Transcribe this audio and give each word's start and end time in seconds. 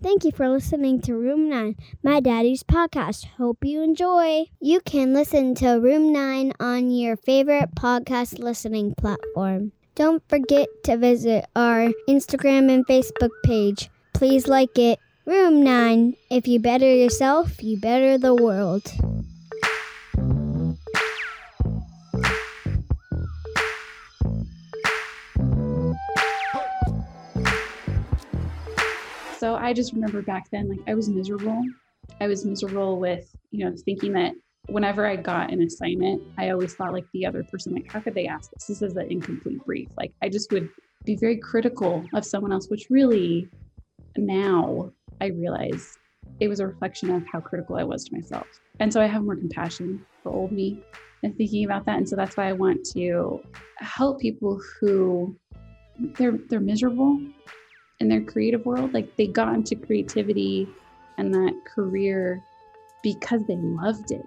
Thank 0.00 0.24
you 0.24 0.30
for 0.30 0.48
listening 0.48 1.00
to 1.02 1.16
Room 1.16 1.48
9, 1.48 1.74
my 2.04 2.20
daddy's 2.20 2.62
podcast. 2.62 3.24
Hope 3.36 3.64
you 3.64 3.82
enjoy. 3.82 4.44
You 4.60 4.78
can 4.80 5.12
listen 5.12 5.56
to 5.56 5.80
Room 5.80 6.12
9 6.12 6.52
on 6.60 6.92
your 6.92 7.16
favorite 7.16 7.74
podcast 7.74 8.38
listening 8.38 8.94
platform. 8.94 9.72
Don't 9.96 10.22
forget 10.28 10.68
to 10.84 10.96
visit 10.96 11.46
our 11.56 11.88
Instagram 12.08 12.72
and 12.72 12.86
Facebook 12.86 13.32
page. 13.44 13.90
Please 14.14 14.46
like 14.46 14.78
it. 14.78 15.00
Room 15.24 15.64
9. 15.64 16.14
If 16.30 16.46
you 16.46 16.60
better 16.60 16.94
yourself, 16.94 17.60
you 17.60 17.76
better 17.76 18.18
the 18.18 18.36
world. 18.36 18.92
I 29.54 29.72
just 29.72 29.92
remember 29.92 30.22
back 30.22 30.50
then, 30.50 30.68
like 30.68 30.80
I 30.86 30.94
was 30.94 31.08
miserable. 31.08 31.62
I 32.20 32.26
was 32.26 32.44
miserable 32.44 32.98
with, 32.98 33.34
you 33.50 33.64
know, 33.64 33.74
thinking 33.84 34.12
that 34.14 34.32
whenever 34.68 35.06
I 35.06 35.16
got 35.16 35.52
an 35.52 35.62
assignment, 35.62 36.22
I 36.38 36.50
always 36.50 36.74
thought 36.74 36.92
like 36.92 37.06
the 37.12 37.26
other 37.26 37.42
person, 37.44 37.74
like, 37.74 37.90
how 37.90 38.00
could 38.00 38.14
they 38.14 38.26
ask 38.26 38.50
this? 38.50 38.66
This 38.66 38.82
is 38.82 38.96
an 38.96 39.10
incomplete 39.10 39.64
brief. 39.64 39.88
Like 39.96 40.12
I 40.22 40.28
just 40.28 40.52
would 40.52 40.68
be 41.04 41.16
very 41.16 41.38
critical 41.38 42.04
of 42.14 42.24
someone 42.24 42.52
else, 42.52 42.68
which 42.68 42.86
really 42.90 43.48
now 44.16 44.92
I 45.20 45.26
realize 45.26 45.96
it 46.40 46.48
was 46.48 46.60
a 46.60 46.66
reflection 46.66 47.10
of 47.10 47.24
how 47.32 47.40
critical 47.40 47.76
I 47.76 47.84
was 47.84 48.04
to 48.04 48.14
myself. 48.14 48.46
And 48.80 48.92
so 48.92 49.00
I 49.00 49.06
have 49.06 49.22
more 49.22 49.36
compassion 49.36 50.04
for 50.22 50.30
old 50.30 50.52
me 50.52 50.82
and 51.22 51.36
thinking 51.36 51.64
about 51.64 51.84
that. 51.86 51.96
And 51.96 52.08
so 52.08 52.16
that's 52.16 52.36
why 52.36 52.48
I 52.48 52.52
want 52.52 52.84
to 52.92 53.40
help 53.78 54.20
people 54.20 54.60
who 54.80 55.36
they're 56.16 56.38
they're 56.48 56.60
miserable 56.60 57.20
in 58.00 58.08
their 58.08 58.22
creative 58.22 58.64
world. 58.64 58.94
Like 58.94 59.16
they 59.16 59.26
got 59.26 59.54
into 59.54 59.76
creativity 59.76 60.68
and 61.16 61.32
that 61.34 61.54
career 61.66 62.42
because 63.02 63.44
they 63.46 63.56
loved 63.56 64.10
it. 64.10 64.22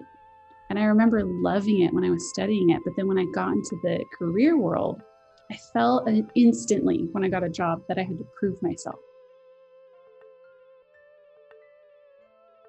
And 0.70 0.78
I 0.78 0.84
remember 0.84 1.22
loving 1.24 1.82
it 1.82 1.92
when 1.92 2.04
I 2.04 2.10
was 2.10 2.30
studying 2.30 2.70
it. 2.70 2.80
But 2.84 2.94
then 2.96 3.06
when 3.06 3.18
I 3.18 3.26
got 3.34 3.52
into 3.52 3.76
the 3.82 4.04
career 4.18 4.56
world, 4.56 5.02
I 5.50 5.56
felt 5.72 6.08
instantly 6.34 7.08
when 7.12 7.24
I 7.24 7.28
got 7.28 7.44
a 7.44 7.48
job 7.48 7.82
that 7.88 7.98
I 7.98 8.02
had 8.02 8.18
to 8.18 8.26
prove 8.38 8.62
myself. 8.62 8.98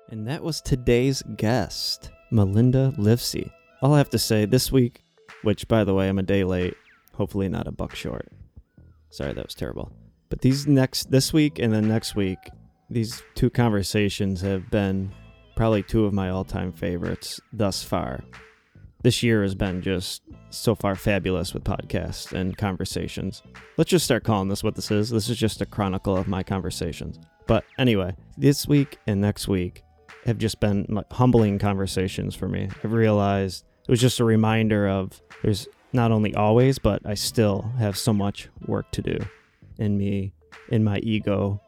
And 0.09 0.27
that 0.27 0.43
was 0.43 0.61
today's 0.61 1.23
guest, 1.37 2.11
Melinda 2.29 2.93
Livesey. 2.97 3.51
All 3.81 3.93
I 3.93 3.97
have 3.97 4.09
to 4.11 4.19
say 4.19 4.45
this 4.45 4.71
week, 4.71 5.01
which 5.43 5.67
by 5.67 5.83
the 5.83 5.93
way, 5.93 6.09
I'm 6.09 6.19
a 6.19 6.23
day 6.23 6.43
late, 6.43 6.75
hopefully 7.15 7.47
not 7.47 7.67
a 7.67 7.71
buck 7.71 7.95
short. 7.95 8.27
Sorry, 9.09 9.33
that 9.33 9.45
was 9.45 9.55
terrible. 9.55 9.91
But 10.33 10.41
these 10.41 10.65
next, 10.65 11.11
this 11.11 11.31
week 11.31 11.59
and 11.59 11.71
then 11.71 11.87
next 11.87 12.15
week, 12.15 12.39
these 12.89 13.21
two 13.35 13.51
conversations 13.51 14.41
have 14.41 14.67
been 14.71 15.11
probably 15.55 15.83
two 15.83 16.05
of 16.05 16.13
my 16.13 16.31
all 16.31 16.43
time 16.43 16.71
favorites 16.71 17.39
thus 17.51 17.83
far. 17.83 18.23
This 19.03 19.21
year 19.21 19.43
has 19.43 19.53
been 19.53 19.83
just 19.83 20.23
so 20.49 20.73
far 20.73 20.95
fabulous 20.95 21.53
with 21.53 21.63
podcasts 21.63 22.31
and 22.31 22.57
conversations. 22.57 23.43
Let's 23.77 23.91
just 23.91 24.05
start 24.05 24.23
calling 24.23 24.49
this 24.49 24.63
what 24.63 24.73
this 24.73 24.89
is. 24.89 25.11
This 25.11 25.29
is 25.29 25.37
just 25.37 25.61
a 25.61 25.67
chronicle 25.67 26.17
of 26.17 26.27
my 26.27 26.41
conversations. 26.41 27.19
But 27.45 27.63
anyway, 27.77 28.15
this 28.35 28.67
week 28.67 28.97
and 29.05 29.21
next 29.21 29.47
week 29.47 29.83
have 30.25 30.39
just 30.39 30.59
been 30.59 30.87
humbling 31.11 31.59
conversations 31.59 32.33
for 32.33 32.47
me. 32.47 32.69
I've 32.83 32.93
realized 32.93 33.65
it 33.83 33.91
was 33.91 34.01
just 34.01 34.19
a 34.19 34.25
reminder 34.25 34.87
of 34.87 35.21
there's 35.43 35.67
not 35.91 36.11
only 36.11 36.33
always, 36.33 36.79
but 36.79 37.03
I 37.05 37.13
still 37.13 37.71
have 37.77 37.95
so 37.95 38.13
much 38.13 38.49
work 38.65 38.89
to 38.93 39.03
do 39.03 39.19
in 39.77 39.97
me, 39.97 40.33
in 40.69 40.83
my 40.83 40.99
ego, 40.99 41.59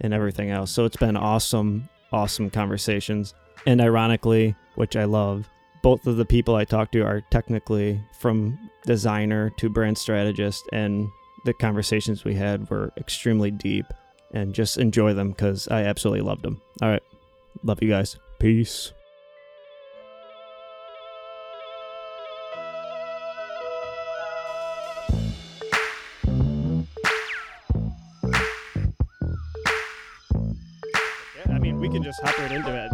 and 0.00 0.12
everything 0.12 0.50
else. 0.50 0.70
So 0.70 0.84
it's 0.84 0.96
been 0.96 1.16
awesome, 1.16 1.88
awesome 2.12 2.50
conversations. 2.50 3.34
And 3.66 3.80
ironically, 3.80 4.54
which 4.74 4.96
I 4.96 5.04
love, 5.04 5.48
both 5.82 6.06
of 6.06 6.16
the 6.16 6.24
people 6.24 6.54
I 6.54 6.64
talked 6.64 6.92
to 6.92 7.02
are 7.02 7.22
technically 7.30 8.00
from 8.18 8.58
designer 8.84 9.50
to 9.58 9.68
brand 9.68 9.98
strategist, 9.98 10.64
and 10.72 11.08
the 11.44 11.54
conversations 11.54 12.24
we 12.24 12.34
had 12.34 12.68
were 12.70 12.92
extremely 12.96 13.50
deep. 13.50 13.86
And 14.32 14.52
just 14.52 14.76
enjoy 14.76 15.14
them 15.14 15.30
because 15.30 15.68
I 15.68 15.84
absolutely 15.84 16.22
loved 16.22 16.42
them. 16.42 16.60
All 16.82 16.90
right. 16.90 17.02
Love 17.62 17.80
you 17.80 17.88
guys. 17.88 18.18
Peace. 18.38 18.92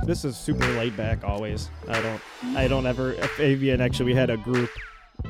This 0.05 0.25
is 0.25 0.37
super 0.37 0.67
laid 0.75 0.97
back 0.97 1.23
always. 1.25 1.71
I 1.89 2.01
don't, 2.03 2.21
I 2.57 2.69
don't 2.69 2.87
ever. 2.87 3.13
Fabian 3.13 3.81
actually, 3.81 4.07
we 4.07 4.15
had 4.15 4.31
a 4.31 4.37
group 4.37 4.71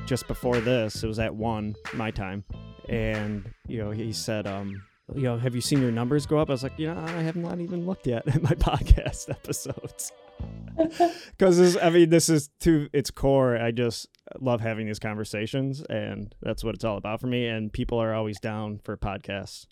just 0.06 0.26
before 0.26 0.60
this. 0.60 1.02
It 1.02 1.06
was 1.06 1.18
at 1.18 1.34
one 1.34 1.74
my 1.92 2.10
time, 2.10 2.44
and 2.88 3.52
you 3.68 3.78
know, 3.78 3.90
he 3.90 4.12
said, 4.12 4.46
um, 4.46 4.82
you 5.14 5.22
know, 5.24 5.36
have 5.36 5.54
you 5.54 5.60
seen 5.60 5.82
your 5.82 5.92
numbers 5.92 6.24
go 6.24 6.38
up? 6.38 6.48
I 6.48 6.52
was 6.54 6.62
like, 6.62 6.78
you 6.78 6.86
know, 6.86 6.98
I 6.98 7.22
have 7.22 7.36
not 7.36 7.60
even 7.60 7.84
looked 7.86 8.06
yet 8.06 8.26
at 8.26 8.42
my 8.42 8.50
podcast 8.54 9.30
episodes. 9.30 10.12
Because 11.38 11.76
I 11.76 11.90
mean, 11.90 12.08
this 12.08 12.28
is 12.28 12.48
to 12.60 12.88
its 12.92 13.10
core. 13.10 13.56
I 13.56 13.72
just 13.72 14.08
love 14.40 14.60
having 14.60 14.86
these 14.86 14.98
conversations, 14.98 15.82
and 15.82 16.34
that's 16.40 16.64
what 16.64 16.74
it's 16.74 16.84
all 16.84 16.96
about 16.96 17.20
for 17.20 17.26
me. 17.26 17.46
And 17.46 17.72
people 17.72 17.98
are 17.98 18.14
always 18.14 18.40
down 18.40 18.80
for 18.82 18.96
podcasts, 18.96 19.66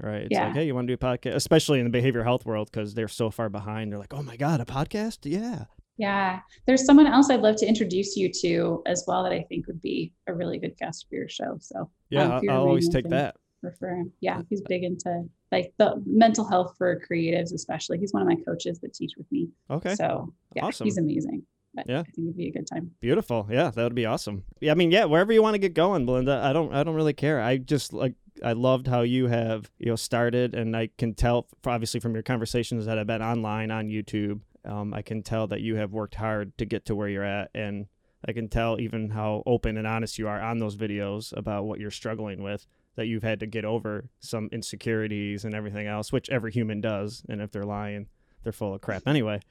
right? 0.00 0.22
It's 0.22 0.28
Yeah. 0.32 0.46
like, 0.46 0.54
hey, 0.54 0.66
you 0.66 0.74
want 0.74 0.88
to 0.88 0.96
do 0.96 1.06
a 1.06 1.06
podcast? 1.16 1.34
Especially 1.34 1.80
in 1.80 1.90
the 1.90 1.96
behavioral 1.98 2.24
health 2.24 2.44
world, 2.46 2.70
because 2.70 2.94
they're 2.94 3.08
so 3.08 3.30
far 3.30 3.48
behind. 3.48 3.92
They're 3.92 3.98
like, 3.98 4.14
oh 4.14 4.22
my 4.22 4.36
god, 4.36 4.60
a 4.60 4.64
podcast? 4.64 5.18
Yeah. 5.24 5.64
Yeah. 5.96 6.40
There's 6.66 6.84
someone 6.84 7.06
else 7.06 7.30
I'd 7.30 7.40
love 7.42 7.56
to 7.56 7.66
introduce 7.66 8.16
you 8.16 8.30
to 8.42 8.82
as 8.86 9.04
well 9.06 9.22
that 9.22 9.32
I 9.32 9.42
think 9.48 9.66
would 9.68 9.80
be 9.80 10.12
a 10.26 10.34
really 10.34 10.58
good 10.58 10.76
guest 10.76 11.06
for 11.08 11.14
your 11.14 11.28
show. 11.28 11.56
So 11.60 11.88
Yeah, 12.10 12.24
um, 12.24 12.32
I'll, 12.48 12.56
I'll 12.56 12.62
always 12.66 12.88
take 12.88 13.08
that. 13.10 13.36
Refer 13.62 13.96
him. 13.96 14.12
Yeah, 14.20 14.42
he's 14.50 14.60
big 14.68 14.82
into 14.82 15.24
like 15.52 15.72
the 15.78 16.02
mental 16.04 16.46
health 16.46 16.74
for 16.76 17.00
creatives, 17.08 17.54
especially. 17.54 17.98
He's 17.98 18.12
one 18.12 18.22
of 18.22 18.28
my 18.28 18.36
coaches 18.44 18.80
that 18.80 18.92
teach 18.92 19.12
with 19.16 19.30
me. 19.30 19.48
Okay. 19.70 19.94
So 19.94 20.34
yeah, 20.56 20.64
Awesome. 20.64 20.84
he's 20.84 20.98
amazing. 20.98 21.44
But 21.74 21.88
Yeah. 21.88 22.00
I 22.00 22.02
think 22.02 22.18
it'd 22.26 22.36
be 22.36 22.48
a 22.48 22.52
good 22.52 22.66
time. 22.66 22.90
Beautiful. 23.00 23.46
Yeah, 23.50 23.70
that 23.70 23.82
would 23.82 23.94
be 23.94 24.04
awesome. 24.06 24.42
Yeah, 24.60 24.72
I 24.72 24.74
mean, 24.74 24.90
yeah, 24.90 25.04
wherever 25.06 25.32
you 25.32 25.42
want 25.42 25.54
to 25.54 25.58
get 25.58 25.74
going, 25.74 26.06
Belinda. 26.06 26.40
I 26.44 26.52
don't 26.52 26.74
I 26.74 26.82
don't 26.82 26.94
really 26.96 27.12
care. 27.14 27.40
I 27.40 27.56
just 27.56 27.92
like 27.92 28.14
I 28.42 28.52
loved 28.52 28.86
how 28.86 29.02
you 29.02 29.26
have, 29.26 29.70
you 29.78 29.86
know, 29.86 29.96
started 29.96 30.54
and 30.54 30.76
I 30.76 30.88
can 30.98 31.14
tell 31.14 31.46
obviously 31.64 32.00
from 32.00 32.14
your 32.14 32.22
conversations 32.22 32.86
that 32.86 32.98
have 32.98 33.06
been 33.06 33.22
online 33.22 33.70
on 33.70 33.88
YouTube, 33.88 34.40
um, 34.64 34.94
I 34.94 35.02
can 35.02 35.22
tell 35.22 35.46
that 35.48 35.60
you 35.60 35.76
have 35.76 35.92
worked 35.92 36.16
hard 36.16 36.56
to 36.58 36.64
get 36.64 36.86
to 36.86 36.94
where 36.94 37.08
you're 37.08 37.24
at 37.24 37.50
and 37.54 37.86
I 38.26 38.32
can 38.32 38.48
tell 38.48 38.80
even 38.80 39.10
how 39.10 39.42
open 39.46 39.76
and 39.76 39.86
honest 39.86 40.18
you 40.18 40.28
are 40.28 40.40
on 40.40 40.58
those 40.58 40.76
videos 40.76 41.36
about 41.36 41.64
what 41.64 41.78
you're 41.78 41.90
struggling 41.90 42.42
with 42.42 42.66
that 42.96 43.06
you've 43.06 43.22
had 43.22 43.40
to 43.40 43.46
get 43.46 43.64
over 43.64 44.08
some 44.20 44.48
insecurities 44.52 45.44
and 45.44 45.54
everything 45.54 45.86
else, 45.86 46.12
which 46.12 46.30
every 46.30 46.52
human 46.52 46.80
does, 46.80 47.24
and 47.28 47.40
if 47.40 47.50
they're 47.50 47.64
lying, 47.64 48.06
they're 48.44 48.52
full 48.52 48.74
of 48.74 48.80
crap 48.80 49.06
anyway. 49.06 49.40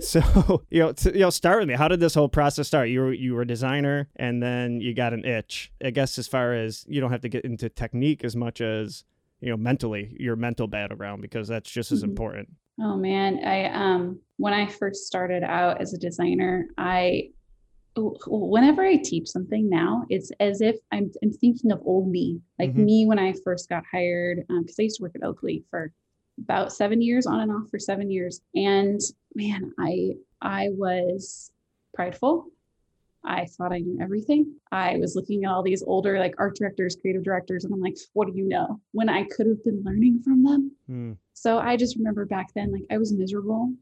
So 0.00 0.64
you 0.70 0.80
know, 0.80 0.92
to, 0.92 1.12
you 1.14 1.20
know, 1.20 1.30
start 1.30 1.60
with 1.60 1.68
me. 1.68 1.74
How 1.74 1.88
did 1.88 1.98
this 2.00 2.14
whole 2.14 2.28
process 2.28 2.66
start? 2.66 2.88
You 2.90 3.00
were 3.00 3.12
you 3.12 3.34
were 3.34 3.42
a 3.42 3.46
designer, 3.46 4.08
and 4.16 4.42
then 4.42 4.80
you 4.80 4.92
got 4.92 5.14
an 5.14 5.24
itch. 5.24 5.72
I 5.82 5.90
guess 5.90 6.18
as 6.18 6.28
far 6.28 6.52
as 6.52 6.84
you 6.88 7.00
don't 7.00 7.10
have 7.10 7.22
to 7.22 7.28
get 7.28 7.44
into 7.44 7.68
technique 7.70 8.22
as 8.22 8.36
much 8.36 8.60
as 8.60 9.04
you 9.40 9.48
know 9.50 9.56
mentally 9.56 10.14
your 10.18 10.36
mental 10.36 10.66
battleground 10.66 11.22
because 11.22 11.48
that's 11.48 11.70
just 11.70 11.90
as 11.90 12.00
Mhm. 12.02 12.08
important. 12.08 12.48
Oh 12.82 12.96
man, 12.96 13.38
I 13.44 13.66
um 13.70 14.20
when 14.36 14.52
I 14.52 14.66
first 14.66 15.06
started 15.06 15.42
out 15.42 15.80
as 15.80 15.94
a 15.94 15.98
designer, 15.98 16.66
I 16.76 17.30
whenever 17.96 18.82
I 18.84 18.96
teach 18.96 19.28
something 19.28 19.70
now, 19.70 20.04
it's 20.10 20.30
as 20.40 20.60
if 20.60 20.76
I'm 20.92 21.10
I'm 21.22 21.32
thinking 21.32 21.70
of 21.72 21.80
old 21.84 22.10
me, 22.10 22.40
like 22.58 22.74
Mhm. 22.74 22.84
me 22.84 23.06
when 23.06 23.18
I 23.18 23.32
first 23.44 23.68
got 23.68 23.84
hired, 23.90 24.44
because 24.48 24.76
I 24.78 24.82
used 24.82 24.96
to 24.96 25.02
work 25.04 25.14
at 25.14 25.22
Oakley 25.22 25.64
for 25.70 25.92
about 26.38 26.72
seven 26.72 27.00
years, 27.00 27.26
on 27.26 27.40
and 27.40 27.52
off 27.52 27.70
for 27.70 27.78
seven 27.78 28.10
years, 28.10 28.40
and 28.54 29.00
man, 29.34 29.72
I 29.78 30.14
I 30.40 30.68
was 30.72 31.50
prideful. 31.94 32.46
I 33.24 33.46
thought 33.46 33.72
I 33.72 33.78
knew 33.78 33.98
everything. 34.02 34.54
I 34.70 34.98
was 34.98 35.16
looking 35.16 35.44
at 35.44 35.50
all 35.50 35.62
these 35.62 35.82
older 35.82 36.18
like 36.18 36.34
art 36.38 36.56
directors, 36.56 36.96
creative 37.00 37.24
directors, 37.24 37.64
and 37.64 37.72
I'm 37.72 37.80
like, 37.80 37.96
what 38.12 38.28
do 38.28 38.36
you 38.36 38.46
know? 38.46 38.80
When 38.92 39.08
I 39.08 39.24
could 39.24 39.46
have 39.46 39.64
been 39.64 39.82
learning 39.82 40.22
from 40.22 40.42
them. 40.44 40.72
Hmm. 40.86 41.12
So 41.32 41.58
I 41.58 41.76
just 41.76 41.96
remember 41.96 42.26
back 42.26 42.48
then, 42.54 42.70
like 42.70 42.84
I 42.90 42.98
was 42.98 43.12
miserable. 43.12 43.72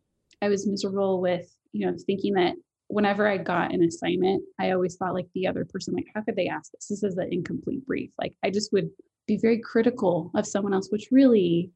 I 0.41 0.49
was 0.49 0.67
miserable 0.67 1.21
with, 1.21 1.55
you 1.73 1.87
know, 1.87 1.97
thinking 2.07 2.35
that 2.35 2.55
whenever 2.89 3.27
I 3.27 3.39
got 3.39 3.73
an 3.73 3.83
assignment, 3.83 4.43
I 4.61 4.73
always 4.73 4.97
thought 4.97 5.15
like 5.15 5.29
the 5.35 5.47
other 5.47 5.65
person, 5.65 5.95
like, 5.95 6.07
how 6.15 6.23
could 6.23 6.37
they 6.37 6.49
ask 6.49 6.71
this? 6.73 6.89
This 6.89 7.03
is 7.03 7.17
an 7.17 7.33
incomplete 7.33 7.87
brief. 7.87 8.11
Like 8.19 8.35
I 8.45 8.51
just 8.51 8.73
would 8.73 8.91
be 9.27 9.39
very 9.39 9.59
critical 9.59 10.31
of 10.35 10.47
someone 10.47 10.75
else, 10.75 10.91
which 10.91 11.09
really 11.11 11.71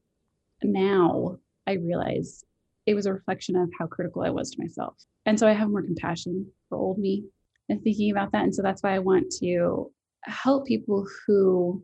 now 0.63 1.37
I 1.65 1.73
realize 1.73 2.43
it 2.85 2.95
was 2.95 3.05
a 3.05 3.13
reflection 3.13 3.55
of 3.55 3.69
how 3.77 3.87
critical 3.87 4.23
I 4.23 4.29
was 4.29 4.51
to 4.51 4.61
myself. 4.61 4.95
And 5.25 5.37
so 5.37 5.47
I 5.47 5.53
have 5.53 5.69
more 5.69 5.81
compassion 5.81 6.47
for 6.69 6.77
old 6.77 6.97
me 6.97 7.25
and 7.69 7.81
thinking 7.83 8.11
about 8.11 8.31
that. 8.31 8.43
And 8.43 8.55
so 8.55 8.61
that's 8.61 8.81
why 8.81 8.95
I 8.95 8.99
want 8.99 9.31
to 9.41 9.91
help 10.23 10.65
people 10.65 11.05
who 11.25 11.83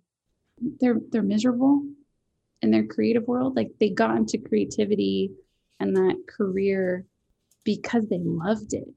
they're 0.80 1.00
they're 1.12 1.24
miserable 1.24 1.84
in 2.62 2.72
their 2.72 2.86
creative 2.86 3.28
world. 3.28 3.56
Like 3.56 3.72
they 3.80 3.90
got 3.90 4.16
into 4.16 4.38
creativity 4.38 5.32
and 5.80 5.96
that 5.96 6.24
career 6.28 7.06
because 7.66 8.08
they 8.08 8.20
loved 8.20 8.74
it. 8.74 8.88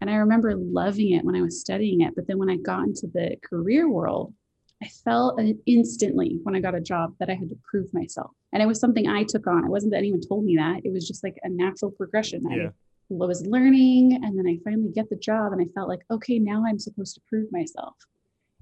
And 0.00 0.10
I 0.10 0.16
remember 0.16 0.54
loving 0.56 1.12
it 1.12 1.24
when 1.24 1.36
I 1.36 1.42
was 1.42 1.60
studying 1.60 2.02
it. 2.02 2.14
But 2.14 2.26
then 2.26 2.38
when 2.38 2.50
I 2.50 2.56
got 2.56 2.84
into 2.84 3.06
the 3.06 3.36
career 3.42 3.88
world, 3.88 4.34
I 4.82 4.88
felt 4.88 5.40
instantly 5.66 6.38
when 6.42 6.54
I 6.54 6.60
got 6.60 6.74
a 6.74 6.80
job 6.80 7.14
that 7.18 7.30
I 7.30 7.34
had 7.34 7.48
to 7.48 7.58
prove 7.68 7.92
myself. 7.94 8.30
And 8.52 8.62
it 8.62 8.66
was 8.66 8.78
something 8.78 9.08
I 9.08 9.24
took 9.24 9.46
on. 9.46 9.64
It 9.64 9.70
wasn't 9.70 9.92
that 9.92 9.98
anyone 9.98 10.20
told 10.20 10.44
me 10.44 10.56
that. 10.56 10.82
It 10.84 10.92
was 10.92 11.06
just 11.06 11.24
like 11.24 11.36
a 11.44 11.48
natural 11.48 11.90
progression. 11.90 12.44
Yeah. 12.50 12.68
I 12.68 12.72
was 13.10 13.46
learning 13.46 14.20
and 14.22 14.36
then 14.36 14.46
I 14.46 14.58
finally 14.64 14.90
get 14.92 15.08
the 15.08 15.16
job 15.16 15.52
and 15.52 15.62
I 15.62 15.66
felt 15.74 15.88
like, 15.88 16.00
okay, 16.10 16.38
now 16.38 16.64
I'm 16.66 16.78
supposed 16.78 17.14
to 17.14 17.20
prove 17.28 17.50
myself. 17.52 17.94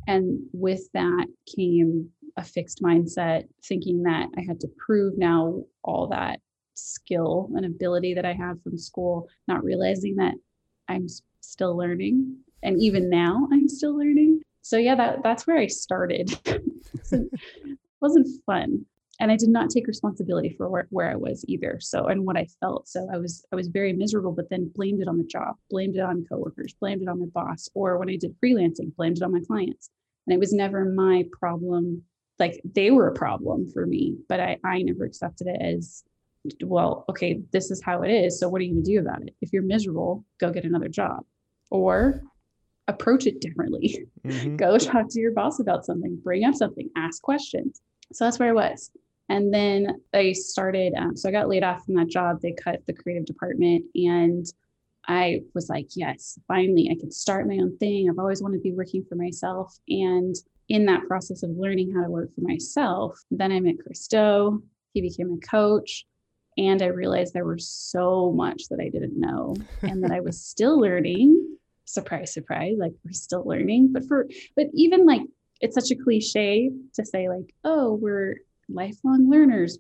And 0.06 0.40
with 0.52 0.82
that 0.93 1.26
came 1.56 2.11
a 2.37 2.44
fixed 2.44 2.82
mindset, 2.82 3.44
thinking 3.64 4.02
that 4.02 4.28
I 4.37 4.43
had 4.46 4.61
to 4.61 4.69
prove 4.87 5.16
now 5.16 5.64
all 5.82 6.08
that 6.08 6.40
skill 6.75 7.49
and 7.55 7.64
ability 7.64 8.14
that 8.14 8.25
I 8.25 8.34
have 8.34 8.62
from 8.62 8.76
school, 8.76 9.28
not 9.49 9.64
realizing 9.64 10.16
that 10.16 10.34
I'm 10.88 11.06
still 11.40 11.76
learning. 11.76 12.37
And 12.62 12.81
even 12.82 13.08
now 13.08 13.49
I'm 13.52 13.69
still 13.69 13.96
learning. 13.96 14.43
So 14.64 14.78
yeah, 14.78 14.94
that 14.94 15.22
that's 15.22 15.46
where 15.46 15.58
I 15.58 15.66
started. 15.66 16.38
it 17.12 17.78
wasn't 18.00 18.28
fun. 18.46 18.87
And 19.20 19.31
I 19.31 19.37
did 19.37 19.50
not 19.50 19.69
take 19.70 19.87
responsibility 19.87 20.55
for 20.56 20.69
where, 20.69 20.88
where 20.88 21.11
I 21.11 21.16
was 21.16 21.44
either. 21.46 21.78
So 21.81 22.06
and 22.06 22.25
what 22.25 22.38
I 22.38 22.46
felt. 22.61 22.88
So 22.88 23.06
I 23.12 23.19
was 23.19 23.44
I 23.52 23.56
was 23.56 23.69
very 23.69 23.93
miserable, 23.93 24.32
but 24.32 24.49
then 24.49 24.72
blamed 24.75 25.02
it 25.02 25.08
on 25.08 25.19
the 25.19 25.25
job, 25.25 25.56
blamed 25.69 25.96
it 25.96 26.00
on 26.00 26.25
coworkers, 26.26 26.75
blamed 26.81 27.02
it 27.02 27.08
on 27.08 27.20
my 27.20 27.26
boss, 27.26 27.69
or 27.75 27.99
when 27.99 28.08
I 28.08 28.16
did 28.16 28.34
freelancing, 28.43 28.96
blamed 28.96 29.19
it 29.19 29.22
on 29.22 29.32
my 29.32 29.43
clients. 29.46 29.90
And 30.26 30.32
it 30.34 30.40
was 30.40 30.55
never 30.55 30.87
my 30.87 31.26
problem. 31.31 32.02
Like 32.38 32.62
they 32.64 32.90
were 32.90 33.08
a 33.08 33.14
problem 33.14 33.70
for 33.70 33.84
me, 33.84 34.16
but 34.31 34.40
I, 34.40 34.56
I 34.64 34.81
never 34.81 35.05
accepted 35.05 35.46
it 35.46 35.61
as 35.61 36.05
well, 36.62 37.05
okay, 37.11 37.40
this 37.52 37.70
is 37.70 37.82
how 37.82 38.02
it 38.02 38.11
is. 38.11 38.40
So 38.40 38.49
what 38.49 38.61
are 38.61 38.64
you 38.64 38.75
to 38.75 38.82
do 38.82 38.99
about 38.99 39.22
it? 39.22 39.34
If 39.40 39.52
you're 39.52 39.62
miserable, 39.62 40.25
go 40.40 40.50
get 40.50 40.64
another 40.64 40.88
job 40.88 41.25
or 41.70 42.22
approach 42.89 43.27
it 43.27 43.41
differently. 43.41 44.07
Mm-hmm. 44.25 44.57
go 44.57 44.79
talk 44.79 45.09
to 45.11 45.21
your 45.21 45.33
boss 45.33 45.61
about 45.61 45.85
something, 45.85 46.19
bring 46.23 46.45
up 46.45 46.55
something, 46.55 46.91
ask 46.97 47.23
questions. 47.23 47.81
So 48.13 48.25
that's 48.25 48.39
where 48.39 48.51
I 48.51 48.53
was. 48.53 48.91
And 49.29 49.53
then 49.53 50.01
I 50.13 50.33
started, 50.33 50.93
um, 50.95 51.17
so 51.17 51.29
I 51.29 51.33
got 51.33 51.49
laid 51.49 51.65
off 51.65 51.85
from 51.85 51.95
that 51.95 52.09
job. 52.09 52.41
They 52.41 52.53
cut 52.53 52.85
the 52.87 52.93
creative 52.93 53.25
department. 53.25 53.85
And 53.95 54.45
I 55.09 55.41
was 55.55 55.69
like, 55.69 55.89
yes, 55.95 56.39
finally, 56.47 56.89
I 56.91 56.99
can 56.99 57.11
start 57.11 57.47
my 57.47 57.55
own 57.55 57.77
thing. 57.79 58.09
I've 58.09 58.19
always 58.19 58.43
wanted 58.43 58.59
to 58.59 58.63
be 58.63 58.73
working 58.73 59.05
for 59.09 59.15
myself. 59.15 59.79
And 59.89 60.35
in 60.69 60.87
that 60.87 61.07
process 61.07 61.43
of 61.43 61.51
learning 61.51 61.93
how 61.95 62.03
to 62.03 62.11
work 62.11 62.35
for 62.35 62.41
myself, 62.43 63.19
then 63.31 63.53
I 63.53 63.61
met 63.61 63.77
Chris 63.83 64.07
Do. 64.07 64.63
He 64.93 65.01
became 65.01 65.33
a 65.33 65.47
coach. 65.47 66.07
And 66.57 66.83
I 66.83 66.87
realized 66.87 67.35
there 67.35 67.45
was 67.45 67.69
so 67.69 68.33
much 68.33 68.69
that 68.71 68.79
I 68.81 68.89
didn't 68.89 69.19
know 69.19 69.57
and 69.83 70.03
that 70.05 70.13
I 70.13 70.21
was 70.21 70.41
still 70.45 70.79
learning. 70.79 71.54
Surprise, 71.85 72.33
surprise, 72.33 72.77
like 72.79 72.93
we're 73.05 73.13
still 73.13 73.45
learning. 73.47 73.93
But 73.93 74.07
for, 74.07 74.27
but 74.57 74.67
even 74.75 75.07
like, 75.07 75.23
it's 75.61 75.75
such 75.75 75.91
a 75.91 76.03
cliche 76.03 76.71
to 76.95 77.05
say, 77.05 77.29
like, 77.29 77.55
oh, 77.65 77.95
we're 77.95 78.37
lifelong 78.69 79.31
learners. 79.31 79.79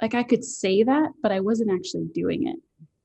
Like 0.00 0.14
I 0.14 0.22
could 0.22 0.44
say 0.44 0.82
that, 0.82 1.10
but 1.22 1.32
I 1.32 1.40
wasn't 1.40 1.72
actually 1.72 2.08
doing 2.14 2.46
it. 2.46 2.56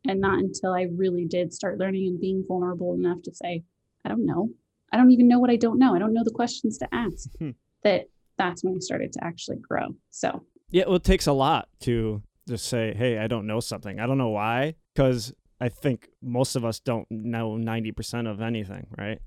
And 0.10 0.22
not 0.22 0.40
until 0.40 0.74
I 0.74 0.88
really 0.96 1.26
did 1.26 1.54
start 1.54 1.80
learning 1.80 2.08
and 2.08 2.20
being 2.20 2.46
vulnerable 2.48 2.94
enough 2.94 3.22
to 3.24 3.34
say, 3.34 3.64
I 4.06 4.10
don't 4.10 4.26
know. 4.26 4.50
I 4.92 4.98
don't 4.98 5.12
even 5.12 5.28
know 5.28 5.40
what 5.40 5.50
I 5.50 5.58
don't 5.58 5.80
know. 5.80 5.96
I 5.96 6.00
don't 6.00 6.14
know 6.14 6.24
the 6.24 6.32
questions 6.32 6.78
to 6.80 6.88
ask. 6.94 7.30
Hmm. 7.40 7.52
That 7.84 8.06
that's 8.38 8.64
when 8.64 8.76
I 8.76 8.80
started 8.80 9.14
to 9.14 9.24
actually 9.24 9.58
grow. 9.58 9.90
So 10.10 10.44
yeah, 10.72 10.86
well, 10.88 10.96
it 10.96 11.04
takes 11.04 11.28
a 11.28 11.34
lot 11.34 11.70
to 11.82 12.24
just 12.48 12.68
say, 12.68 12.94
hey, 12.96 13.20
I 13.20 13.28
don't 13.28 13.46
know 13.46 13.60
something. 13.60 14.00
I 14.00 14.08
don't 14.08 14.18
know 14.18 14.30
why, 14.30 14.76
because 14.94 15.34
I 15.60 15.70
think 15.70 16.10
most 16.22 16.56
of 16.56 16.64
us 16.64 16.80
don't 16.80 17.10
know 17.10 17.52
90% 17.52 18.30
of 18.30 18.42
anything, 18.42 18.88
right? 18.98 19.20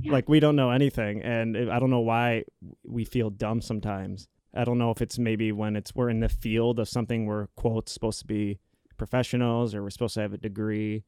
Yeah. 0.00 0.12
Like 0.12 0.28
we 0.28 0.40
don't 0.40 0.56
know 0.56 0.70
anything. 0.70 1.22
And 1.22 1.70
I 1.70 1.78
don't 1.78 1.90
know 1.90 2.00
why 2.00 2.44
we 2.84 3.04
feel 3.04 3.30
dumb 3.30 3.60
sometimes. 3.60 4.28
I 4.54 4.64
don't 4.64 4.78
know 4.78 4.90
if 4.90 5.02
it's 5.02 5.18
maybe 5.18 5.52
when 5.52 5.76
it's 5.76 5.94
we're 5.94 6.08
in 6.08 6.20
the 6.20 6.30
field 6.30 6.78
of 6.78 6.88
something 6.88 7.26
we're 7.26 7.48
quote 7.48 7.88
supposed 7.88 8.20
to 8.20 8.26
be 8.26 8.58
professionals 8.96 9.74
or 9.74 9.82
we're 9.82 9.90
supposed 9.90 10.14
to 10.14 10.22
have 10.22 10.32
a 10.32 10.38
degree. 10.38 11.04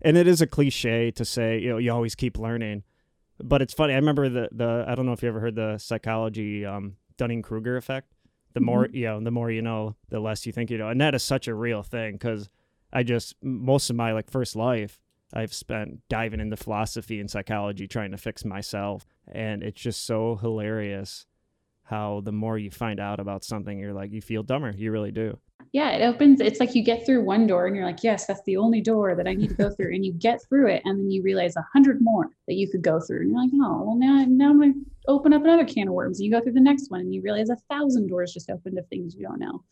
And 0.00 0.16
it 0.16 0.28
is 0.28 0.40
a 0.40 0.46
cliche 0.46 1.10
to 1.12 1.24
say, 1.24 1.58
you 1.58 1.70
know, 1.70 1.78
you 1.78 1.92
always 1.92 2.14
keep 2.14 2.38
learning. 2.38 2.84
But 3.42 3.62
it's 3.62 3.74
funny. 3.74 3.94
I 3.94 3.96
remember 3.96 4.28
the 4.28 4.48
the 4.52 4.84
I 4.86 4.94
don't 4.94 5.06
know 5.06 5.12
if 5.12 5.22
you 5.22 5.28
ever 5.28 5.40
heard 5.40 5.56
the 5.56 5.78
psychology 5.78 6.64
um, 6.64 6.96
Dunning 7.16 7.42
Kruger 7.42 7.76
effect 7.76 8.14
the 8.54 8.60
more 8.60 8.86
mm-hmm. 8.86 8.96
you 8.96 9.04
know 9.04 9.20
the 9.20 9.30
more 9.30 9.50
you 9.50 9.60
know 9.60 9.94
the 10.08 10.20
less 10.20 10.46
you 10.46 10.52
think 10.52 10.70
you 10.70 10.78
know 10.78 10.88
and 10.88 11.00
that 11.00 11.14
is 11.14 11.22
such 11.22 11.46
a 11.46 11.54
real 11.54 11.82
thing 11.82 12.12
because 12.12 12.48
i 12.94 13.02
just 13.02 13.34
most 13.42 13.90
of 13.90 13.96
my 13.96 14.12
like 14.12 14.30
first 14.30 14.56
life 14.56 15.00
i've 15.34 15.52
spent 15.52 16.00
diving 16.08 16.40
into 16.40 16.56
philosophy 16.56 17.20
and 17.20 17.30
psychology 17.30 17.86
trying 17.86 18.12
to 18.12 18.16
fix 18.16 18.44
myself. 18.44 19.04
And 19.30 19.62
it's 19.62 19.80
just 19.80 20.06
so 20.06 20.36
hilarious 20.36 21.26
how 21.82 22.22
the 22.24 22.32
more 22.32 22.56
you 22.56 22.70
find 22.70 22.98
out 22.98 23.20
about 23.20 23.44
something 23.44 23.78
you're 23.78 23.92
like 23.92 24.12
you 24.12 24.22
feel 24.22 24.42
dumber. 24.42 24.72
You 24.74 24.90
really 24.90 25.10
do. 25.10 25.38
Yeah 25.72 25.90
it 25.90 26.04
opens 26.04 26.40
it's 26.40 26.60
like 26.60 26.74
you 26.74 26.82
get 26.84 27.04
through 27.04 27.24
one 27.24 27.46
door 27.46 27.66
and 27.66 27.74
you're 27.74 27.84
like 27.84 28.04
yes 28.04 28.26
that's 28.26 28.42
the 28.44 28.56
only 28.56 28.80
door 28.80 29.16
that 29.16 29.26
i 29.26 29.34
need 29.34 29.48
to 29.50 29.54
go 29.54 29.70
through. 29.70 29.94
And 29.94 30.04
you 30.04 30.12
get 30.12 30.40
through 30.48 30.68
it 30.68 30.82
and 30.84 31.00
then 31.00 31.10
you 31.10 31.22
realize 31.22 31.56
a 31.56 31.66
hundred 31.72 31.98
more 32.00 32.30
that 32.46 32.54
you 32.54 32.70
could 32.70 32.82
go 32.82 33.00
through. 33.00 33.22
And 33.22 33.30
you're 33.30 33.40
like 33.40 33.50
oh 33.54 33.82
well 33.84 33.96
now, 33.96 34.24
now 34.28 34.50
i'm 34.50 34.58
going 34.58 34.74
to 34.74 34.80
open 35.08 35.32
up 35.32 35.42
another 35.42 35.64
can 35.64 35.88
of 35.88 35.94
worms. 35.94 36.18
And 36.18 36.26
you 36.26 36.32
go 36.32 36.40
through 36.40 36.52
the 36.52 36.60
next 36.60 36.90
one 36.90 37.00
and 37.00 37.14
you 37.14 37.22
realize 37.22 37.50
a 37.50 37.56
thousand 37.70 38.08
doors 38.08 38.32
just 38.32 38.50
opened 38.50 38.78
of 38.78 38.86
things 38.88 39.14
you 39.14 39.26
don't 39.26 39.40
know 39.40 39.62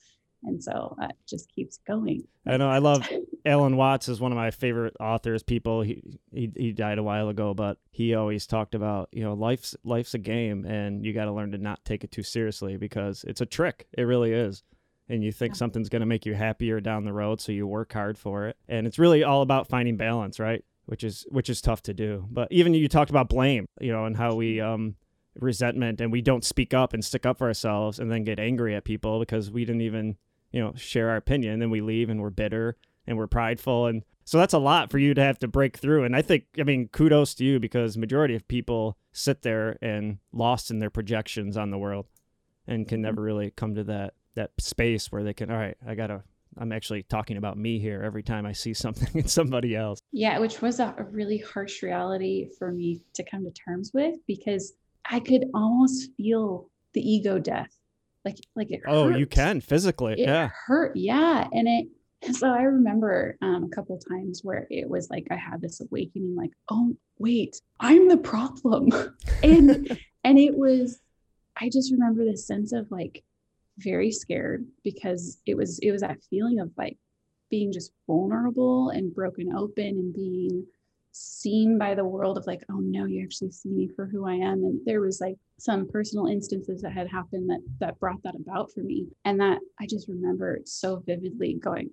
and 0.44 0.62
so 0.62 0.96
uh, 1.00 1.06
it 1.06 1.16
just 1.26 1.52
keeps 1.54 1.78
going. 1.86 2.24
I 2.46 2.56
know 2.56 2.68
i 2.68 2.78
love 2.78 3.08
alan 3.46 3.76
watts 3.76 4.08
is 4.08 4.20
one 4.20 4.32
of 4.32 4.36
my 4.36 4.50
favorite 4.50 4.96
authors 5.00 5.42
people. 5.42 5.82
He, 5.82 6.02
he 6.32 6.50
he 6.56 6.72
died 6.72 6.98
a 6.98 7.02
while 7.02 7.28
ago 7.28 7.54
but 7.54 7.78
he 7.90 8.14
always 8.14 8.46
talked 8.46 8.74
about 8.74 9.08
you 9.12 9.22
know 9.22 9.34
life's 9.34 9.76
life's 9.84 10.14
a 10.14 10.18
game 10.18 10.64
and 10.64 11.04
you 11.04 11.12
got 11.12 11.26
to 11.26 11.32
learn 11.32 11.52
to 11.52 11.58
not 11.58 11.84
take 11.84 12.04
it 12.04 12.12
too 12.12 12.22
seriously 12.22 12.76
because 12.76 13.24
it's 13.26 13.40
a 13.40 13.46
trick. 13.46 13.86
It 13.96 14.02
really 14.02 14.32
is. 14.32 14.62
And 15.08 15.22
you 15.22 15.32
think 15.32 15.54
yeah. 15.54 15.58
something's 15.58 15.88
going 15.88 16.00
to 16.00 16.06
make 16.06 16.24
you 16.24 16.34
happier 16.34 16.80
down 16.80 17.04
the 17.04 17.12
road 17.12 17.40
so 17.40 17.52
you 17.52 17.66
work 17.66 17.92
hard 17.92 18.16
for 18.16 18.46
it. 18.46 18.56
And 18.68 18.86
it's 18.86 18.98
really 18.98 19.22
all 19.24 19.42
about 19.42 19.68
finding 19.68 19.96
balance 19.96 20.38
right? 20.38 20.64
Which 20.86 21.04
is 21.04 21.26
which 21.30 21.48
is 21.48 21.60
tough 21.60 21.82
to 21.82 21.94
do. 21.94 22.26
But 22.30 22.48
even 22.50 22.74
you 22.74 22.88
talked 22.88 23.10
about 23.10 23.28
blame 23.28 23.66
you 23.80 23.92
know 23.92 24.04
and 24.04 24.16
how 24.16 24.34
we 24.34 24.60
um 24.60 24.96
resentment 25.34 26.00
and 26.00 26.12
we 26.12 26.20
don't 26.20 26.44
speak 26.44 26.74
up 26.74 26.92
and 26.92 27.04
stick 27.04 27.24
up 27.24 27.38
for 27.38 27.46
ourselves 27.46 27.98
and 27.98 28.10
then 28.10 28.24
get 28.24 28.38
angry 28.38 28.74
at 28.74 28.84
people 28.84 29.18
because 29.18 29.50
we 29.50 29.64
didn't 29.64 29.80
even 29.80 30.16
you 30.52 30.60
know 30.60 30.72
share 30.76 31.10
our 31.10 31.16
opinion 31.16 31.54
And 31.54 31.62
then 31.62 31.70
we 31.70 31.80
leave 31.80 32.08
and 32.08 32.20
we're 32.20 32.30
bitter 32.30 32.76
and 33.06 33.18
we're 33.18 33.26
prideful 33.26 33.86
and 33.86 34.02
so 34.24 34.38
that's 34.38 34.54
a 34.54 34.58
lot 34.58 34.90
for 34.90 34.98
you 34.98 35.14
to 35.14 35.22
have 35.22 35.38
to 35.40 35.48
break 35.48 35.76
through 35.76 36.04
and 36.04 36.14
i 36.14 36.22
think 36.22 36.44
i 36.58 36.62
mean 36.62 36.88
kudos 36.88 37.34
to 37.34 37.44
you 37.44 37.58
because 37.58 37.98
majority 37.98 38.34
of 38.34 38.46
people 38.46 38.96
sit 39.12 39.42
there 39.42 39.76
and 39.82 40.18
lost 40.32 40.70
in 40.70 40.78
their 40.78 40.90
projections 40.90 41.56
on 41.56 41.70
the 41.70 41.78
world 41.78 42.06
and 42.66 42.86
can 42.86 42.98
mm-hmm. 42.98 43.02
never 43.02 43.22
really 43.22 43.50
come 43.50 43.74
to 43.74 43.84
that 43.84 44.14
that 44.34 44.50
space 44.58 45.10
where 45.10 45.24
they 45.24 45.34
can 45.34 45.50
all 45.50 45.56
right 45.56 45.76
i 45.86 45.94
gotta 45.94 46.22
i'm 46.58 46.70
actually 46.70 47.02
talking 47.02 47.36
about 47.36 47.56
me 47.56 47.78
here 47.78 48.02
every 48.02 48.22
time 48.22 48.46
i 48.46 48.52
see 48.52 48.74
something 48.74 49.08
in 49.14 49.26
somebody 49.26 49.74
else 49.74 50.00
yeah 50.12 50.38
which 50.38 50.60
was 50.60 50.78
a, 50.78 50.94
a 50.98 51.04
really 51.04 51.38
harsh 51.38 51.82
reality 51.82 52.48
for 52.58 52.70
me 52.70 53.00
to 53.14 53.24
come 53.24 53.44
to 53.44 53.50
terms 53.50 53.90
with 53.92 54.14
because 54.26 54.74
i 55.10 55.18
could 55.18 55.46
almost 55.54 56.10
feel 56.16 56.68
the 56.92 57.00
ego 57.00 57.38
death 57.38 57.76
like 58.24 58.36
like 58.54 58.70
it 58.70 58.80
oh 58.86 59.08
you 59.08 59.26
can 59.26 59.60
physically 59.60 60.14
it 60.14 60.20
yeah. 60.20 60.50
hurt 60.66 60.96
yeah 60.96 61.46
and 61.52 61.68
it 61.68 61.86
so 62.34 62.48
i 62.48 62.62
remember 62.62 63.36
um, 63.42 63.64
a 63.64 63.74
couple 63.74 63.98
times 63.98 64.40
where 64.42 64.66
it 64.70 64.88
was 64.88 65.10
like 65.10 65.26
i 65.30 65.36
had 65.36 65.60
this 65.60 65.80
awakening 65.80 66.36
like 66.36 66.52
oh 66.70 66.94
wait 67.18 67.60
i'm 67.80 68.08
the 68.08 68.16
problem. 68.16 68.90
And 69.42 69.98
and 70.24 70.38
it 70.38 70.56
was 70.56 71.00
i 71.56 71.68
just 71.68 71.92
remember 71.92 72.24
this 72.24 72.46
sense 72.46 72.72
of 72.72 72.90
like 72.90 73.24
very 73.78 74.12
scared 74.12 74.66
because 74.84 75.38
it 75.46 75.56
was 75.56 75.78
it 75.80 75.90
was 75.90 76.02
that 76.02 76.22
feeling 76.30 76.60
of 76.60 76.70
like 76.76 76.96
being 77.50 77.72
just 77.72 77.92
vulnerable 78.06 78.90
and 78.90 79.14
broken 79.14 79.52
open 79.54 79.84
and 79.84 80.14
being 80.14 80.64
seen 81.12 81.78
by 81.78 81.94
the 81.94 82.04
world 82.04 82.38
of 82.38 82.46
like 82.46 82.62
oh 82.70 82.80
no 82.80 83.04
you 83.04 83.22
actually 83.22 83.50
see 83.50 83.68
me 83.68 83.88
for 83.94 84.06
who 84.06 84.26
i 84.26 84.34
am. 84.34 84.64
And 84.64 84.80
there 84.84 85.00
was 85.00 85.20
like 85.20 85.36
some 85.58 85.86
personal 85.86 86.26
instances 86.26 86.82
that 86.82 86.92
had 86.92 87.08
happened 87.08 87.50
that 87.50 87.60
that 87.80 88.00
brought 88.00 88.22
that 88.24 88.34
about 88.34 88.72
for 88.72 88.80
me. 88.80 89.06
And 89.24 89.40
that 89.40 89.60
i 89.80 89.86
just 89.86 90.08
remember 90.08 90.60
so 90.64 91.02
vividly 91.06 91.54
going 91.54 91.90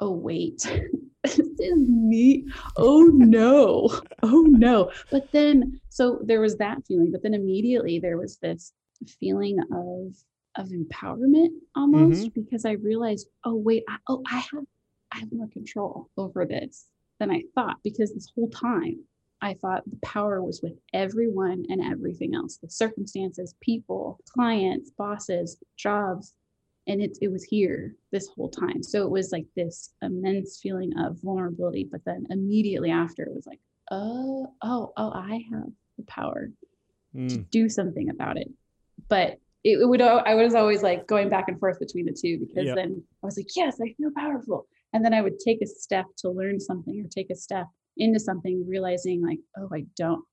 oh 0.00 0.12
wait 0.12 0.60
this 1.22 1.38
is 1.38 1.88
me. 1.88 2.46
Oh 2.76 3.02
no. 3.12 4.00
Oh 4.22 4.42
no. 4.48 4.90
But 5.10 5.30
then 5.32 5.80
so 5.88 6.20
there 6.24 6.40
was 6.40 6.56
that 6.56 6.84
feeling 6.86 7.12
but 7.12 7.22
then 7.22 7.34
immediately 7.34 7.98
there 7.98 8.18
was 8.18 8.36
this 8.38 8.72
feeling 9.18 9.58
of 9.72 10.14
of 10.56 10.68
empowerment 10.70 11.50
almost 11.76 12.22
mm-hmm. 12.22 12.40
because 12.42 12.64
I 12.64 12.72
realized, 12.72 13.28
oh 13.44 13.54
wait, 13.54 13.84
I, 13.88 13.96
oh 14.08 14.22
I 14.26 14.38
have 14.38 14.64
I 15.12 15.18
have 15.18 15.32
more 15.32 15.48
control 15.48 16.08
over 16.16 16.44
this 16.44 16.86
than 17.20 17.30
I 17.30 17.44
thought 17.54 17.76
because 17.84 18.12
this 18.12 18.32
whole 18.34 18.50
time 18.50 19.04
I 19.40 19.54
thought 19.54 19.88
the 19.88 19.98
power 20.02 20.42
was 20.42 20.60
with 20.62 20.74
everyone 20.92 21.64
and 21.68 21.82
everything 21.82 22.34
else, 22.34 22.56
the 22.56 22.68
circumstances, 22.68 23.54
people, 23.62 24.18
clients, 24.34 24.90
bosses, 24.90 25.56
jobs, 25.78 26.34
and 26.86 27.00
it, 27.00 27.16
it 27.22 27.30
was 27.30 27.44
here 27.44 27.94
this 28.10 28.28
whole 28.28 28.48
time 28.48 28.82
so 28.82 29.02
it 29.02 29.10
was 29.10 29.32
like 29.32 29.46
this 29.54 29.90
immense 30.02 30.60
feeling 30.60 30.92
of 30.98 31.20
vulnerability 31.22 31.88
but 31.90 32.00
then 32.04 32.26
immediately 32.30 32.90
after 32.90 33.22
it 33.22 33.34
was 33.34 33.46
like 33.46 33.60
oh 33.90 34.52
oh 34.62 34.92
oh 34.96 35.12
i 35.12 35.44
have 35.52 35.68
the 35.98 36.04
power 36.06 36.50
mm. 37.14 37.28
to 37.28 37.38
do 37.38 37.68
something 37.68 38.10
about 38.10 38.36
it 38.36 38.50
but 39.08 39.38
it, 39.62 39.78
it, 39.78 39.86
would 39.86 40.00
i 40.00 40.34
was 40.34 40.54
always 40.54 40.82
like 40.82 41.06
going 41.06 41.28
back 41.28 41.48
and 41.48 41.60
forth 41.60 41.78
between 41.78 42.06
the 42.06 42.16
two 42.18 42.38
because 42.38 42.66
yep. 42.66 42.76
then 42.76 43.02
i 43.22 43.26
was 43.26 43.36
like 43.36 43.48
yes 43.54 43.78
i 43.84 43.92
feel 43.94 44.10
powerful 44.16 44.66
and 44.92 45.04
then 45.04 45.14
i 45.14 45.20
would 45.20 45.38
take 45.38 45.60
a 45.62 45.66
step 45.66 46.06
to 46.16 46.30
learn 46.30 46.58
something 46.58 47.02
or 47.04 47.08
take 47.08 47.30
a 47.30 47.34
step 47.36 47.66
into 47.96 48.20
something 48.20 48.64
realizing 48.68 49.22
like 49.22 49.38
oh 49.58 49.68
i 49.72 49.84
don't 49.96 50.24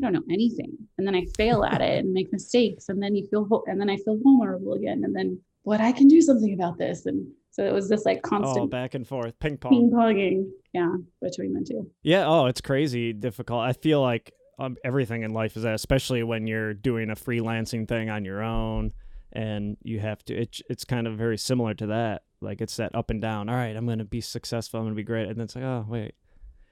I 0.00 0.04
don't 0.04 0.14
know 0.14 0.34
anything. 0.34 0.76
And 0.98 1.06
then 1.06 1.14
I 1.14 1.26
fail 1.36 1.64
at 1.64 1.80
it 1.80 2.04
and 2.04 2.12
make 2.12 2.32
mistakes. 2.32 2.88
And 2.88 3.02
then 3.02 3.14
you 3.14 3.26
feel, 3.28 3.62
and 3.66 3.80
then 3.80 3.90
I 3.90 3.96
feel 3.98 4.18
vulnerable 4.22 4.74
again. 4.74 5.02
And 5.04 5.14
then 5.14 5.40
what 5.62 5.80
I 5.80 5.92
can 5.92 6.08
do 6.08 6.20
something 6.20 6.54
about 6.54 6.78
this. 6.78 7.06
And 7.06 7.26
so 7.50 7.64
it 7.64 7.72
was 7.72 7.88
this 7.88 8.04
like 8.04 8.22
constant 8.22 8.64
oh, 8.64 8.66
back 8.66 8.94
and 8.94 9.06
forth, 9.06 9.38
ping 9.38 9.58
pong, 9.58 9.70
ping 9.70 9.90
ponging, 9.90 10.50
yeah, 10.72 10.94
between 11.20 11.52
the 11.52 11.64
two. 11.64 11.90
Yeah. 12.02 12.26
Oh, 12.26 12.46
it's 12.46 12.60
crazy 12.60 13.12
difficult. 13.12 13.60
I 13.60 13.74
feel 13.74 14.00
like 14.00 14.32
um, 14.58 14.76
everything 14.84 15.22
in 15.22 15.32
life 15.32 15.56
is 15.56 15.62
that, 15.62 15.74
especially 15.74 16.22
when 16.22 16.46
you're 16.46 16.74
doing 16.74 17.10
a 17.10 17.14
freelancing 17.14 17.86
thing 17.86 18.08
on 18.08 18.24
your 18.24 18.42
own, 18.42 18.92
and 19.32 19.76
you 19.82 20.00
have 20.00 20.24
to. 20.24 20.34
It, 20.34 20.60
it's 20.68 20.84
kind 20.84 21.06
of 21.06 21.16
very 21.16 21.38
similar 21.38 21.74
to 21.74 21.86
that. 21.88 22.22
Like 22.42 22.60
it's 22.60 22.76
that 22.76 22.94
up 22.94 23.10
and 23.10 23.20
down. 23.20 23.48
All 23.48 23.54
right, 23.54 23.76
I'm 23.76 23.86
going 23.86 23.98
to 23.98 24.04
be 24.04 24.20
successful. 24.20 24.80
I'm 24.80 24.84
going 24.86 24.94
to 24.94 24.96
be 24.96 25.04
great, 25.04 25.28
and 25.28 25.36
then 25.36 25.44
it's 25.44 25.56
like, 25.56 25.64
oh 25.64 25.86
wait. 25.88 26.14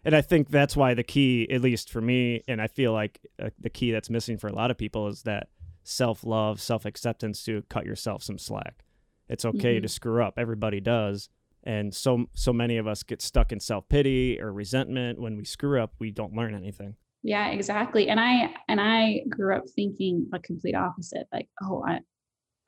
And 0.05 0.17
I 0.17 0.23
think 0.23 0.49
that's 0.49 0.77
why 0.77 0.95
the 0.95 1.03
key, 1.03 1.47
at 1.51 1.61
least 1.61 1.91
for 1.91 2.01
me, 2.01 2.43
and 2.49 2.61
I 2.61 2.69
feel 2.69 2.93
like 2.93 3.21
uh, 3.43 3.51
the 3.59 3.69
key 3.69 3.93
that's 3.93 4.09
missing 4.09 4.39
for 4.39 4.49
a 4.49 4.53
lot 4.53 4.71
of 4.71 4.79
people 4.79 5.09
is 5.09 5.23
that 5.23 5.49
self 5.83 6.25
love, 6.25 6.61
self 6.61 6.85
acceptance 6.85 7.45
to 7.45 7.63
cut 7.69 7.85
yourself 7.85 8.23
some 8.23 8.39
slack. 8.39 8.85
It's 9.29 9.45
okay 9.45 9.77
mm-hmm. 9.77 9.83
to 9.83 9.89
screw 9.89 10.23
up. 10.23 10.35
Everybody 10.37 10.81
does. 10.81 11.29
And 11.65 11.95
so 11.95 12.27
so 12.35 12.53
many 12.53 12.79
of 12.79 12.87
us 12.87 13.03
get 13.03 13.21
stuck 13.21 13.53
in 13.53 13.61
self 13.61 13.89
pity 13.89 14.41
or 14.41 14.53
resentment. 14.53 15.21
When 15.21 15.37
we 15.37 15.45
screw 15.45 15.81
up, 15.81 15.93
we 15.99 16.11
don't 16.11 16.35
learn 16.35 16.55
anything. 16.55 16.97
Yeah, 17.23 17.49
exactly. 17.51 18.09
And 18.09 18.19
I 18.19 18.55
and 18.69 18.81
I 18.81 19.23
grew 19.29 19.55
up 19.55 19.69
thinking 19.69 20.29
a 20.33 20.39
complete 20.39 20.75
opposite. 20.75 21.27
Like, 21.33 21.49
oh, 21.63 21.85
I 21.87 22.01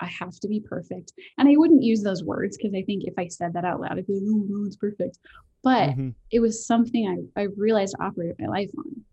I 0.03 0.07
have 0.07 0.39
to 0.41 0.49
be 0.49 0.61
perfect. 0.61 1.13
And 1.39 1.49
I 1.49 1.55
wouldn't 1.57 1.83
use 1.83 2.03
those 2.03 2.25
words 2.25 2.57
because 2.57 2.75
I 2.75 2.83
think 2.83 3.05
if 3.05 3.15
I 3.17 3.29
said 3.29 3.53
that 3.55 3.65
out 3.65 3.81
loud, 3.81 3.99
I'd 3.99 4.07
be 4.07 4.15
like, 4.15 4.23
oh 4.27 4.45
no, 4.49 4.67
it's 4.67 4.77
perfect. 4.77 5.19
But 5.63 5.91
mm-hmm. 5.91 6.11
it 6.31 6.41
was 6.41 6.67
something 6.67 7.31
I, 7.37 7.41
I 7.41 7.47
realized 7.57 7.95
I 8.01 8.07
operated 8.07 8.37
my 8.41 8.49
life 8.49 8.71
on. 8.77 9.05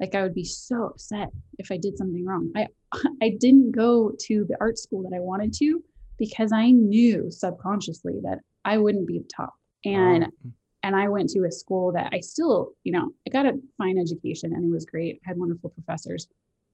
Like 0.00 0.14
I 0.14 0.22
would 0.22 0.34
be 0.34 0.44
so 0.44 0.86
upset 0.86 1.28
if 1.58 1.70
I 1.70 1.76
did 1.76 1.98
something 1.98 2.24
wrong. 2.24 2.50
I 2.56 2.68
I 3.22 3.36
didn't 3.38 3.72
go 3.72 4.12
to 4.26 4.46
the 4.48 4.56
art 4.60 4.78
school 4.78 5.02
that 5.02 5.14
I 5.14 5.20
wanted 5.20 5.52
to 5.54 5.82
because 6.18 6.52
I 6.52 6.70
knew 6.70 7.30
subconsciously 7.30 8.20
that 8.22 8.38
I 8.64 8.78
wouldn't 8.78 9.06
be 9.06 9.18
the 9.18 9.28
top. 9.34 9.54
And 9.84 10.24
oh. 10.24 10.50
and 10.82 10.96
I 10.96 11.08
went 11.08 11.28
to 11.30 11.44
a 11.44 11.52
school 11.52 11.92
that 11.92 12.10
I 12.12 12.20
still, 12.20 12.72
you 12.84 12.92
know, 12.92 13.10
I 13.26 13.30
got 13.30 13.46
a 13.46 13.60
fine 13.76 13.98
education 13.98 14.54
and 14.54 14.64
it 14.64 14.70
was 14.70 14.86
great. 14.86 15.20
I 15.26 15.30
had 15.30 15.38
wonderful 15.38 15.70
professors. 15.70 16.26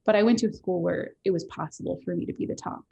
But 0.04 0.16
I 0.16 0.23
went 0.23 0.38
to 0.40 0.49
a 0.49 0.52
school 0.52 0.83
where 0.83 1.12
it 1.25 1.31
was 1.31 1.45
possible 1.45 1.99
for 2.04 2.14
me 2.14 2.26
to 2.26 2.33
be 2.35 2.45
the 2.45 2.54
top, 2.54 2.85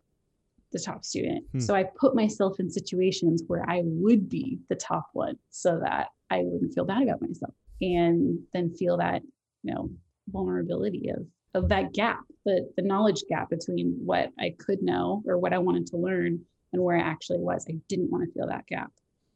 the 0.73 0.79
top 0.79 1.05
student. 1.05 1.45
Hmm. 1.53 1.61
So 1.61 1.75
I 1.75 1.85
put 1.85 2.15
myself 2.15 2.59
in 2.61 2.71
situations 2.71 3.43
where 3.47 3.69
I 3.69 3.83
would 3.85 4.29
be 4.29 4.59
the 4.69 4.75
top 4.75 5.07
one 5.13 5.37
so 5.51 5.81
that 5.85 6.09
I 6.31 6.41
wouldn't 6.43 6.75
feel 6.75 6.85
bad 6.85 7.03
about 7.03 7.21
myself 7.21 7.55
and 7.81 8.39
then 8.53 8.75
feel 8.75 8.97
that, 8.99 9.23
you 9.63 9.75
know, 9.75 9.91
vulnerability 10.29 11.11
of 11.11 11.27
of 11.55 11.69
that 11.69 11.93
gap, 11.93 12.21
the 12.45 12.71
the 12.77 12.83
knowledge 12.83 13.23
gap 13.29 13.51
between 13.51 13.99
what 14.05 14.31
I 14.39 14.55
could 14.59 14.83
know 14.83 15.23
or 15.27 15.39
what 15.39 15.53
I 15.53 15.59
wanted 15.59 15.87
to 15.89 15.97
learn 15.97 16.41
and 16.73 16.83
where 16.83 16.97
I 16.97 17.03
actually 17.03 17.39
was. 17.39 17.67
I 17.69 17.75
didn't 17.89 18.11
want 18.11 18.25
to 18.25 18.33
feel 18.33 18.47
that 18.49 18.67
gap. 18.67 18.91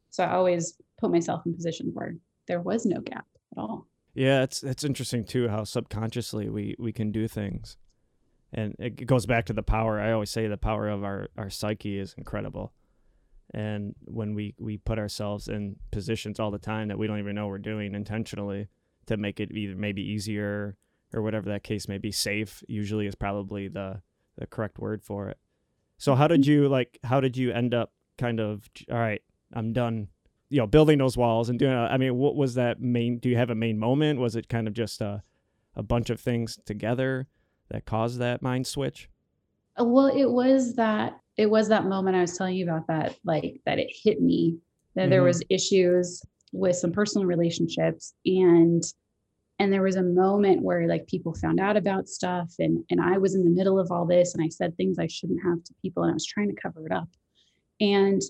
So 0.09 0.23
I 0.23 0.31
always 0.33 0.73
put 0.97 1.11
myself 1.11 1.43
in 1.45 1.53
positions 1.53 1.91
where 1.93 2.15
there 2.47 2.61
was 2.61 2.85
no 2.85 3.01
gap 3.01 3.25
at 3.55 3.61
all. 3.61 3.87
Yeah, 4.15 4.41
it's 4.41 4.63
it's 4.63 4.83
interesting 4.83 5.25
too 5.25 5.47
how 5.47 5.63
subconsciously 5.63 6.49
we 6.49 6.75
we 6.79 6.91
can 6.91 7.11
do 7.11 7.27
things. 7.27 7.77
And 8.57 8.75
it 8.79 9.05
goes 9.05 9.27
back 9.27 9.45
to 9.45 9.53
the 9.53 9.61
power. 9.61 10.01
I 10.01 10.11
always 10.11 10.31
say 10.31 10.47
the 10.47 10.57
power 10.57 10.89
of 10.89 11.03
our, 11.03 11.27
our 11.37 11.51
psyche 11.51 11.99
is 11.99 12.15
incredible. 12.17 12.73
And 13.53 13.93
when 14.05 14.33
we, 14.33 14.55
we 14.57 14.77
put 14.77 14.97
ourselves 14.97 15.47
in 15.47 15.75
positions 15.91 16.39
all 16.39 16.49
the 16.49 16.57
time 16.57 16.87
that 16.87 16.97
we 16.97 17.05
don't 17.05 17.19
even 17.19 17.35
know 17.35 17.47
we're 17.47 17.59
doing 17.59 17.93
intentionally 17.93 18.67
to 19.05 19.15
make 19.15 19.39
it 19.39 19.51
either 19.51 19.75
maybe 19.75 20.01
easier 20.01 20.75
or 21.13 21.21
whatever 21.21 21.49
that 21.49 21.63
case 21.63 21.87
may 21.87 21.99
be. 21.99 22.11
Safe 22.11 22.63
usually 22.67 23.05
is 23.05 23.15
probably 23.15 23.67
the 23.67 24.01
the 24.39 24.47
correct 24.47 24.79
word 24.79 25.03
for 25.03 25.29
it. 25.29 25.37
So 25.97 26.15
how 26.15 26.27
did 26.27 26.41
mm-hmm. 26.41 26.51
you 26.51 26.67
like? 26.67 26.99
How 27.03 27.19
did 27.19 27.37
you 27.37 27.51
end 27.51 27.73
up 27.73 27.93
kind 28.17 28.39
of? 28.39 28.69
All 28.91 28.97
right, 28.97 29.21
I'm 29.53 29.71
done. 29.71 30.09
You 30.49 30.59
know, 30.59 30.67
building 30.67 30.97
those 30.97 31.15
walls 31.15 31.49
and 31.49 31.59
doing. 31.59 31.73
I 31.73 31.97
mean, 31.97 32.15
what 32.15 32.35
was 32.35 32.55
that 32.55 32.81
main? 32.81 33.19
Do 33.19 33.29
you 33.29 33.37
have 33.37 33.49
a 33.49 33.55
main 33.55 33.79
moment? 33.79 34.19
Was 34.19 34.35
it 34.35 34.49
kind 34.49 34.67
of 34.67 34.73
just 34.73 35.01
a 35.01 35.23
a 35.75 35.83
bunch 35.83 36.09
of 36.09 36.19
things 36.19 36.59
together 36.65 37.27
that 37.69 37.85
caused 37.85 38.19
that 38.19 38.41
mind 38.41 38.67
switch? 38.67 39.09
Uh, 39.79 39.85
well, 39.85 40.07
it 40.07 40.29
was 40.29 40.75
that 40.75 41.19
it 41.37 41.49
was 41.49 41.69
that 41.69 41.85
moment 41.85 42.15
I 42.15 42.21
was 42.21 42.37
telling 42.37 42.55
you 42.55 42.65
about 42.65 42.87
that, 42.87 43.15
like 43.23 43.61
that 43.65 43.79
it 43.79 43.91
hit 43.93 44.21
me 44.21 44.57
that 44.95 45.03
mm-hmm. 45.03 45.11
there 45.11 45.23
was 45.23 45.43
issues 45.49 46.21
with 46.51 46.75
some 46.75 46.91
personal 46.91 47.25
relationships 47.25 48.13
and 48.25 48.83
and 49.59 49.73
there 49.73 49.81
was 49.81 49.95
a 49.95 50.03
moment 50.03 50.61
where 50.61 50.87
like 50.87 51.07
people 51.07 51.33
found 51.33 51.59
out 51.59 51.77
about 51.77 52.07
stuff 52.07 52.53
and 52.59 52.83
and 52.89 53.01
i 53.01 53.17
was 53.17 53.35
in 53.35 53.43
the 53.43 53.49
middle 53.49 53.79
of 53.79 53.91
all 53.91 54.05
this 54.05 54.33
and 54.33 54.43
i 54.43 54.47
said 54.47 54.75
things 54.75 54.97
i 54.97 55.07
shouldn't 55.07 55.43
have 55.43 55.63
to 55.63 55.73
people 55.81 56.03
and 56.03 56.11
i 56.11 56.13
was 56.13 56.25
trying 56.25 56.49
to 56.49 56.61
cover 56.61 56.85
it 56.85 56.91
up 56.91 57.09
and 57.81 58.21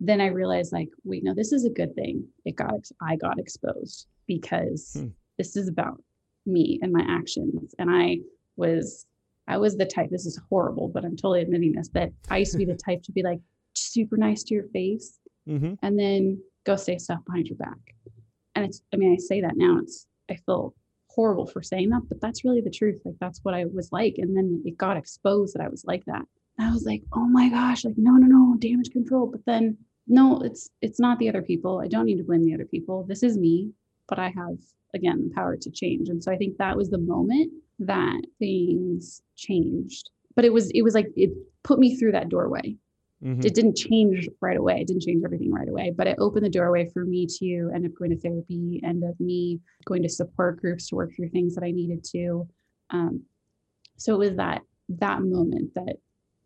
then 0.00 0.20
i 0.20 0.26
realized 0.26 0.72
like 0.72 0.88
wait 1.04 1.24
no 1.24 1.34
this 1.34 1.52
is 1.52 1.64
a 1.64 1.70
good 1.70 1.94
thing 1.94 2.24
it 2.44 2.54
got 2.54 2.88
i 3.00 3.16
got 3.16 3.38
exposed 3.38 4.06
because 4.26 4.92
hmm. 4.98 5.08
this 5.38 5.56
is 5.56 5.68
about 5.68 6.02
me 6.46 6.78
and 6.82 6.92
my 6.92 7.04
actions 7.08 7.74
and 7.78 7.90
i 7.90 8.18
was 8.56 9.06
i 9.48 9.56
was 9.56 9.76
the 9.76 9.86
type 9.86 10.10
this 10.10 10.26
is 10.26 10.40
horrible 10.48 10.88
but 10.88 11.04
i'm 11.04 11.16
totally 11.16 11.42
admitting 11.42 11.72
this 11.72 11.88
that 11.88 12.10
i 12.30 12.38
used 12.38 12.52
to 12.52 12.58
be 12.58 12.64
the 12.64 12.78
type 12.86 13.02
to 13.02 13.12
be 13.12 13.22
like 13.22 13.40
super 13.74 14.16
nice 14.16 14.42
to 14.42 14.54
your 14.54 14.68
face 14.68 15.18
mm-hmm. 15.48 15.74
and 15.82 15.98
then 15.98 16.40
go 16.64 16.76
say 16.76 16.96
stuff 16.98 17.20
behind 17.26 17.46
your 17.46 17.56
back 17.56 17.94
and 18.54 18.64
it's 18.64 18.82
i 18.92 18.96
mean 18.96 19.12
i 19.12 19.16
say 19.16 19.40
that 19.40 19.56
now 19.56 19.78
it's 19.78 20.06
I 20.30 20.36
feel 20.36 20.74
horrible 21.08 21.46
for 21.46 21.62
saying 21.62 21.90
that, 21.90 22.02
but 22.08 22.20
that's 22.20 22.44
really 22.44 22.60
the 22.60 22.70
truth. 22.70 23.00
Like 23.04 23.16
that's 23.20 23.40
what 23.42 23.54
I 23.54 23.66
was 23.66 23.90
like. 23.92 24.16
And 24.18 24.36
then 24.36 24.62
it 24.64 24.76
got 24.76 24.96
exposed 24.96 25.54
that 25.54 25.62
I 25.62 25.68
was 25.68 25.84
like 25.84 26.04
that. 26.06 26.22
And 26.58 26.68
I 26.68 26.72
was 26.72 26.84
like, 26.84 27.02
oh 27.12 27.26
my 27.26 27.48
gosh, 27.48 27.84
like 27.84 27.94
no, 27.96 28.12
no, 28.12 28.26
no, 28.26 28.56
damage 28.58 28.90
control. 28.90 29.26
But 29.26 29.44
then 29.46 29.76
no, 30.06 30.40
it's 30.40 30.70
it's 30.82 31.00
not 31.00 31.18
the 31.18 31.28
other 31.28 31.42
people. 31.42 31.80
I 31.80 31.88
don't 31.88 32.06
need 32.06 32.18
to 32.18 32.24
blame 32.24 32.44
the 32.44 32.54
other 32.54 32.66
people. 32.66 33.04
This 33.08 33.22
is 33.22 33.38
me, 33.38 33.70
but 34.08 34.18
I 34.18 34.28
have 34.36 34.58
again 34.94 35.28
the 35.28 35.34
power 35.34 35.56
to 35.56 35.70
change. 35.70 36.08
And 36.08 36.22
so 36.22 36.32
I 36.32 36.36
think 36.36 36.56
that 36.58 36.76
was 36.76 36.90
the 36.90 36.98
moment 36.98 37.52
that 37.86 38.22
things 38.38 39.22
changed. 39.36 40.10
But 40.36 40.44
it 40.44 40.52
was 40.52 40.70
it 40.70 40.82
was 40.82 40.94
like 40.94 41.08
it 41.16 41.30
put 41.62 41.78
me 41.78 41.96
through 41.96 42.12
that 42.12 42.28
doorway 42.28 42.76
Mm-hmm. 43.24 43.46
It 43.46 43.54
didn't 43.54 43.76
change 43.76 44.28
right 44.40 44.56
away. 44.56 44.80
It 44.80 44.86
didn't 44.86 45.02
change 45.02 45.22
everything 45.24 45.50
right 45.50 45.68
away, 45.68 45.92
but 45.96 46.06
it 46.06 46.16
opened 46.18 46.44
the 46.44 46.50
doorway 46.50 46.90
for 46.92 47.04
me 47.04 47.26
to 47.38 47.70
end 47.74 47.86
up 47.86 47.92
going 47.98 48.10
to 48.10 48.18
therapy, 48.18 48.80
end 48.84 49.02
up 49.02 49.18
me 49.18 49.60
going 49.86 50.02
to 50.02 50.08
support 50.10 50.60
groups 50.60 50.88
to 50.88 50.96
work 50.96 51.14
through 51.14 51.30
things 51.30 51.54
that 51.54 51.64
I 51.64 51.70
needed 51.70 52.04
to. 52.12 52.46
Um, 52.90 53.22
so 53.96 54.14
it 54.14 54.18
was 54.18 54.36
that 54.36 54.60
that 54.90 55.22
moment 55.22 55.72
that 55.74 55.96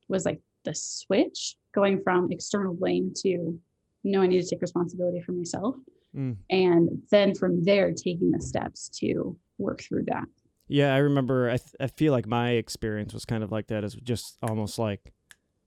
was 0.09 0.25
like 0.25 0.41
the 0.65 0.75
switch 0.75 1.57
going 1.75 2.01
from 2.03 2.31
external 2.31 2.75
blame 2.75 3.13
to 3.23 3.59
no, 4.05 4.23
I 4.23 4.29
need 4.29 4.41
to 4.41 4.49
take 4.49 4.63
responsibility 4.63 5.21
for 5.21 5.33
myself. 5.33 5.75
Mm. 6.17 6.37
And 6.49 7.03
then 7.11 7.35
from 7.35 7.65
there, 7.65 7.93
taking 7.93 8.31
the 8.31 8.41
steps 8.41 8.89
to 9.01 9.37
work 9.59 9.83
through 9.83 10.05
that. 10.07 10.29
Yeah, 10.69 10.95
I 10.95 10.99
remember. 10.99 11.49
I, 11.49 11.57
th- 11.57 11.75
I 11.81 11.87
feel 11.87 12.13
like 12.13 12.27
my 12.27 12.51
experience 12.51 13.15
was 13.15 13.25
kind 13.25 13.43
of 13.43 13.51
like 13.51 13.69
that. 13.69 13.85
Is 13.85 13.95
just 13.95 14.37
almost 14.43 14.79
like, 14.79 15.13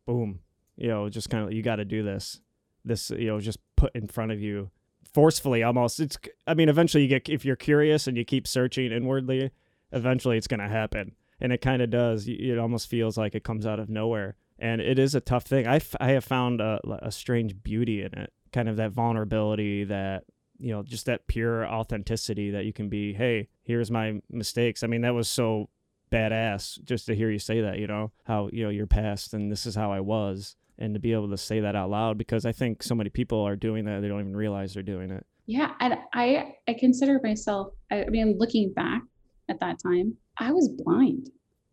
boom, 0.05 0.39
you 0.77 0.87
know, 0.87 1.09
just 1.09 1.29
kind 1.29 1.43
of 1.43 1.51
you 1.51 1.61
got 1.63 1.77
to 1.77 1.85
do 1.85 2.03
this. 2.03 2.39
This 2.85 3.09
you 3.09 3.27
know, 3.27 3.39
just 3.39 3.59
put 3.75 3.95
in 3.95 4.07
front 4.07 4.31
of 4.31 4.39
you 4.39 4.69
forcefully 5.13 5.63
almost. 5.63 5.99
It's 5.99 6.17
I 6.47 6.53
mean, 6.53 6.69
eventually 6.69 7.03
you 7.03 7.09
get 7.09 7.27
if 7.29 7.43
you're 7.43 7.55
curious 7.55 8.07
and 8.07 8.15
you 8.15 8.23
keep 8.23 8.47
searching 8.47 8.91
inwardly, 8.91 9.51
eventually 9.91 10.37
it's 10.37 10.47
going 10.47 10.59
to 10.59 10.67
happen. 10.67 11.15
And 11.39 11.51
it 11.51 11.61
kind 11.61 11.81
of 11.81 11.89
does. 11.89 12.27
It 12.27 12.59
almost 12.59 12.87
feels 12.87 13.17
like 13.17 13.33
it 13.33 13.43
comes 13.43 13.65
out 13.65 13.79
of 13.79 13.89
nowhere. 13.89 14.35
And 14.59 14.79
it 14.79 14.99
is 14.99 15.15
a 15.15 15.19
tough 15.19 15.45
thing. 15.45 15.65
I, 15.65 15.77
f- 15.77 15.95
I 15.99 16.11
have 16.11 16.23
found 16.23 16.61
a, 16.61 16.79
a 17.01 17.11
strange 17.11 17.63
beauty 17.63 18.03
in 18.03 18.13
it, 18.13 18.31
kind 18.53 18.69
of 18.69 18.75
that 18.75 18.91
vulnerability, 18.91 19.83
that 19.85 20.25
you 20.61 20.71
know, 20.71 20.83
just 20.83 21.05
that 21.07 21.27
pure 21.27 21.65
authenticity 21.65 22.51
that 22.51 22.65
you 22.65 22.73
can 22.73 22.89
be, 22.89 23.13
hey, 23.13 23.49
here's 23.63 23.91
my 23.91 24.21
mistakes. 24.29 24.83
I 24.83 24.87
mean, 24.87 25.01
that 25.01 25.13
was 25.13 25.27
so 25.27 25.69
badass 26.11 26.83
just 26.83 27.05
to 27.07 27.15
hear 27.15 27.29
you 27.31 27.39
say 27.39 27.61
that, 27.61 27.79
you 27.79 27.87
know, 27.87 28.11
how, 28.25 28.49
you 28.51 28.63
know, 28.63 28.69
your 28.69 28.87
past 28.87 29.33
and 29.33 29.51
this 29.51 29.65
is 29.65 29.75
how 29.75 29.91
I 29.91 29.99
was 29.99 30.55
and 30.77 30.93
to 30.93 30.99
be 30.99 31.13
able 31.13 31.29
to 31.29 31.37
say 31.37 31.59
that 31.59 31.75
out 31.75 31.89
loud 31.89 32.17
because 32.17 32.45
I 32.45 32.51
think 32.51 32.83
so 32.83 32.95
many 32.95 33.09
people 33.09 33.41
are 33.41 33.55
doing 33.55 33.85
that 33.85 34.01
they 34.01 34.07
don't 34.07 34.19
even 34.19 34.35
realize 34.35 34.73
they're 34.73 34.83
doing 34.83 35.11
it. 35.11 35.25
Yeah, 35.45 35.73
and 35.79 35.95
I 36.13 36.55
I 36.67 36.75
consider 36.79 37.19
myself 37.23 37.73
I, 37.91 38.05
mean 38.05 38.37
looking 38.37 38.73
back 38.73 39.01
at 39.49 39.59
that 39.59 39.77
time, 39.81 40.15
I 40.37 40.51
was 40.51 40.69
blind. 40.69 41.29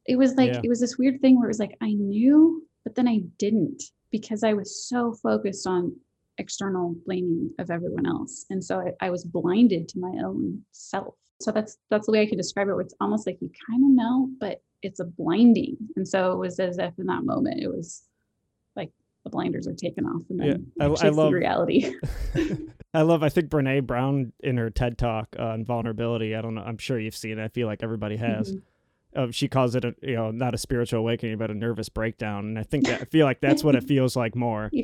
It 0.06 0.16
was 0.16 0.34
like 0.34 0.52
yeah. 0.52 0.60
it 0.64 0.68
was 0.68 0.80
this 0.80 0.98
weird 0.98 1.20
thing 1.20 1.36
where 1.36 1.46
it 1.46 1.50
was 1.50 1.58
like 1.58 1.76
I 1.80 1.92
knew 1.92 2.62
but 2.84 2.94
then 2.94 3.08
I 3.08 3.20
didn't. 3.38 3.82
because 4.10 4.42
I 4.42 4.54
was 4.54 4.88
so 4.88 5.12
focused 5.22 5.66
on 5.66 5.94
external 6.38 6.94
blaming 7.06 7.50
of 7.58 7.70
everyone 7.70 8.06
else. 8.06 8.46
And 8.50 8.62
so 8.62 8.80
I, 8.80 9.06
I 9.06 9.10
was 9.10 9.24
blinded 9.24 9.88
to 9.90 9.98
my 9.98 10.22
own 10.24 10.62
self. 10.72 11.14
So 11.40 11.50
that's 11.52 11.76
that's 11.90 12.06
the 12.06 12.12
way 12.12 12.22
I 12.22 12.26
could 12.26 12.38
describe 12.38 12.68
it. 12.68 12.72
Where 12.72 12.80
it's 12.82 12.94
almost 13.00 13.26
like 13.26 13.38
you 13.40 13.50
kind 13.70 13.84
of 13.84 13.90
know, 13.90 14.28
but 14.40 14.62
it's 14.82 15.00
a 15.00 15.04
blinding. 15.04 15.76
And 15.96 16.06
so 16.06 16.32
it 16.32 16.38
was 16.38 16.58
as 16.60 16.78
if 16.78 16.92
in 16.98 17.06
that 17.06 17.24
moment 17.24 17.60
it 17.60 17.68
was 17.68 18.02
like 18.76 18.90
the 19.24 19.30
blinders 19.30 19.66
are 19.68 19.74
taken 19.74 20.04
off 20.06 20.22
and 20.30 20.40
then 20.40 20.68
Yeah, 20.78 20.86
I- 20.86 21.06
I 21.06 21.08
love- 21.10 21.32
reality. 21.32 21.92
I 22.94 23.02
love. 23.02 23.22
I 23.22 23.28
think 23.28 23.50
Brene 23.50 23.86
Brown 23.86 24.32
in 24.40 24.56
her 24.56 24.70
TED 24.70 24.96
talk 24.96 25.36
on 25.38 25.64
vulnerability. 25.64 26.34
I 26.34 26.40
don't 26.40 26.54
know. 26.54 26.62
I'm 26.62 26.78
sure 26.78 26.98
you've 26.98 27.14
seen 27.16 27.38
it. 27.38 27.44
I 27.44 27.48
feel 27.48 27.66
like 27.66 27.82
everybody 27.82 28.16
has. 28.16 28.54
Mhm. 28.54 28.62
Uh, 29.16 29.28
she 29.30 29.48
calls 29.48 29.74
it 29.74 29.84
a 29.84 29.94
you 30.02 30.14
know 30.14 30.30
not 30.30 30.54
a 30.54 30.58
spiritual 30.58 31.00
awakening, 31.00 31.38
but 31.38 31.50
a 31.50 31.54
nervous 31.54 31.88
breakdown. 31.88 32.46
And 32.46 32.58
I 32.58 32.62
think 32.62 32.86
that 32.86 33.00
I 33.00 33.04
feel 33.04 33.24
like 33.26 33.40
that's 33.40 33.64
what 33.64 33.74
it 33.74 33.84
feels 33.88 34.16
like 34.16 34.34
more. 34.36 34.70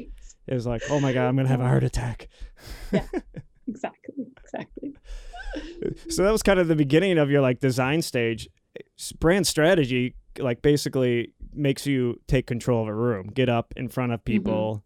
Yes, 0.46 0.58
Is 0.60 0.66
like, 0.66 0.82
oh 0.90 1.00
my 1.00 1.12
god, 1.12 1.26
I'm 1.28 1.36
gonna 1.36 1.48
have 1.48 1.60
a 1.60 1.66
heart 1.68 1.84
attack. 1.84 2.28
yeah 2.92 3.06
exactly. 3.68 4.26
Exactly. 4.44 4.94
so 6.10 6.22
that 6.22 6.32
was 6.32 6.42
kind 6.42 6.58
of 6.58 6.68
the 6.68 6.76
beginning 6.76 7.16
of 7.18 7.30
your 7.30 7.40
like 7.40 7.60
design 7.60 8.02
stage 8.02 8.48
brand 9.20 9.46
strategy 9.46 10.14
like 10.38 10.62
basically 10.62 11.32
makes 11.52 11.86
you 11.86 12.20
take 12.26 12.46
control 12.46 12.82
of 12.82 12.88
a 12.88 12.94
room 12.94 13.28
get 13.32 13.48
up 13.48 13.72
in 13.76 13.88
front 13.88 14.10
of 14.12 14.24
people 14.24 14.82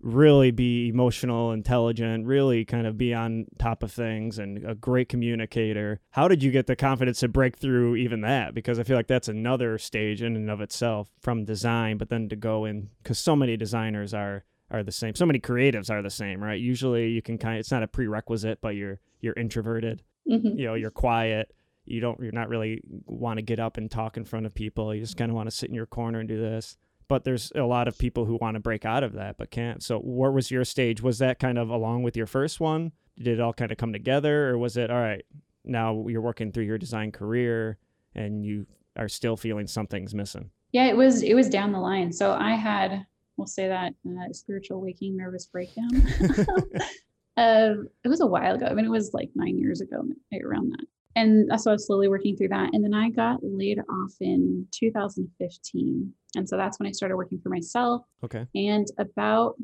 really 0.00 0.50
be 0.50 0.88
emotional 0.88 1.50
intelligent 1.52 2.24
really 2.26 2.64
kind 2.64 2.86
of 2.86 2.96
be 2.96 3.12
on 3.12 3.46
top 3.58 3.82
of 3.82 3.90
things 3.90 4.38
and 4.38 4.64
a 4.64 4.74
great 4.74 5.08
communicator. 5.08 6.00
How 6.10 6.28
did 6.28 6.42
you 6.42 6.50
get 6.50 6.66
the 6.66 6.76
confidence 6.76 7.20
to 7.20 7.28
break 7.28 7.56
through 7.56 7.96
even 7.96 8.20
that? 8.20 8.54
Because 8.54 8.78
i 8.78 8.82
feel 8.84 8.96
like 8.96 9.08
that's 9.08 9.28
another 9.28 9.76
stage 9.78 10.22
in 10.22 10.36
and 10.36 10.50
of 10.50 10.60
itself 10.60 11.10
from 11.20 11.44
design 11.44 11.98
but 11.98 12.08
then 12.10 12.28
to 12.28 12.36
go 12.36 12.64
in 12.64 12.90
because 13.02 13.18
so 13.18 13.34
many 13.34 13.56
designers 13.56 14.14
are 14.14 14.44
are 14.70 14.82
the 14.82 14.92
same. 14.92 15.14
So 15.14 15.24
many 15.24 15.40
creatives 15.40 15.90
are 15.90 16.02
the 16.02 16.10
same 16.10 16.42
right? 16.42 16.60
Usually 16.60 17.08
you 17.08 17.22
can 17.22 17.38
kind 17.38 17.54
of 17.56 17.60
it's 17.60 17.70
not 17.70 17.82
a 17.82 17.88
prerequisite 17.88 18.60
but 18.60 18.74
you're 18.76 19.00
you're 19.20 19.34
introverted. 19.34 20.02
Mhm. 20.28 20.58
you 20.58 20.66
know 20.66 20.74
you're 20.74 20.90
quiet. 20.90 21.52
You 21.86 22.00
don't 22.00 22.20
you're 22.20 22.32
not 22.32 22.48
really 22.50 22.82
want 23.06 23.38
to 23.38 23.42
get 23.42 23.58
up 23.58 23.78
and 23.78 23.90
talk 23.90 24.16
in 24.16 24.24
front 24.24 24.44
of 24.46 24.54
people. 24.54 24.94
You 24.94 25.00
just 25.00 25.16
kind 25.16 25.30
of 25.30 25.34
want 25.34 25.48
to 25.50 25.56
sit 25.56 25.70
in 25.70 25.74
your 25.74 25.86
corner 25.86 26.20
and 26.20 26.28
do 26.28 26.38
this 26.38 26.76
but 27.08 27.24
there's 27.24 27.50
a 27.54 27.62
lot 27.62 27.88
of 27.88 27.98
people 27.98 28.24
who 28.24 28.36
want 28.40 28.54
to 28.54 28.60
break 28.60 28.84
out 28.84 29.02
of 29.02 29.12
that 29.14 29.36
but 29.36 29.50
can't 29.50 29.82
so 29.82 29.98
where 29.98 30.30
was 30.30 30.50
your 30.50 30.64
stage 30.64 31.02
was 31.02 31.18
that 31.18 31.38
kind 31.38 31.58
of 31.58 31.68
along 31.68 32.02
with 32.02 32.16
your 32.16 32.26
first 32.26 32.60
one 32.60 32.92
did 33.16 33.38
it 33.38 33.40
all 33.40 33.52
kind 33.52 33.72
of 33.72 33.78
come 33.78 33.92
together 33.92 34.48
or 34.50 34.58
was 34.58 34.76
it 34.76 34.90
all 34.90 35.00
right 35.00 35.24
now 35.64 36.06
you're 36.08 36.20
working 36.20 36.52
through 36.52 36.64
your 36.64 36.78
design 36.78 37.10
career 37.10 37.78
and 38.14 38.44
you 38.44 38.66
are 38.96 39.08
still 39.08 39.36
feeling 39.36 39.66
something's 39.66 40.14
missing 40.14 40.50
Yeah, 40.72 40.86
it 40.86 40.96
was 40.96 41.22
it 41.22 41.34
was 41.34 41.48
down 41.48 41.72
the 41.72 41.80
line. 41.80 42.12
So 42.12 42.32
I 42.32 42.54
had, 42.54 43.06
we'll 43.36 43.46
say 43.46 43.68
that 43.68 43.94
uh, 44.06 44.32
spiritual 44.32 44.80
waking 44.80 45.16
nervous 45.16 45.46
breakdown. 45.46 45.90
um, 47.36 47.88
it 48.04 48.08
was 48.08 48.20
a 48.20 48.26
while 48.26 48.54
ago. 48.54 48.66
I 48.66 48.74
mean, 48.74 48.84
it 48.84 48.90
was 48.90 49.14
like 49.14 49.30
nine 49.34 49.58
years 49.58 49.80
ago, 49.80 50.04
right 50.32 50.42
around 50.42 50.72
that. 50.72 50.84
And 51.18 51.60
so 51.60 51.70
I 51.70 51.74
was 51.74 51.86
slowly 51.86 52.08
working 52.08 52.36
through 52.36 52.48
that. 52.48 52.70
And 52.72 52.84
then 52.84 52.94
I 52.94 53.10
got 53.10 53.40
laid 53.42 53.80
off 53.80 54.12
in 54.20 54.66
2015. 54.72 56.12
And 56.36 56.48
so 56.48 56.56
that's 56.56 56.78
when 56.78 56.86
I 56.86 56.92
started 56.92 57.16
working 57.16 57.40
for 57.42 57.48
myself. 57.48 58.02
okay 58.22 58.46
And 58.54 58.86
about 58.98 59.56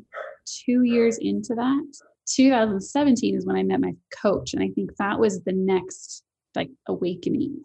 two 0.45 0.83
years 0.83 1.17
into 1.19 1.55
that, 1.55 1.85
2017 2.27 3.37
is 3.37 3.45
when 3.45 3.55
I 3.55 3.63
met 3.63 3.79
my 3.79 3.93
coach. 4.21 4.53
And 4.53 4.61
I 4.61 4.69
think 4.75 4.91
that 4.97 5.17
was 5.17 5.41
the 5.43 5.53
next 5.53 6.23
like 6.55 6.71
awakening. 6.87 7.61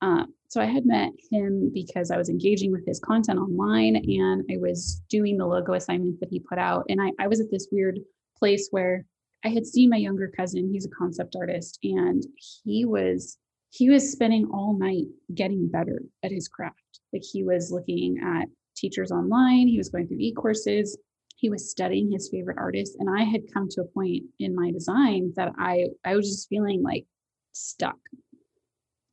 Uh, 0.00 0.24
so 0.48 0.60
I 0.60 0.66
had 0.66 0.86
met 0.86 1.10
him 1.30 1.70
because 1.74 2.10
I 2.10 2.16
was 2.16 2.28
engaging 2.28 2.70
with 2.70 2.86
his 2.86 3.00
content 3.00 3.38
online 3.38 3.96
and 3.96 4.44
I 4.50 4.56
was 4.56 5.02
doing 5.10 5.36
the 5.36 5.46
logo 5.46 5.74
assignments 5.74 6.20
that 6.20 6.28
he 6.30 6.40
put 6.40 6.58
out. 6.58 6.84
And 6.88 7.02
I, 7.02 7.10
I 7.18 7.26
was 7.26 7.40
at 7.40 7.50
this 7.50 7.68
weird 7.72 7.98
place 8.38 8.68
where 8.70 9.04
I 9.44 9.48
had 9.48 9.66
seen 9.66 9.90
my 9.90 9.96
younger 9.96 10.32
cousin, 10.34 10.70
he's 10.72 10.86
a 10.86 10.90
concept 10.90 11.36
artist, 11.36 11.78
and 11.82 12.24
he 12.64 12.84
was 12.84 13.38
he 13.70 13.90
was 13.90 14.12
spending 14.12 14.48
all 14.52 14.78
night 14.78 15.06
getting 15.34 15.68
better 15.68 16.00
at 16.22 16.30
his 16.30 16.46
craft. 16.46 17.00
Like 17.12 17.22
he 17.24 17.42
was 17.42 17.72
looking 17.72 18.20
at 18.24 18.46
teachers 18.76 19.10
online, 19.10 19.66
he 19.66 19.78
was 19.78 19.88
going 19.88 20.06
through 20.06 20.18
e-courses, 20.20 20.96
he 21.36 21.50
was 21.50 21.70
studying 21.70 22.10
his 22.10 22.28
favorite 22.30 22.58
artists. 22.58 22.96
And 22.98 23.10
I 23.10 23.24
had 23.24 23.52
come 23.52 23.68
to 23.70 23.82
a 23.82 23.86
point 23.86 24.22
in 24.38 24.54
my 24.54 24.70
design 24.70 25.32
that 25.36 25.52
I 25.58 25.86
I 26.04 26.16
was 26.16 26.28
just 26.30 26.48
feeling 26.48 26.82
like 26.82 27.04
stuck. 27.52 27.98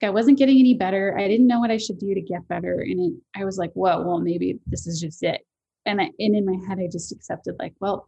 Like 0.02 0.10
I 0.10 0.12
wasn't 0.12 0.38
getting 0.38 0.60
any 0.60 0.76
better. 0.76 1.18
I 1.18 1.28
didn't 1.28 1.48
know 1.48 1.60
what 1.60 1.72
I 1.72 1.78
should 1.78 2.00
do 2.00 2.14
to 2.14 2.22
get 2.22 2.48
better. 2.48 2.80
And 2.80 3.00
it, 3.00 3.14
I 3.40 3.46
was 3.46 3.58
like, 3.58 3.72
whoa, 3.74 4.02
well, 4.02 4.20
maybe 4.20 4.60
this 4.66 4.88
is 4.88 5.00
just 5.00 5.24
it. 5.24 5.42
And 5.86 6.00
I, 6.00 6.12
and 6.20 6.36
in 6.36 6.46
my 6.46 6.58
head, 6.68 6.80
I 6.80 6.88
just 6.92 7.12
accepted 7.12 7.56
like, 7.60 7.74
well, 7.80 8.08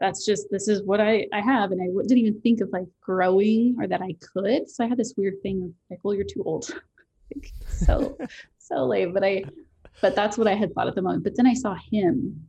that's 0.00 0.24
just 0.24 0.46
this 0.50 0.68
is 0.68 0.82
what 0.82 1.00
I 1.00 1.26
I 1.32 1.40
have, 1.40 1.72
and 1.72 1.80
I 1.82 1.86
w- 1.86 2.06
didn't 2.06 2.18
even 2.24 2.40
think 2.40 2.60
of 2.60 2.70
like 2.72 2.86
growing 3.00 3.76
or 3.80 3.86
that 3.86 4.00
I 4.02 4.14
could. 4.32 4.68
So 4.70 4.84
I 4.84 4.88
had 4.88 4.98
this 4.98 5.14
weird 5.16 5.34
thing 5.42 5.62
of 5.64 5.70
like, 5.90 6.00
well, 6.02 6.14
you're 6.14 6.24
too 6.24 6.42
old. 6.44 6.70
Like, 7.34 7.52
so 7.68 8.16
so 8.58 8.86
late 8.86 9.12
but 9.12 9.22
I 9.22 9.44
but 10.00 10.16
that's 10.16 10.38
what 10.38 10.48
I 10.48 10.54
had 10.54 10.72
thought 10.74 10.86
at 10.88 10.94
the 10.94 11.02
moment. 11.02 11.24
But 11.24 11.36
then 11.36 11.46
I 11.46 11.52
saw 11.52 11.74
him, 11.90 12.48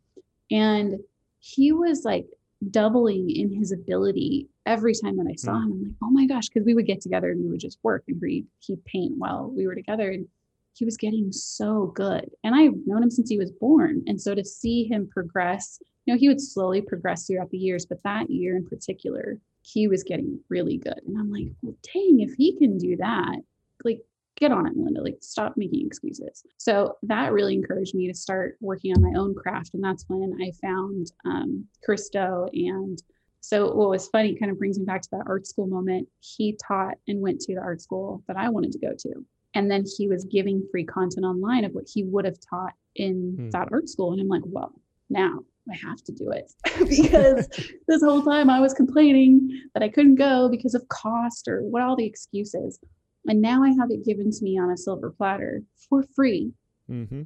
and 0.52 1.00
he 1.40 1.74
was 1.74 2.06
like 2.06 2.26
doubling 2.72 3.30
in 3.30 3.52
his 3.54 3.72
ability 3.74 4.48
every 4.66 4.94
time 4.94 5.18
that 5.18 5.28
I 5.30 5.36
saw 5.36 5.52
Mm. 5.54 5.64
him. 5.64 5.72
I'm 5.72 5.84
like, 5.84 5.96
oh 6.04 6.10
my 6.12 6.26
gosh, 6.28 6.48
because 6.48 6.66
we 6.66 6.74
would 6.74 6.86
get 6.86 7.02
together 7.02 7.30
and 7.32 7.44
we 7.44 7.50
would 7.50 7.60
just 7.60 7.80
work 7.84 8.04
and 8.08 8.22
read, 8.22 8.46
he'd 8.60 8.84
paint 8.86 9.14
while 9.18 9.50
we 9.56 9.66
were 9.68 9.76
together. 9.76 10.10
And 10.12 10.28
he 10.74 10.86
was 10.86 10.98
getting 10.98 11.32
so 11.32 11.88
good. 11.96 12.30
And 12.44 12.56
I've 12.56 12.74
known 12.86 13.04
him 13.04 13.10
since 13.12 13.30
he 13.30 13.38
was 13.38 13.52
born. 13.52 14.04
And 14.08 14.22
so 14.22 14.34
to 14.36 14.46
see 14.46 14.84
him 14.86 15.10
progress, 15.12 15.80
you 16.10 16.15
know, 16.15 16.19
he 16.19 16.28
would 16.28 16.41
slowly 16.41 16.82
progress 16.82 17.28
throughout 17.28 17.52
the 17.52 17.58
years, 17.60 17.86
but 17.86 18.02
that 18.04 18.32
year 18.32 18.58
in 18.58 18.65
particular, 18.65 19.39
he 19.62 19.88
was 19.88 20.04
getting 20.04 20.39
really 20.50 20.78
good. 20.78 21.00
And 21.06 21.15
I'm 21.19 21.32
like, 21.32 21.50
well, 21.62 21.76
dang, 21.93 22.22
if 22.22 22.34
he 22.36 22.58
can 22.58 22.80
do 22.80 22.98
that, 22.98 23.36
like, 23.84 24.02
get 24.36 24.52
on 24.52 24.65
it, 24.65 24.76
Melinda. 24.76 25.04
Like, 25.04 25.19
stop 25.22 25.54
making 25.56 25.86
excuses. 25.86 26.43
So 26.58 26.98
that 27.04 27.32
really 27.32 27.54
encouraged 27.54 27.93
me 27.93 28.08
to 28.08 28.13
start 28.15 28.58
working 28.60 28.91
on 28.95 29.04
my 29.04 29.19
own 29.19 29.36
craft. 29.36 29.76
And 29.76 29.84
that's 29.84 30.06
when 30.08 30.36
I 30.41 30.52
found 30.60 31.12
um, 31.26 31.67
Chris 31.84 32.10
Do. 32.10 32.48
And 32.54 32.98
so 33.41 33.72
what 33.72 33.89
was 33.91 34.08
funny 34.08 34.34
kind 34.34 34.52
of 34.52 34.58
brings 34.58 34.80
me 34.80 34.86
back 34.86 35.04
to 35.04 35.10
that 35.12 35.28
art 35.28 35.45
school 35.45 35.67
moment. 35.67 36.08
He 36.22 36.58
taught 36.67 36.95
and 37.08 37.22
went 37.22 37.39
to 37.41 37.54
the 37.54 37.62
art 37.62 37.82
school 37.82 38.24
that 38.28 38.36
I 38.36 38.50
wanted 38.50 38.72
to 38.72 38.80
go 38.80 38.93
to. 38.98 39.24
And 39.54 39.69
then 39.69 39.84
he 39.95 40.08
was 40.08 40.26
giving 40.26 40.67
free 40.72 40.86
content 40.86 41.24
online 41.24 41.65
of 41.65 41.74
what 41.74 41.86
he 41.88 42.04
would 42.04 42.26
have 42.26 42.39
taught 42.39 42.74
in 42.95 43.36
Hmm. 43.38 43.50
that 43.52 43.67
art 43.72 43.88
school. 43.88 44.12
And 44.12 44.19
I'm 44.19 44.28
like, 44.28 44.41
well, 44.48 44.74
now 45.12 45.43
I 45.71 45.75
have 45.75 46.03
to 46.03 46.12
do 46.12 46.32
it 46.32 46.51
because 46.89 47.47
this 47.88 48.03
whole 48.03 48.21
time 48.21 48.49
I 48.49 48.60
was 48.60 48.73
complaining 48.73 49.49
that 49.73 49.84
I 49.84 49.89
couldn't 49.89 50.15
go 50.15 50.49
because 50.49 50.75
of 50.75 50.88
cost 50.89 51.47
or 51.47 51.62
what 51.63 51.82
all 51.82 51.95
the 51.95 52.05
excuses. 52.05 52.79
And 53.27 53.41
now 53.41 53.63
I 53.63 53.69
have 53.69 53.91
it 53.91 54.05
given 54.05 54.32
to 54.32 54.43
me 54.43 54.58
on 54.60 54.71
a 54.71 54.77
silver 54.77 55.12
platter 55.12 55.62
for 55.89 56.03
free. 56.15 56.51
mm-hmm. 56.89 57.23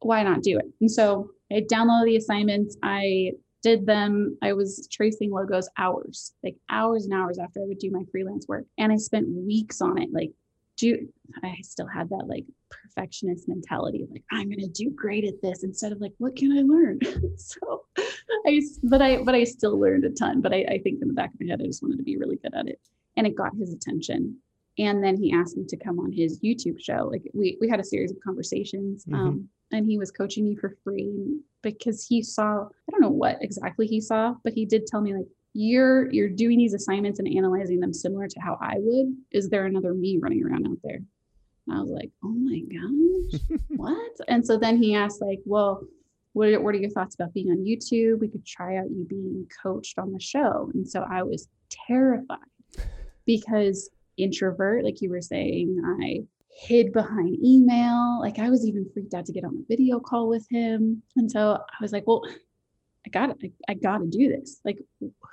Why 0.00 0.22
not 0.22 0.42
do 0.42 0.58
it? 0.58 0.66
And 0.80 0.90
so 0.90 1.30
I 1.52 1.60
downloaded 1.60 2.06
the 2.06 2.16
assignments. 2.16 2.76
I 2.82 3.32
did 3.62 3.86
them. 3.86 4.36
I 4.42 4.52
was 4.52 4.88
tracing 4.90 5.30
logos 5.30 5.68
hours, 5.78 6.32
like 6.42 6.56
hours 6.68 7.04
and 7.04 7.14
hours 7.14 7.38
after 7.38 7.60
I 7.60 7.66
would 7.66 7.78
do 7.78 7.90
my 7.90 8.02
freelance 8.10 8.46
work. 8.48 8.64
And 8.78 8.92
I 8.92 8.96
spent 8.96 9.28
weeks 9.28 9.80
on 9.80 10.00
it. 10.02 10.08
Like, 10.12 10.32
do 10.82 11.08
I 11.44 11.54
still 11.62 11.86
had 11.86 12.10
that 12.10 12.26
like 12.26 12.44
perfectionist 12.70 13.48
mentality 13.48 14.04
like, 14.10 14.24
I'm 14.32 14.50
gonna 14.50 14.66
do 14.66 14.90
great 14.90 15.24
at 15.24 15.40
this 15.40 15.62
instead 15.62 15.92
of 15.92 16.00
like, 16.00 16.12
what 16.18 16.34
can 16.34 16.50
I 16.58 16.62
learn? 16.62 16.98
so 17.36 17.84
i 18.46 18.60
but 18.82 19.00
I 19.00 19.22
but 19.22 19.36
I 19.36 19.44
still 19.44 19.78
learned 19.78 20.04
a 20.04 20.10
ton. 20.10 20.40
But 20.40 20.52
I, 20.52 20.64
I 20.68 20.78
think 20.78 21.00
in 21.00 21.06
the 21.06 21.14
back 21.14 21.32
of 21.32 21.40
my 21.40 21.46
head, 21.48 21.60
I 21.62 21.66
just 21.66 21.82
wanted 21.82 21.98
to 21.98 22.02
be 22.02 22.16
really 22.16 22.36
good 22.36 22.54
at 22.54 22.66
it. 22.66 22.80
And 23.16 23.26
it 23.26 23.36
got 23.36 23.54
his 23.56 23.72
attention. 23.72 24.38
And 24.78 25.04
then 25.04 25.16
he 25.16 25.32
asked 25.32 25.56
me 25.56 25.64
to 25.68 25.76
come 25.76 26.00
on 26.00 26.10
his 26.10 26.40
YouTube 26.40 26.80
show. 26.80 27.08
Like 27.12 27.22
we 27.32 27.56
we 27.60 27.68
had 27.68 27.78
a 27.78 27.84
series 27.84 28.10
of 28.10 28.18
conversations. 28.24 29.04
Mhm. 29.04 29.14
Um, 29.14 29.48
and 29.70 29.86
he 29.86 29.98
was 29.98 30.10
coaching 30.10 30.44
me 30.44 30.56
for 30.56 30.76
free 30.82 31.38
because 31.62 32.04
he 32.04 32.22
saw 32.22 32.64
I 32.64 32.90
don't 32.90 33.00
know 33.00 33.10
what 33.10 33.38
exactly 33.40 33.86
he 33.86 34.00
saw, 34.00 34.34
but 34.42 34.52
he 34.52 34.66
did 34.66 34.86
tell 34.88 35.00
me 35.00 35.14
like 35.14 35.28
you're 35.54 36.10
you're 36.10 36.28
doing 36.28 36.58
these 36.58 36.74
assignments 36.74 37.18
and 37.18 37.28
analyzing 37.28 37.80
them 37.80 37.92
similar 37.92 38.26
to 38.26 38.40
how 38.40 38.58
I 38.60 38.74
would. 38.78 39.14
Is 39.30 39.48
there 39.48 39.66
another 39.66 39.92
me 39.94 40.18
running 40.20 40.44
around 40.44 40.66
out 40.66 40.78
there? 40.82 41.00
And 41.66 41.76
I 41.76 41.80
was 41.80 41.90
like, 41.90 42.10
oh 42.24 42.28
my 42.28 42.60
gosh, 42.60 43.60
what? 43.76 44.12
And 44.28 44.44
so 44.44 44.58
then 44.58 44.82
he 44.82 44.94
asked 44.94 45.20
like, 45.20 45.40
well, 45.44 45.84
what 46.32 46.48
are, 46.48 46.60
what 46.60 46.74
are 46.74 46.78
your 46.78 46.90
thoughts 46.90 47.14
about 47.14 47.34
being 47.34 47.50
on 47.50 47.58
YouTube? 47.58 48.20
We 48.20 48.28
could 48.28 48.46
try 48.46 48.76
out 48.76 48.90
you 48.90 49.04
being 49.08 49.46
coached 49.62 49.98
on 49.98 50.12
the 50.12 50.20
show. 50.20 50.70
And 50.74 50.88
so 50.88 51.04
I 51.08 51.22
was 51.22 51.48
terrified 51.70 52.38
because 53.26 53.90
introvert, 54.16 54.84
like 54.84 55.00
you 55.00 55.10
were 55.10 55.20
saying, 55.20 55.80
I 56.00 56.22
hid 56.48 56.92
behind 56.92 57.38
email. 57.44 58.18
Like 58.20 58.38
I 58.38 58.50
was 58.50 58.66
even 58.66 58.88
freaked 58.92 59.14
out 59.14 59.26
to 59.26 59.32
get 59.32 59.44
on 59.44 59.56
a 59.56 59.66
video 59.68 60.00
call 60.00 60.28
with 60.28 60.46
him. 60.50 61.02
And 61.16 61.30
so 61.30 61.58
I 61.58 61.82
was 61.82 61.92
like, 61.92 62.06
well, 62.06 62.22
I 63.06 63.10
got 63.10 63.30
I, 63.42 63.50
I 63.68 63.74
got 63.74 63.98
to 63.98 64.06
do 64.06 64.28
this. 64.28 64.60
Like 64.64 64.78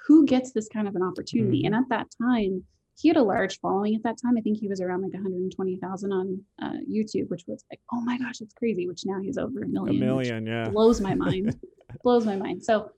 who 0.07 0.25
gets 0.25 0.51
this 0.51 0.67
kind 0.67 0.87
of 0.87 0.95
an 0.95 1.03
opportunity? 1.03 1.65
And 1.65 1.75
at 1.75 1.89
that 1.89 2.07
time, 2.21 2.63
he 2.99 3.07
had 3.07 3.17
a 3.17 3.23
large 3.23 3.59
following 3.59 3.95
at 3.95 4.03
that 4.03 4.17
time. 4.21 4.37
I 4.37 4.41
think 4.41 4.57
he 4.57 4.67
was 4.67 4.81
around 4.81 5.03
like 5.03 5.13
120,000 5.13 6.11
on 6.11 6.43
uh, 6.61 6.73
YouTube, 6.89 7.29
which 7.29 7.43
was 7.47 7.63
like, 7.71 7.79
oh 7.93 8.01
my 8.01 8.17
gosh, 8.17 8.41
it's 8.41 8.53
crazy. 8.53 8.87
Which 8.87 9.05
now 9.05 9.19
he's 9.21 9.37
over 9.37 9.61
a 9.61 9.65
a 9.65 9.67
million. 9.67 10.15
which 10.15 10.29
million 10.29 10.45
yeah 10.45 10.69
blows 10.69 10.99
my 10.99 11.15
mind. 11.15 11.55
blows 12.03 12.25
my 12.25 12.35
mind. 12.35 12.63
So 12.63 12.91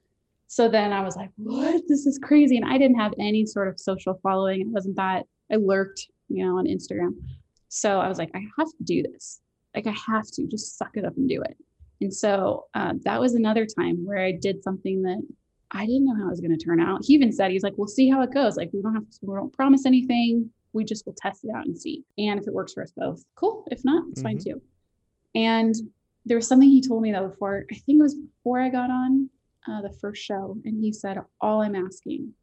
so 0.48 0.68
then 0.68 0.92
I 0.92 1.02
was 1.02 1.16
like, 1.16 1.30
what? 1.38 1.82
This 1.88 2.06
is 2.06 2.20
crazy. 2.22 2.58
And 2.58 2.66
I 2.66 2.78
didn't 2.78 3.00
have 3.00 3.14
any 3.18 3.46
sort 3.46 3.70
of 3.70 3.80
social 3.80 4.20
following. 4.22 4.60
It 4.60 4.68
wasn't 4.68 4.98
that 4.98 5.26
I 5.50 5.56
lurked, 5.56 6.08
you 6.28 6.46
know, 6.46 6.58
on 6.58 6.66
Instagram. 6.66 7.12
So 7.70 8.02
I 8.02 8.10
was 8.10 8.18
like, 8.18 8.32
I 8.36 8.40
have 8.58 8.68
to 8.68 8.84
do 8.84 9.02
this. 9.02 9.40
Like 9.74 9.88
I 9.88 9.96
have 10.08 10.28
to 10.34 10.48
just 10.48 10.78
suck 10.78 10.98
it 10.98 11.06
up 11.06 11.16
and 11.16 11.30
do 11.30 11.42
it. 11.42 11.56
And 12.02 12.14
so 12.14 12.66
uh, 12.74 12.94
that 13.04 13.20
was 13.20 13.36
another 13.36 13.66
time 13.66 14.04
where 14.06 14.18
I 14.18 14.32
did 14.32 14.64
something 14.64 15.04
that 15.04 15.22
I 15.70 15.86
didn't 15.86 16.06
know 16.06 16.16
how 16.16 16.28
it 16.28 16.32
was 16.32 16.42
going 16.42 16.58
to 16.58 16.64
turn 16.64 16.82
out. 16.82 17.06
He 17.06 17.14
even 17.14 17.32
said, 17.32 17.52
he's 17.52 17.64
like, 17.64 17.74
we'll 17.78 17.88
see 17.88 18.10
how 18.10 18.22
it 18.22 18.34
goes. 18.34 18.58
Like 18.58 18.72
we 18.74 18.82
don't 18.82 18.96
have 18.96 19.10
to, 19.10 19.18
we 19.22 19.36
don't 19.36 19.54
promise 19.54 19.86
anything. 19.86 20.50
We 20.74 20.84
just 20.84 21.06
will 21.06 21.16
test 21.18 21.44
it 21.44 21.52
out 21.56 21.66
and 21.66 21.78
see. 21.78 22.04
And 22.18 22.40
if 22.40 22.48
it 22.48 22.54
works 22.54 22.74
for 22.74 22.84
us 22.84 22.92
both, 22.96 23.24
cool. 23.36 23.66
If 23.72 23.86
not, 23.86 24.06
it's 24.10 24.22
mm-hmm. 24.22 24.28
fine 24.28 24.38
too. 24.40 24.62
And 25.36 25.76
there 26.26 26.38
was 26.38 26.48
something 26.48 26.70
he 26.70 26.82
told 26.82 27.04
me 27.04 27.12
though 27.12 27.28
before, 27.28 27.66
I 27.72 27.76
think 27.76 28.00
it 28.00 28.04
was 28.04 28.16
before 28.16 28.60
I 28.60 28.70
got 28.70 28.90
on 28.90 29.30
uh, 29.70 29.82
the 29.82 29.96
first 30.02 30.24
show. 30.24 30.58
And 30.66 30.84
he 30.84 30.92
said, 30.92 31.20
all 31.40 31.62
I'm 31.62 31.76
asking 31.76 32.34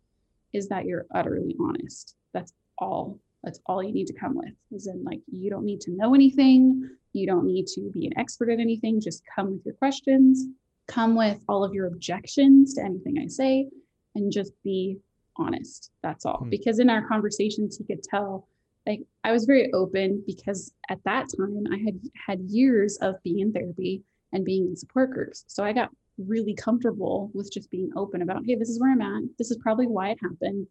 is 0.52 0.68
that 0.68 0.86
you're 0.86 1.06
utterly 1.14 1.56
honest. 1.60 2.14
That's 2.32 2.52
all 2.78 3.18
that's 3.48 3.60
all 3.64 3.82
you 3.82 3.92
need 3.92 4.06
to 4.06 4.12
come 4.12 4.36
with 4.36 4.52
is 4.72 4.86
in 4.88 5.02
like 5.04 5.20
you 5.26 5.48
don't 5.48 5.64
need 5.64 5.80
to 5.80 5.90
know 5.92 6.14
anything 6.14 6.86
you 7.14 7.26
don't 7.26 7.46
need 7.46 7.66
to 7.66 7.90
be 7.94 8.06
an 8.06 8.12
expert 8.18 8.50
at 8.50 8.60
anything 8.60 9.00
just 9.00 9.22
come 9.34 9.52
with 9.52 9.64
your 9.64 9.74
questions 9.76 10.44
come 10.86 11.16
with 11.16 11.42
all 11.48 11.64
of 11.64 11.72
your 11.72 11.86
objections 11.86 12.74
to 12.74 12.82
anything 12.82 13.18
i 13.18 13.26
say 13.26 13.66
and 14.14 14.30
just 14.30 14.52
be 14.62 14.98
honest 15.36 15.90
that's 16.02 16.26
all. 16.26 16.40
Hmm. 16.40 16.50
because 16.50 16.78
in 16.78 16.90
our 16.90 17.08
conversations 17.08 17.78
he 17.78 17.84
could 17.84 18.02
tell 18.02 18.46
like 18.86 19.00
i 19.24 19.32
was 19.32 19.46
very 19.46 19.72
open 19.72 20.22
because 20.26 20.70
at 20.90 21.02
that 21.06 21.24
time 21.34 21.64
i 21.72 21.78
had 21.78 21.98
had 22.26 22.40
years 22.42 22.98
of 23.00 23.14
being 23.22 23.38
in 23.38 23.50
therapy 23.50 24.02
and 24.34 24.44
being 24.44 24.66
in 24.66 24.76
support 24.76 25.10
groups. 25.10 25.44
So 25.46 25.64
i 25.64 25.72
got 25.72 25.88
really 26.18 26.52
comfortable 26.52 27.30
with 27.32 27.50
just 27.50 27.70
being 27.70 27.90
open 27.96 28.20
about 28.20 28.42
hey 28.44 28.56
this 28.56 28.68
is 28.68 28.78
where 28.78 28.92
i'm 28.92 29.00
at. 29.00 29.22
This 29.38 29.50
is 29.50 29.56
probably 29.62 29.86
why 29.86 30.10
it 30.10 30.18
happened 30.20 30.66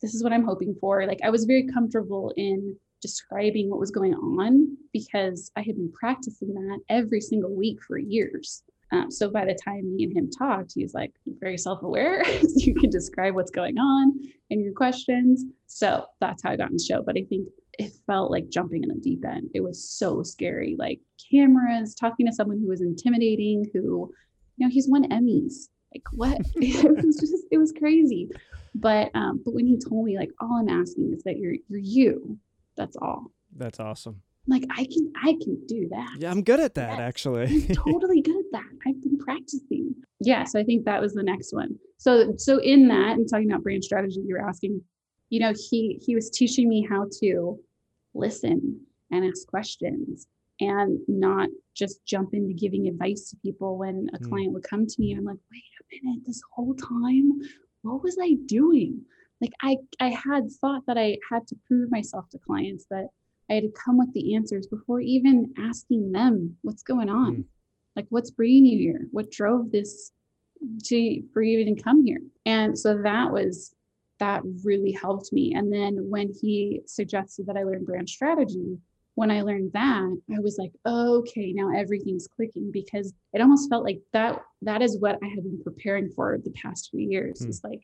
this 0.00 0.14
is 0.14 0.22
what 0.22 0.32
I'm 0.32 0.44
hoping 0.44 0.74
for. 0.80 1.06
Like 1.06 1.20
I 1.24 1.30
was 1.30 1.44
very 1.44 1.66
comfortable 1.66 2.32
in 2.36 2.76
describing 3.00 3.70
what 3.70 3.80
was 3.80 3.90
going 3.90 4.14
on 4.14 4.76
because 4.92 5.50
I 5.56 5.62
had 5.62 5.76
been 5.76 5.92
practicing 5.92 6.54
that 6.54 6.80
every 6.88 7.20
single 7.20 7.54
week 7.54 7.78
for 7.86 7.98
years. 7.98 8.62
Um, 8.90 9.10
so 9.10 9.30
by 9.30 9.44
the 9.44 9.58
time 9.62 9.94
me 9.94 10.04
and 10.04 10.16
him 10.16 10.30
talked, 10.30 10.72
he's 10.74 10.94
like 10.94 11.12
very 11.26 11.58
self-aware. 11.58 12.24
you 12.56 12.74
can 12.74 12.90
describe 12.90 13.34
what's 13.34 13.50
going 13.50 13.78
on 13.78 14.14
in 14.50 14.62
your 14.62 14.72
questions. 14.72 15.44
So 15.66 16.06
that's 16.20 16.42
how 16.42 16.52
I 16.52 16.56
got 16.56 16.70
in 16.70 16.76
the 16.76 16.82
show. 16.82 17.02
But 17.02 17.16
I 17.18 17.24
think 17.28 17.48
it 17.78 17.92
felt 18.06 18.30
like 18.30 18.48
jumping 18.48 18.82
in 18.82 18.88
the 18.88 19.00
deep 19.00 19.24
end. 19.26 19.50
It 19.54 19.60
was 19.60 19.88
so 19.88 20.22
scary. 20.22 20.74
Like 20.78 21.00
cameras, 21.30 21.94
talking 21.94 22.26
to 22.26 22.32
someone 22.32 22.58
who 22.58 22.68
was 22.68 22.80
intimidating, 22.80 23.66
who, 23.72 24.10
you 24.56 24.66
know, 24.66 24.72
he's 24.72 24.88
won 24.88 25.08
Emmys. 25.10 25.68
Like 25.94 26.04
what? 26.12 26.40
it 26.56 27.04
was 27.04 27.16
just, 27.16 27.44
it 27.50 27.58
was 27.58 27.72
crazy. 27.72 28.30
But 28.80 29.10
um, 29.14 29.42
but 29.44 29.54
when 29.54 29.66
he 29.66 29.76
told 29.76 30.04
me 30.04 30.16
like 30.16 30.30
all 30.40 30.58
I'm 30.60 30.68
asking 30.68 31.12
is 31.12 31.22
that 31.24 31.38
you're 31.38 31.54
you're 31.68 31.80
you. 31.80 32.38
That's 32.76 32.96
all. 32.96 33.32
That's 33.56 33.80
awesome. 33.80 34.22
Like 34.46 34.64
I 34.70 34.84
can 34.84 35.12
I 35.22 35.32
can 35.42 35.60
do 35.66 35.88
that. 35.90 36.16
Yeah, 36.18 36.30
I'm 36.30 36.42
good 36.42 36.60
at 36.60 36.74
that 36.76 36.92
yes, 36.92 37.00
actually. 37.00 37.46
I'm 37.46 37.68
totally 37.74 38.22
good 38.22 38.36
at 38.36 38.52
that. 38.52 38.70
I've 38.86 39.02
been 39.02 39.18
practicing. 39.18 39.94
Yeah, 40.20 40.44
so 40.44 40.60
I 40.60 40.64
think 40.64 40.84
that 40.84 41.00
was 41.00 41.12
the 41.12 41.22
next 41.22 41.52
one. 41.52 41.76
So 41.98 42.34
so 42.38 42.58
in 42.58 42.88
that 42.88 43.16
and 43.16 43.28
talking 43.28 43.50
about 43.50 43.64
brand 43.64 43.84
strategy, 43.84 44.22
you're 44.24 44.46
asking, 44.46 44.80
you 45.30 45.40
know, 45.40 45.52
he 45.70 46.00
he 46.04 46.14
was 46.14 46.30
teaching 46.30 46.68
me 46.68 46.86
how 46.88 47.06
to 47.20 47.58
listen 48.14 48.80
and 49.10 49.24
ask 49.24 49.46
questions 49.48 50.28
and 50.60 50.98
not 51.08 51.48
just 51.74 52.04
jump 52.06 52.30
into 52.32 52.52
giving 52.54 52.88
advice 52.88 53.30
to 53.30 53.36
people 53.36 53.76
when 53.78 54.08
a 54.14 54.18
mm. 54.18 54.28
client 54.28 54.52
would 54.52 54.64
come 54.64 54.86
to 54.86 54.94
me. 54.98 55.12
I'm 55.12 55.24
like, 55.24 55.38
wait 55.52 55.62
a 56.02 56.06
minute, 56.06 56.22
this 56.26 56.40
whole 56.52 56.74
time 56.74 57.32
what 57.82 58.02
was 58.02 58.16
I 58.20 58.34
doing? 58.46 59.02
Like 59.40 59.52
I, 59.62 59.76
I 60.00 60.08
had 60.08 60.50
thought 60.60 60.82
that 60.86 60.98
I 60.98 61.18
had 61.30 61.46
to 61.48 61.56
prove 61.66 61.90
myself 61.90 62.28
to 62.30 62.38
clients 62.38 62.86
that 62.90 63.08
I 63.50 63.54
had 63.54 63.62
to 63.64 63.72
come 63.84 63.98
with 63.98 64.12
the 64.12 64.34
answers 64.34 64.66
before 64.66 65.00
even 65.00 65.54
asking 65.58 66.12
them 66.12 66.56
what's 66.62 66.82
going 66.82 67.08
on. 67.08 67.36
Mm. 67.36 67.44
Like 67.96 68.06
what's 68.10 68.30
bringing 68.30 68.66
you 68.66 68.78
here? 68.78 69.08
What 69.10 69.30
drove 69.30 69.70
this 69.72 70.12
to 70.84 71.22
for 71.32 71.42
you 71.42 71.56
to 71.56 71.62
even 71.62 71.76
come 71.76 72.04
here? 72.04 72.20
And 72.46 72.78
so 72.78 73.00
that 73.02 73.32
was 73.32 73.74
that 74.18 74.42
really 74.64 74.92
helped 74.92 75.32
me. 75.32 75.54
And 75.54 75.72
then 75.72 75.96
when 76.10 76.32
he 76.40 76.80
suggested 76.86 77.46
that 77.46 77.56
I 77.56 77.62
learn 77.62 77.84
brand 77.84 78.08
strategy, 78.08 78.78
when 79.18 79.32
I 79.32 79.42
learned 79.42 79.72
that, 79.72 80.16
I 80.32 80.38
was 80.38 80.58
like, 80.58 80.70
okay, 80.86 81.52
now 81.52 81.76
everything's 81.76 82.28
clicking 82.28 82.70
because 82.72 83.12
it 83.32 83.40
almost 83.40 83.68
felt 83.68 83.82
like 83.82 83.98
that 84.12 84.40
that 84.62 84.80
is 84.80 84.96
what 85.00 85.18
I 85.24 85.26
had 85.26 85.42
been 85.42 85.60
preparing 85.64 86.08
for 86.14 86.38
the 86.44 86.52
past 86.52 86.90
few 86.92 87.00
years. 87.00 87.40
Mm. 87.40 87.48
Is 87.48 87.60
like 87.64 87.80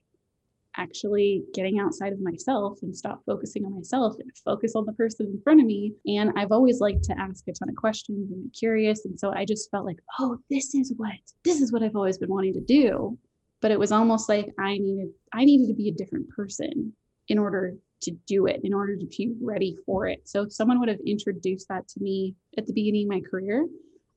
actually 0.77 1.43
getting 1.53 1.81
outside 1.81 2.13
of 2.13 2.21
myself 2.21 2.79
and 2.83 2.97
stop 2.97 3.21
focusing 3.27 3.65
on 3.65 3.75
myself 3.75 4.15
and 4.21 4.31
focus 4.45 4.75
on 4.77 4.87
the 4.87 4.93
person 4.93 5.27
in 5.27 5.41
front 5.43 5.59
of 5.59 5.67
me. 5.67 5.95
And 6.07 6.31
I've 6.37 6.53
always 6.53 6.79
liked 6.79 7.03
to 7.05 7.19
ask 7.19 7.43
a 7.49 7.53
ton 7.53 7.69
of 7.69 7.75
questions 7.75 8.31
and 8.31 8.45
be 8.45 8.51
curious. 8.51 9.05
And 9.05 9.19
so 9.19 9.33
I 9.33 9.45
just 9.45 9.69
felt 9.73 9.87
like, 9.87 9.99
oh, 10.21 10.39
this 10.51 10.73
is 10.73 10.93
what 10.97 11.11
this 11.45 11.61
is 11.61 11.73
what 11.73 11.83
I've 11.83 11.97
always 11.97 12.19
been 12.19 12.31
wanting 12.31 12.55
to 12.55 12.61
do. 12.61 13.19
But 13.61 13.73
it 13.73 13.81
was 13.81 13.91
almost 13.91 14.29
like 14.29 14.53
I 14.61 14.79
needed 14.79 15.09
I 15.33 15.45
needed 15.45 15.67
to 15.67 15.75
be 15.75 15.89
a 15.89 15.95
different 15.95 16.29
person 16.29 16.93
in 17.27 17.39
order 17.41 17.75
to 18.03 18.11
do 18.27 18.47
it 18.47 18.61
in 18.65 18.75
order 18.75 18.97
to 18.97 19.07
be 19.07 19.35
ready 19.41 19.77
for 19.87 20.07
it. 20.07 20.29
So 20.29 20.43
if 20.43 20.53
someone 20.53 20.79
would 20.81 20.89
have 20.89 21.01
introduced 21.07 21.69
that 21.69 21.89
to 21.89 22.01
me 22.01 22.35
at 22.59 22.67
the 22.67 22.73
beginning 22.73 23.07
of 23.07 23.11
my 23.11 23.21
career, 23.21 23.67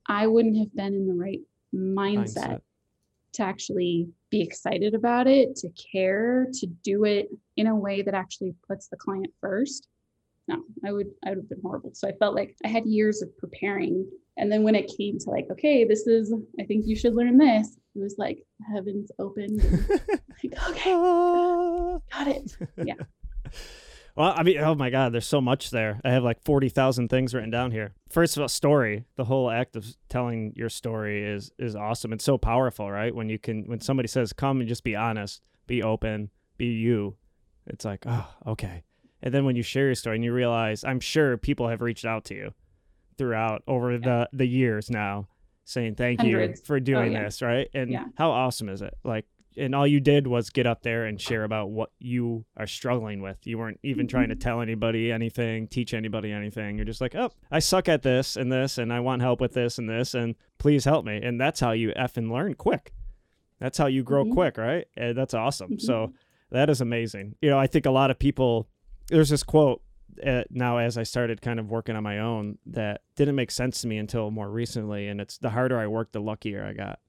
I 0.07 0.27
wouldn't 0.27 0.57
have 0.57 0.75
been 0.75 0.93
in 0.93 1.07
the 1.07 1.13
right 1.13 1.41
mindset, 1.73 2.35
mindset. 2.35 2.61
to 3.33 3.43
actually 3.43 4.09
be 4.29 4.41
excited 4.41 4.93
about 4.93 5.27
it, 5.27 5.55
to 5.57 5.69
care, 5.91 6.47
to 6.53 6.67
do 6.83 7.05
it 7.05 7.29
in 7.55 7.67
a 7.67 7.75
way 7.75 8.01
that 8.01 8.13
actually 8.13 8.53
puts 8.67 8.87
the 8.87 8.97
client 8.97 9.33
first. 9.41 9.87
No, 10.47 10.63
I 10.85 10.93
would 10.93 11.07
I 11.25 11.29
would 11.29 11.39
have 11.39 11.49
been 11.49 11.61
horrible. 11.61 11.91
So 11.93 12.07
I 12.07 12.13
felt 12.13 12.35
like 12.35 12.55
I 12.63 12.69
had 12.69 12.85
years 12.85 13.21
of 13.21 13.37
preparing. 13.37 14.09
And 14.37 14.51
then 14.51 14.63
when 14.63 14.75
it 14.75 14.91
came 14.97 15.17
to 15.19 15.29
like, 15.29 15.47
okay, 15.51 15.83
this 15.83 16.07
is 16.07 16.33
I 16.59 16.63
think 16.63 16.87
you 16.87 16.95
should 16.95 17.15
learn 17.15 17.37
this, 17.37 17.77
it 17.95 17.99
was 17.99 18.15
like 18.17 18.45
heavens 18.71 19.11
opened. 19.19 19.61
like, 19.99 20.69
okay, 20.69 20.93
ah. 20.93 21.99
got 22.11 22.27
it. 22.27 22.57
Yeah. 22.85 22.95
Well, 24.15 24.33
I 24.35 24.41
mean, 24.41 24.57
oh 24.57 24.73
my 24.73 24.89
God, 24.89 25.13
there's 25.13 25.27
so 25.27 25.39
much 25.39 25.69
there. 25.69 26.01
I 26.03 26.09
have 26.09 26.23
like 26.23 26.43
40,000 26.43 27.07
things 27.07 27.35
written 27.35 27.51
down 27.51 27.69
here. 27.69 27.93
First 28.09 28.35
of 28.35 28.41
all, 28.41 28.47
story. 28.47 29.05
The 29.15 29.25
whole 29.25 29.51
act 29.51 29.75
of 29.75 29.85
telling 30.09 30.53
your 30.55 30.69
story 30.69 31.23
is 31.23 31.51
is 31.59 31.75
awesome. 31.75 32.11
It's 32.13 32.25
so 32.25 32.39
powerful, 32.39 32.89
right? 32.91 33.13
When 33.13 33.29
you 33.29 33.37
can, 33.37 33.65
when 33.65 33.79
somebody 33.79 34.07
says, 34.07 34.33
come 34.33 34.59
and 34.59 34.67
just 34.67 34.83
be 34.83 34.95
honest, 34.95 35.43
be 35.67 35.83
open, 35.83 36.31
be 36.57 36.65
you, 36.65 37.15
it's 37.67 37.85
like, 37.85 38.05
oh, 38.07 38.27
okay. 38.47 38.83
And 39.21 39.33
then 39.33 39.45
when 39.45 39.55
you 39.55 39.63
share 39.63 39.85
your 39.85 39.95
story 39.95 40.15
and 40.15 40.25
you 40.25 40.33
realize, 40.33 40.83
I'm 40.83 40.99
sure 40.99 41.37
people 41.37 41.67
have 41.67 41.81
reached 41.81 42.05
out 42.05 42.25
to 42.25 42.35
you 42.35 42.53
throughout 43.17 43.63
over 43.67 43.91
yeah. 43.91 43.97
the, 43.99 44.29
the 44.33 44.47
years 44.47 44.89
now 44.89 45.27
saying 45.65 45.95
thank 45.95 46.21
Hundreds. 46.21 46.59
you 46.59 46.65
for 46.65 46.77
oh, 46.77 46.79
doing 46.79 47.15
oh, 47.15 47.19
yeah. 47.19 47.23
this, 47.25 47.41
right? 47.41 47.67
And 47.73 47.91
yeah. 47.91 48.05
how 48.17 48.31
awesome 48.31 48.69
is 48.69 48.81
it? 48.81 48.95
Like 49.03 49.25
and 49.57 49.73
all 49.75 49.87
you 49.87 49.99
did 49.99 50.27
was 50.27 50.49
get 50.49 50.67
up 50.67 50.83
there 50.83 51.05
and 51.05 51.19
share 51.19 51.43
about 51.43 51.69
what 51.69 51.89
you 51.99 52.45
are 52.55 52.67
struggling 52.67 53.21
with. 53.21 53.37
You 53.45 53.57
weren't 53.57 53.79
even 53.83 54.05
mm-hmm. 54.05 54.15
trying 54.15 54.29
to 54.29 54.35
tell 54.35 54.61
anybody 54.61 55.11
anything, 55.11 55.67
teach 55.67 55.93
anybody 55.93 56.31
anything. 56.31 56.77
You're 56.77 56.85
just 56.85 57.01
like, 57.01 57.15
oh, 57.15 57.31
I 57.51 57.59
suck 57.59 57.89
at 57.89 58.03
this 58.03 58.35
and 58.35 58.51
this, 58.51 58.77
and 58.77 58.93
I 58.93 58.99
want 58.99 59.21
help 59.21 59.41
with 59.41 59.53
this 59.53 59.77
and 59.77 59.89
this, 59.89 60.13
and 60.13 60.35
please 60.57 60.85
help 60.85 61.05
me. 61.05 61.17
And 61.21 61.39
that's 61.39 61.59
how 61.59 61.71
you 61.71 61.93
f 61.95 62.17
and 62.17 62.31
learn 62.31 62.53
quick. 62.53 62.93
That's 63.59 63.77
how 63.77 63.87
you 63.87 64.03
grow 64.03 64.23
mm-hmm. 64.23 64.33
quick, 64.33 64.57
right? 64.57 64.85
And 64.95 65.17
that's 65.17 65.33
awesome. 65.33 65.71
Mm-hmm. 65.71 65.85
So 65.85 66.13
that 66.51 66.69
is 66.69 66.81
amazing. 66.81 67.35
You 67.41 67.49
know, 67.49 67.59
I 67.59 67.67
think 67.67 67.85
a 67.85 67.91
lot 67.91 68.11
of 68.11 68.19
people. 68.19 68.67
There's 69.09 69.29
this 69.29 69.43
quote 69.43 69.81
uh, 70.25 70.43
now 70.49 70.77
as 70.77 70.97
I 70.97 71.03
started 71.03 71.41
kind 71.41 71.59
of 71.59 71.69
working 71.69 71.95
on 71.95 72.03
my 72.03 72.19
own 72.19 72.57
that 72.65 73.01
didn't 73.15 73.35
make 73.35 73.51
sense 73.51 73.81
to 73.81 73.87
me 73.87 73.97
until 73.97 74.31
more 74.31 74.49
recently, 74.49 75.07
and 75.07 75.21
it's 75.21 75.37
the 75.37 75.49
harder 75.49 75.79
I 75.79 75.87
work, 75.87 76.11
the 76.11 76.19
luckier 76.19 76.65
I 76.65 76.73
got. 76.73 76.99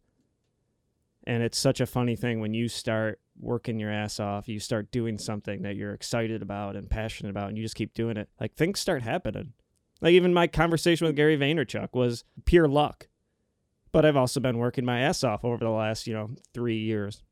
And 1.29 1.43
it's 1.43 1.59
such 1.59 1.83
a 1.83 1.87
funny 1.87 2.17
thing 2.17 2.41
when 2.41 2.55
you 2.55 2.69
start 2.69 3.21
working 3.39 3.79
your 3.79 3.91
ass 3.93 4.19
off, 4.19 4.49
you 4.49 4.59
start 4.59 4.91
doing 4.91 5.19
something 5.19 5.61
that 5.61 5.77
you're 5.77 5.93
excited 5.93 6.41
about 6.41 6.75
and 6.75 6.89
passionate 6.89 7.29
about, 7.29 7.51
and 7.51 7.59
you 7.59 7.63
just 7.63 7.75
keep 7.75 7.93
doing 7.93 8.17
it. 8.17 8.31
Like 8.41 8.55
things 8.55 8.81
start 8.81 9.03
happening. 9.03 9.53
Like 10.01 10.13
even 10.13 10.33
my 10.33 10.47
conversation 10.47 11.07
with 11.07 11.17
Gary 11.17 11.37
Vaynerchuk 11.37 11.91
was 11.93 12.25
pure 12.47 12.67
luck. 12.67 13.09
But 13.93 14.07
I've 14.07 14.17
also 14.17 14.41
been 14.41 14.57
working 14.57 14.87
my 14.87 15.01
ass 15.01 15.23
off 15.23 15.45
over 15.45 15.59
the 15.59 15.69
last, 15.69 16.07
you 16.07 16.15
know, 16.15 16.31
three 16.55 16.79
years, 16.79 17.23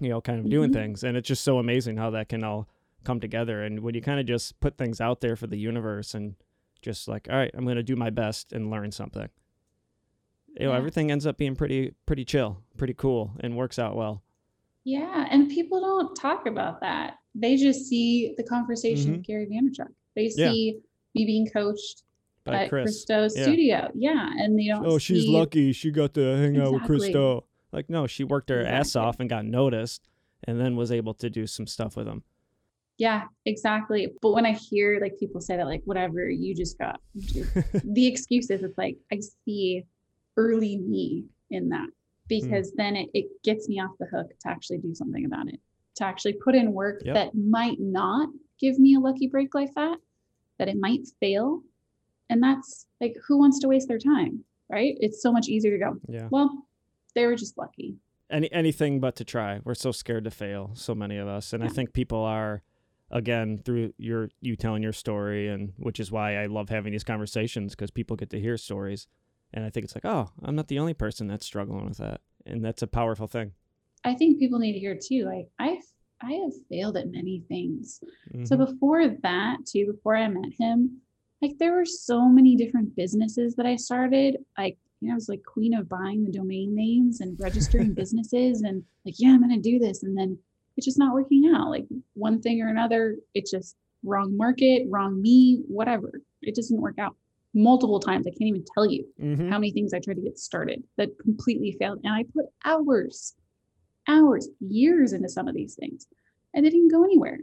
you 0.00 0.08
know, 0.08 0.22
kind 0.22 0.38
of 0.38 0.48
doing 0.48 0.70
mm-hmm. 0.70 0.80
things. 0.80 1.04
And 1.04 1.14
it's 1.14 1.28
just 1.28 1.44
so 1.44 1.58
amazing 1.58 1.98
how 1.98 2.08
that 2.10 2.30
can 2.30 2.42
all 2.42 2.66
come 3.04 3.20
together. 3.20 3.62
And 3.62 3.80
when 3.80 3.94
you 3.94 4.00
kind 4.00 4.20
of 4.20 4.24
just 4.24 4.58
put 4.60 4.78
things 4.78 5.02
out 5.02 5.20
there 5.20 5.36
for 5.36 5.46
the 5.46 5.58
universe 5.58 6.14
and 6.14 6.34
just 6.80 7.08
like, 7.08 7.28
all 7.28 7.36
right, 7.36 7.50
I'm 7.52 7.64
going 7.64 7.76
to 7.76 7.82
do 7.82 7.96
my 7.96 8.08
best 8.08 8.54
and 8.54 8.70
learn 8.70 8.90
something 8.90 9.28
you 10.58 10.66
know, 10.66 10.72
yeah. 10.72 10.78
everything 10.78 11.10
ends 11.10 11.26
up 11.26 11.36
being 11.36 11.54
pretty 11.54 11.94
pretty 12.06 12.24
chill, 12.24 12.62
pretty 12.76 12.94
cool, 12.94 13.32
and 13.40 13.56
works 13.56 13.78
out 13.78 13.96
well. 13.96 14.22
Yeah, 14.84 15.26
and 15.30 15.48
people 15.48 15.80
don't 15.80 16.14
talk 16.14 16.46
about 16.46 16.80
that. 16.80 17.14
They 17.34 17.56
just 17.56 17.86
see 17.86 18.34
the 18.36 18.42
conversation 18.42 19.06
mm-hmm. 19.06 19.12
with 19.18 19.26
Gary 19.26 19.46
Vaynerchuk. 19.46 19.92
They 20.16 20.30
see 20.30 20.74
yeah. 20.74 20.80
me 21.14 21.26
being 21.26 21.48
coached 21.52 22.02
By 22.44 22.64
at 22.64 22.68
Chris. 22.70 23.04
Christo's 23.04 23.36
yeah. 23.36 23.42
studio. 23.42 23.90
Yeah, 23.94 24.30
and 24.36 24.58
they 24.58 24.66
don't. 24.66 24.84
Oh, 24.86 24.98
she's 24.98 25.26
lucky. 25.26 25.72
She 25.72 25.90
got 25.90 26.14
to 26.14 26.20
hang 26.20 26.54
exactly. 26.54 26.62
out 26.62 26.72
with 26.72 26.82
Christo. 26.84 27.44
Like, 27.70 27.90
no, 27.90 28.06
she 28.06 28.24
worked 28.24 28.48
her 28.48 28.64
ass 28.64 28.96
off 28.96 29.20
and 29.20 29.28
got 29.28 29.44
noticed 29.44 30.08
and 30.44 30.58
then 30.58 30.74
was 30.74 30.90
able 30.90 31.14
to 31.14 31.28
do 31.28 31.46
some 31.46 31.66
stuff 31.66 31.96
with 31.96 32.06
them. 32.06 32.22
Yeah, 32.96 33.24
exactly. 33.44 34.08
But 34.22 34.32
when 34.32 34.46
I 34.46 34.52
hear 34.52 34.98
like 35.00 35.18
people 35.18 35.40
say 35.40 35.56
that, 35.56 35.66
like, 35.66 35.82
whatever, 35.84 36.28
you 36.28 36.54
just 36.54 36.78
got 36.78 37.00
the 37.14 38.06
excuses, 38.06 38.62
it's 38.62 38.78
like 38.78 38.96
I 39.12 39.20
see 39.44 39.84
early 40.38 40.78
me 40.78 41.24
in 41.50 41.68
that 41.68 41.88
hmm. 41.88 41.90
because 42.28 42.72
then 42.76 42.96
it, 42.96 43.10
it 43.12 43.26
gets 43.42 43.68
me 43.68 43.80
off 43.80 43.90
the 43.98 44.06
hook 44.06 44.28
to 44.40 44.48
actually 44.48 44.78
do 44.78 44.94
something 44.94 45.26
about 45.26 45.48
it, 45.48 45.60
to 45.96 46.04
actually 46.04 46.34
put 46.34 46.54
in 46.54 46.72
work 46.72 47.02
Yep. 47.04 47.14
that 47.14 47.34
might 47.34 47.78
not 47.80 48.30
give 48.58 48.78
me 48.78 48.94
a 48.94 49.00
lucky 49.00 49.26
break 49.26 49.54
like 49.54 49.74
that, 49.74 49.98
that 50.58 50.68
it 50.68 50.76
might 50.78 51.06
fail. 51.20 51.62
And 52.30 52.42
that's 52.42 52.86
like, 53.00 53.14
who 53.26 53.38
wants 53.38 53.58
to 53.60 53.68
waste 53.68 53.88
their 53.88 53.98
time? 53.98 54.44
Right. 54.70 54.96
It's 55.00 55.22
so 55.22 55.32
much 55.32 55.48
easier 55.48 55.78
to 55.78 55.84
go, 55.84 55.96
Yeah. 56.08 56.28
well, 56.30 56.66
they 57.14 57.26
were 57.26 57.36
just 57.36 57.56
lucky. 57.58 57.96
Any 58.30 58.52
anything 58.52 59.00
but 59.00 59.16
to 59.16 59.24
try. 59.24 59.60
We're 59.64 59.74
so 59.74 59.90
scared 59.90 60.24
to 60.24 60.30
fail, 60.30 60.72
so 60.74 60.94
many 60.94 61.16
of 61.16 61.26
us. 61.26 61.54
And 61.54 61.64
I 61.64 61.68
think 61.68 61.94
people 61.94 62.22
are 62.22 62.62
again 63.10 63.58
through 63.64 63.94
your 63.96 64.28
you 64.42 64.54
telling 64.54 64.82
your 64.82 64.92
story 64.92 65.48
and 65.48 65.72
which 65.78 65.98
is 65.98 66.12
why 66.12 66.36
I 66.36 66.44
love 66.44 66.68
having 66.68 66.92
these 66.92 67.04
conversations 67.04 67.74
because 67.74 67.90
people 67.90 68.16
get 68.16 68.28
to 68.30 68.40
hear 68.40 68.58
stories. 68.58 69.08
And 69.52 69.64
I 69.64 69.70
think 69.70 69.84
it's 69.84 69.94
like, 69.94 70.04
oh, 70.04 70.30
I'm 70.42 70.54
not 70.56 70.68
the 70.68 70.78
only 70.78 70.94
person 70.94 71.26
that's 71.26 71.46
struggling 71.46 71.86
with 71.86 71.98
that. 71.98 72.20
And 72.46 72.64
that's 72.64 72.82
a 72.82 72.86
powerful 72.86 73.26
thing. 73.26 73.52
I 74.04 74.14
think 74.14 74.38
people 74.38 74.58
need 74.58 74.74
to 74.74 74.78
hear 74.78 74.96
too. 75.00 75.24
Like 75.24 75.48
I've 75.58 75.82
I 76.20 76.32
have 76.32 76.52
failed 76.68 76.96
at 76.96 77.12
many 77.12 77.44
things. 77.48 78.02
So 78.44 78.56
Mhm. 78.56 78.66
before 78.66 79.08
that, 79.08 79.58
too, 79.64 79.86
before 79.92 80.16
I 80.16 80.26
met 80.26 80.52
him, 80.58 81.00
like 81.40 81.56
there 81.58 81.74
were 81.74 81.84
so 81.84 82.28
many 82.28 82.56
different 82.56 82.96
businesses 82.96 83.54
that 83.54 83.66
I 83.66 83.76
started. 83.76 84.44
Like, 84.56 84.78
you 85.00 85.08
know, 85.08 85.12
I 85.12 85.14
was 85.14 85.28
like 85.28 85.44
queen 85.44 85.74
of 85.74 85.88
buying 85.88 86.24
the 86.24 86.32
domain 86.32 86.74
names 86.74 87.20
and 87.20 87.38
registering 87.38 87.94
businesses 87.94 88.62
and 88.62 88.82
like, 89.04 89.14
yeah, 89.18 89.30
I'm 89.30 89.40
gonna 89.40 89.60
do 89.60 89.78
this. 89.78 90.02
And 90.02 90.18
then 90.18 90.36
it's 90.76 90.86
just 90.86 90.98
not 90.98 91.14
working 91.14 91.52
out. 91.54 91.70
Like 91.70 91.86
one 92.14 92.40
thing 92.42 92.60
or 92.62 92.68
another, 92.68 93.16
it's 93.34 93.52
just 93.52 93.76
wrong 94.02 94.36
market, 94.36 94.86
wrong 94.88 95.22
me, 95.22 95.62
whatever. 95.68 96.20
It 96.42 96.56
just 96.56 96.70
didn't 96.70 96.82
work 96.82 96.98
out 96.98 97.14
multiple 97.54 98.00
times. 98.00 98.26
I 98.26 98.30
can't 98.30 98.42
even 98.48 98.64
tell 98.74 98.86
you 98.90 99.06
Mhm. 99.20 99.50
how 99.50 99.58
many 99.58 99.72
things 99.72 99.92
I 99.92 100.00
tried 100.00 100.16
to 100.16 100.22
get 100.22 100.38
started 100.38 100.82
that 100.96 101.18
completely 101.18 101.72
failed. 101.78 102.00
And 102.04 102.12
I 102.12 102.24
put 102.24 102.46
hours, 102.64 103.34
hours, 104.06 104.48
years 104.60 105.12
into 105.12 105.28
some 105.28 105.48
of 105.48 105.54
these 105.54 105.74
things 105.74 106.06
and 106.54 106.64
they 106.64 106.70
didn't 106.70 106.90
go 106.90 107.04
anywhere. 107.04 107.38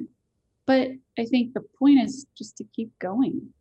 But 0.66 0.92
I 1.20 1.26
think 1.26 1.54
the 1.54 1.64
point 1.80 2.02
is 2.02 2.26
just 2.38 2.58
to 2.58 2.64
keep 2.76 2.98
going. 3.00 3.54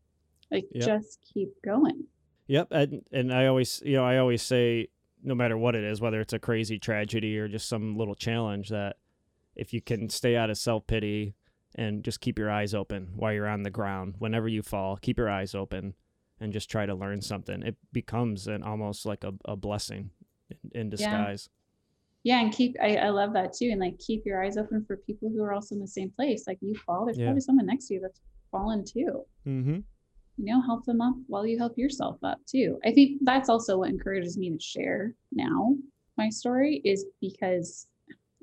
Like 0.51 0.67
Yep. 0.73 0.87
just 0.87 1.19
keep 1.33 1.49
going. 1.65 2.05
Yep, 2.47 2.69
and 2.71 3.03
and 3.11 3.33
I 3.33 3.47
always, 3.47 3.83
you 3.85 3.95
know, 3.95 4.05
I 4.05 4.19
always 4.19 4.43
say, 4.43 4.89
no 5.23 5.35
matter 5.35 5.57
what 5.57 5.75
it 5.75 5.83
is, 5.85 6.01
whether 6.03 6.21
it's 6.21 6.35
a 6.35 6.39
crazy 6.39 6.79
tragedy 6.79 7.39
or 7.39 7.49
just 7.49 7.67
some 7.69 7.97
little 7.97 8.15
challenge, 8.15 8.69
that 8.69 8.97
if 9.57 9.73
you 9.73 9.81
can 9.81 10.11
stay 10.11 10.37
out 10.37 10.51
of 10.51 10.59
self 10.59 10.87
pity 10.87 11.35
and 11.75 12.05
just 12.05 12.21
keep 12.21 12.39
your 12.39 12.51
eyes 12.51 12.75
open 12.75 13.13
while 13.17 13.33
you're 13.33 13.49
on 13.49 13.63
the 13.63 13.71
ground, 13.71 14.17
whenever 14.19 14.47
you 14.49 14.63
fall, 14.63 14.97
keep 14.99 15.17
your 15.17 15.31
eyes 15.31 15.55
open 15.55 15.95
and 16.41 16.53
just 16.53 16.71
try 16.71 16.87
to 16.87 16.95
learn 16.95 17.21
something. 17.21 17.63
It 17.63 17.77
becomes 17.93 18.47
an 18.47 18.63
almost 18.63 19.07
like 19.07 19.25
a, 19.25 19.33
a 19.45 19.57
blessing 19.57 20.11
in, 20.51 20.81
in 20.81 20.91
disguise. 20.91 21.49
Yeah, 22.23 22.41
and 22.41 22.53
keep 22.53 22.77
I, 22.83 22.97
I 22.97 23.09
love 23.11 23.33
that 23.35 23.53
too. 23.53 23.69
And 23.71 23.81
like 23.81 23.99
keep 23.99 24.25
your 24.25 24.43
eyes 24.43 24.57
open 24.57 24.85
for 24.87 24.97
people 24.97 25.31
who 25.31 25.43
are 25.43 25.53
also 25.53 25.75
in 25.75 25.81
the 25.81 25.87
same 25.87 26.11
place. 26.11 26.45
Like 26.47 26.59
you 26.63 26.75
fall, 26.75 27.05
there's 27.05 27.19
Yeah. 27.19 27.27
probably 27.27 27.41
someone 27.43 27.67
next 27.67 27.89
to 27.89 27.95
you 27.95 28.01
that's 28.01 28.21
fallen 28.51 28.85
too. 28.85 29.25
Mm-hmm. 29.47 29.75
you 30.37 30.45
know, 30.53 30.61
help 30.63 30.85
them 30.85 31.01
up 31.01 31.15
while 31.27 31.47
you 31.47 31.59
help 31.59 31.77
yourself 31.79 32.19
up 32.25 32.39
too. 32.47 32.79
I 32.85 32.93
think 32.93 33.21
that's 33.23 33.49
also 33.49 33.79
what 33.79 33.91
encourages 33.91 34.37
me 34.39 34.51
to 34.51 34.59
share 34.61 35.15
now 35.33 35.77
my 36.17 36.29
story 36.29 36.81
is 36.85 37.05
because 37.21 37.87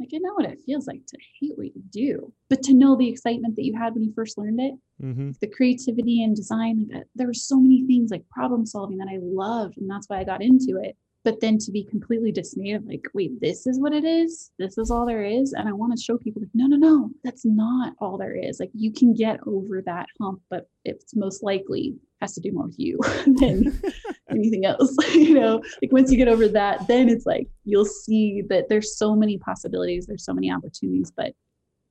like 0.01 0.09
I 0.13 0.17
know 0.17 0.33
what 0.33 0.45
it 0.45 0.59
feels 0.65 0.87
like 0.87 1.05
to 1.07 1.17
hate 1.39 1.53
what 1.55 1.67
you 1.67 1.81
do, 1.91 2.33
but 2.49 2.61
to 2.63 2.73
know 2.73 2.95
the 2.95 3.07
excitement 3.07 3.55
that 3.55 3.63
you 3.63 3.77
had 3.77 3.93
when 3.93 4.03
you 4.03 4.13
first 4.13 4.37
learned 4.37 4.59
it, 4.59 4.73
Mm-hmm. 5.01 5.31
the 5.41 5.47
creativity 5.47 6.23
and 6.23 6.35
design, 6.35 6.87
like 6.91 7.01
uh, 7.01 7.03
there 7.15 7.25
were 7.25 7.33
so 7.33 7.59
many 7.59 7.87
things 7.87 8.11
like 8.11 8.27
problem 8.29 8.67
solving 8.67 8.97
that 8.97 9.07
I 9.09 9.17
loved, 9.21 9.77
and 9.77 9.89
that's 9.89 10.07
why 10.07 10.19
I 10.19 10.23
got 10.23 10.43
into 10.43 10.79
it. 10.79 10.95
But 11.23 11.39
then 11.39 11.59
to 11.59 11.71
be 11.71 11.83
completely 11.83 12.31
dismayed 12.31 12.77
of 12.77 12.85
like, 12.85 13.05
wait, 13.13 13.39
this 13.41 13.67
is 13.67 13.79
what 13.79 13.93
it 13.93 14.03
is. 14.03 14.49
This 14.57 14.79
is 14.79 14.89
all 14.89 15.05
there 15.05 15.23
is, 15.23 15.53
and 15.53 15.69
I 15.69 15.71
want 15.71 15.95
to 15.95 16.03
show 16.03 16.17
people 16.17 16.41
like, 16.41 16.49
no, 16.55 16.65
no, 16.65 16.77
no, 16.77 17.09
that's 17.23 17.45
not 17.45 17.93
all 17.99 18.17
there 18.17 18.35
is. 18.35 18.59
Like 18.59 18.71
you 18.73 18.91
can 18.91 19.13
get 19.13 19.39
over 19.45 19.83
that 19.83 20.07
hump, 20.19 20.41
but 20.49 20.67
it's 20.83 21.15
most 21.15 21.43
likely 21.43 21.95
has 22.21 22.33
to 22.33 22.41
do 22.41 22.51
more 22.51 22.65
with 22.65 22.79
you 22.79 22.99
than 23.39 23.79
anything 24.31 24.65
else. 24.65 24.95
you 25.13 25.35
know, 25.35 25.61
like 25.81 25.91
once 25.91 26.11
you 26.11 26.17
get 26.17 26.27
over 26.27 26.47
that, 26.47 26.87
then 26.87 27.07
it's 27.07 27.25
like 27.25 27.47
you'll 27.65 27.85
see 27.85 28.41
that 28.49 28.67
there's 28.67 28.97
so 28.97 29.15
many 29.15 29.37
possibilities, 29.37 30.07
there's 30.07 30.25
so 30.25 30.33
many 30.33 30.51
opportunities, 30.51 31.11
but 31.15 31.33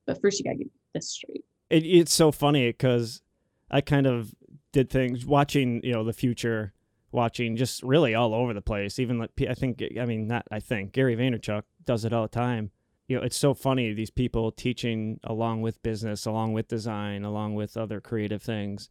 but 0.05 0.19
first 0.21 0.39
you 0.39 0.43
gotta 0.43 0.57
get 0.57 0.67
this 0.93 1.09
straight. 1.09 1.45
it, 1.69 1.85
it's 1.85 2.13
so 2.13 2.31
funny 2.31 2.67
because 2.67 3.21
I 3.69 3.79
kind 3.79 4.07
of 4.07 4.35
did 4.73 4.89
things 4.89 5.25
watching, 5.25 5.81
you 5.83 5.93
know, 5.93 6.03
the 6.03 6.13
Futur, 6.13 6.73
watching 7.11 7.55
just 7.55 7.83
really 7.83 8.15
all 8.15 8.33
over 8.33 8.53
the 8.53 8.61
place. 8.61 8.99
Even 8.99 9.19
like 9.19 9.31
I 9.47 9.53
think, 9.53 9.83
I 9.99 10.05
mean, 10.05 10.27
not 10.27 10.45
I 10.51 10.59
think 10.59 10.93
Gary 10.93 11.15
Vaynerchuk 11.15 11.63
does 11.85 12.05
it 12.05 12.13
all 12.13 12.23
the 12.23 12.29
time. 12.29 12.71
You 13.07 13.17
know, 13.17 13.23
it's 13.23 13.37
so 13.37 13.53
funny 13.53 13.93
these 13.93 14.09
people 14.09 14.51
teaching 14.51 15.19
along 15.23 15.61
with 15.61 15.83
business, 15.83 16.25
along 16.25 16.53
with 16.53 16.67
design, 16.67 17.23
along 17.23 17.55
with 17.55 17.75
other 17.75 17.99
creative 17.99 18.41
things, 18.41 18.89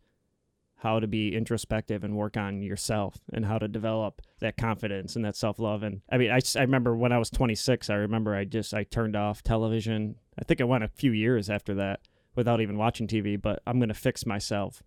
how 0.81 0.99
to 0.99 1.07
be 1.07 1.35
introspective 1.35 2.03
and 2.05 2.17
work 2.17 2.37
on 2.37 2.63
yourself 2.63 3.19
and 3.33 3.45
how 3.45 3.59
to 3.59 3.69
develop 3.69 4.23
that 4.41 4.57
confidence 4.57 5.15
and 5.15 5.25
that 5.25 5.37
self-love 5.37 5.83
and 5.83 6.01
i 6.11 6.17
mean 6.17 6.31
I, 6.31 6.41
I 6.57 6.63
remember 6.63 6.97
when 6.97 7.13
i 7.13 7.19
was 7.19 7.29
26 7.31 7.91
i 7.91 7.95
remember 7.95 8.35
i 8.35 8.45
just 8.45 8.73
i 8.73 8.85
turned 8.85 9.15
off 9.15 9.43
television 9.43 10.17
i 10.39 10.45
think 10.45 10.61
I 10.61 10.65
went 10.65 10.85
a 10.85 10.89
few 10.89 11.13
years 11.13 11.51
after 11.51 11.75
that 11.75 12.01
without 12.35 12.63
even 12.63 12.79
watching 12.79 13.07
tv 13.07 13.41
but 13.41 13.63
i'm 13.67 13.79
going 13.79 13.89
to 13.89 13.95
fix 13.95 14.25
myself 14.25 14.83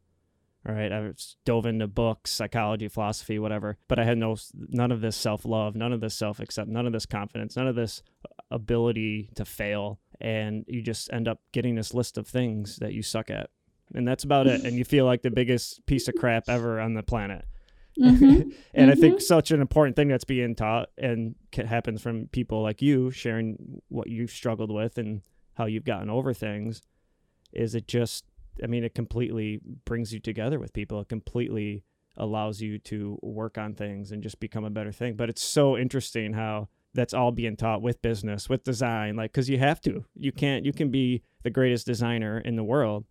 right? 0.65 0.91
I 0.91 1.11
dove 1.45 1.65
into 1.65 1.87
books 1.87 2.31
psychology 2.31 2.87
philosophy 2.87 3.37
whatever 3.37 3.77
but 3.87 3.99
i 3.99 4.03
had 4.03 4.17
no 4.17 4.35
none 4.69 4.91
of 4.91 5.01
this 5.01 5.15
self-love 5.15 5.75
none 5.75 5.91
of 5.91 5.99
this 5.99 6.15
self-accept 6.15 6.69
none 6.69 6.85
of 6.85 6.93
this 6.93 7.05
confidence 7.05 7.55
none 7.55 7.67
of 7.67 7.75
this 7.75 8.01
ability 8.53 9.29
to 9.35 9.43
fail. 9.43 9.99
And 10.21 10.63
you 10.67 10.81
just 10.81 11.11
end 11.11 11.27
up 11.27 11.39
getting 11.51 11.75
this 11.75 11.93
list 11.93 12.17
of 12.17 12.27
things 12.27 12.77
that 12.77 12.93
you 12.93 13.01
suck 13.01 13.29
at. 13.29 13.49
And 13.93 14.07
that's 14.07 14.23
about 14.23 14.47
it. 14.47 14.63
And 14.63 14.77
you 14.77 14.85
feel 14.85 15.05
like 15.05 15.21
the 15.21 15.31
biggest 15.31 15.85
piece 15.85 16.07
of 16.07 16.15
crap 16.15 16.45
ever 16.47 16.79
on 16.79 16.93
the 16.93 17.03
planet. 17.03 17.45
Mhm. 17.99 18.53
and 18.73 18.89
I 18.89 18.95
think 18.95 19.21
such 19.21 19.51
an 19.51 19.59
important 19.59 19.95
thing 19.95 20.07
that's 20.07 20.23
being 20.23 20.55
taught 20.55 20.89
and 20.97 21.35
happens 21.53 22.01
from 22.01 22.27
people 22.27 22.63
like 22.63 22.81
you 22.81 23.11
sharing 23.11 23.81
what 23.89 24.07
you've 24.07 24.31
struggled 24.31 24.71
with 24.71 24.97
and 24.97 25.21
how 25.55 25.65
you've 25.65 25.83
gotten 25.83 26.09
over 26.09 26.33
things 26.33 26.81
is 27.51 27.75
it 27.75 27.87
just 27.87 28.25
I 28.61 28.67
mean 28.67 28.83
it 28.83 28.93
completely 28.95 29.61
brings 29.85 30.13
you 30.13 30.19
together 30.19 30.59
with 30.59 30.73
people. 30.73 30.99
It 30.99 31.09
completely 31.09 31.83
allows 32.17 32.61
you 32.61 32.77
to 32.77 33.17
work 33.21 33.57
on 33.57 33.73
things 33.73 34.11
and 34.11 34.21
just 34.21 34.39
become 34.39 34.65
a 34.65 34.69
better 34.69 34.91
thing. 34.91 35.15
But 35.15 35.29
it's 35.29 35.41
so 35.41 35.77
interesting 35.77 36.33
how 36.33 36.67
that's 36.93 37.13
all 37.13 37.31
being 37.31 37.55
taught 37.55 37.81
with 37.81 38.03
business, 38.03 38.49
with 38.49 38.63
design, 38.63 39.15
like 39.15 39.33
cuz 39.33 39.49
you 39.49 39.57
have 39.57 39.81
to. 39.81 40.05
You 40.15 40.31
can't 40.31 40.65
you 40.65 40.73
can 40.73 40.89
be 40.91 41.23
the 41.43 41.49
greatest 41.49 41.85
designer 41.85 42.39
in 42.39 42.55
the 42.55 42.63
world, 42.63 43.05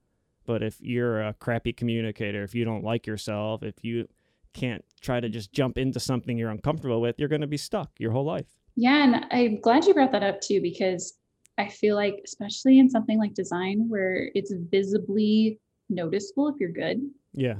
but 0.47 0.63
if 0.63 0.81
you're 0.81 1.21
a 1.21 1.35
crappy 1.35 1.73
communicator, 1.73 2.43
if 2.43 2.55
you 2.55 2.65
don't 2.65 2.85
like 2.85 3.07
yourself, 3.07 3.63
if 3.63 3.83
you 3.83 4.09
can't 4.53 4.85
try 5.01 5.19
to 5.19 5.29
just 5.29 5.53
jump 5.53 5.79
into 5.79 5.99
something 5.99 6.37
you're 6.37 6.51
uncomfortable 6.51 7.01
with, 7.01 7.19
you're 7.19 7.29
going 7.29 7.41
to 7.41 7.47
be 7.47 7.57
stuck 7.57 7.91
your 7.99 8.13
whole 8.13 8.25
life. 8.25 8.47
Yeah, 8.77 9.05
and 9.05 9.27
I'm 9.31 9.61
glad 9.61 9.85
you 9.87 9.95
brought 9.95 10.13
that 10.13 10.23
up 10.23 10.41
too, 10.41 10.61
because 10.61 11.15
I 11.63 11.69
feel 11.69 11.95
like, 11.95 12.21
especially 12.25 12.79
in 12.81 12.91
something 12.91 13.19
like 13.19 13.35
design 13.35 13.89
where 13.89 14.31
it's 14.35 14.53
visibly 14.77 15.59
noticeable 15.89 16.49
if 16.49 16.57
you're 16.59 16.71
good, 16.73 16.99
Yeah. 17.35 17.59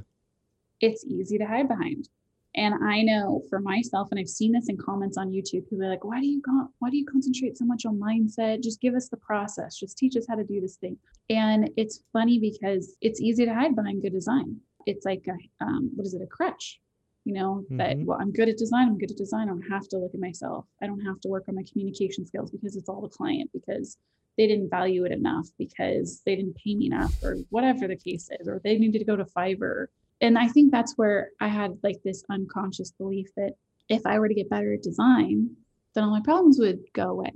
it's 0.81 1.05
easy 1.05 1.39
to 1.39 1.47
hide 1.47 1.69
behind. 1.69 2.09
And 2.55 2.75
I 2.85 3.03
know 3.03 3.43
for 3.49 3.61
myself, 3.61 4.09
and 4.11 4.21
I've 4.21 4.29
seen 4.29 4.53
this 4.53 4.69
in 4.69 4.77
comments 4.77 5.17
on 5.17 5.31
YouTube, 5.31 5.69
people 5.71 5.85
are 5.85 5.89
like, 5.89 6.05
why 6.05 6.21
do 6.21 6.27
you 6.27 6.43
con- 6.43 6.69
why 6.81 6.91
do 6.91 6.99
you 6.99 7.07
concentrate 7.07 7.57
so 7.57 7.65
much 7.65 7.87
on 7.87 7.99
mindset? 7.99 8.63
Just 8.63 8.81
give 8.81 8.95
us 8.95 9.09
the 9.09 9.17
process. 9.17 9.79
Just 9.79 9.97
teach 9.97 10.17
us 10.17 10.27
how 10.29 10.35
to 10.35 10.45
do 10.45 10.61
this 10.61 10.77
thing. 10.77 10.99
And 11.31 11.71
it's 11.77 12.03
funny 12.13 12.39
because 12.39 12.97
it's 13.01 13.21
easy 13.23 13.47
to 13.47 13.55
hide 13.55 13.75
behind 13.75 14.03
good 14.03 14.13
design. 14.13 14.61
It's 14.85 15.07
like 15.07 15.25
a 15.29 15.65
um, 15.65 15.93
what 15.95 16.07
is 16.07 16.13
it, 16.13 16.21
a 16.23 16.27
crutch? 16.27 16.81
You 17.25 17.35
know, 17.35 17.65
that 17.71 17.97
Mhm. 17.97 18.05
well, 18.07 18.19
I'm 18.21 18.33
good 18.33 18.49
at 18.49 18.57
design, 18.57 18.89
I'm 18.89 18.99
good 18.99 19.11
at 19.13 19.17
design. 19.17 19.49
I 19.49 19.53
don't 19.53 19.63
have 19.63 19.87
to 19.89 19.99
look 19.99 20.15
at 20.15 20.21
myself. 20.21 20.67
I 20.81 20.87
don't 20.87 21.01
have 21.01 21.21
to 21.21 21.29
work 21.29 21.45
on 21.49 21.55
my 21.55 21.63
communication 21.71 22.27
skills 22.27 22.51
because 22.51 22.75
it's 22.77 22.89
all 22.89 23.01
the 23.01 23.09
client, 23.09 23.51
because 23.53 23.97
they 24.37 24.47
didn't 24.47 24.71
value 24.71 25.05
it 25.05 25.13
enough, 25.13 25.47
because 25.59 26.23
they 26.25 26.35
didn't 26.35 26.57
pay 26.57 26.75
me 26.75 26.87
enough, 26.87 27.15
or 27.23 27.37
whatever 27.51 27.87
the 27.87 27.97
case 27.97 28.29
is, 28.41 28.49
or 28.49 28.61
they 28.65 28.79
needed 28.79 28.99
to 28.99 29.05
go 29.05 29.17
to 29.17 29.25
Fiverr 29.25 29.87
and 30.21 30.39
I 30.39 30.47
think 30.47 30.71
that's 30.71 30.97
where 30.97 31.31
I 31.41 31.49
had 31.49 31.79
like 31.83 32.01
this 32.05 32.23
unconscious 32.31 32.93
belief 32.93 33.29
that 33.37 33.55
if 33.89 34.07
I 34.07 34.21
were 34.21 34.29
to 34.29 34.35
get 34.35 34.49
better 34.49 34.73
at 34.73 34.83
design, 34.83 35.57
then 35.95 36.05
all 36.05 36.11
my 36.11 36.21
problems 36.21 36.61
would 36.61 36.79
go 36.93 37.11
away, 37.11 37.33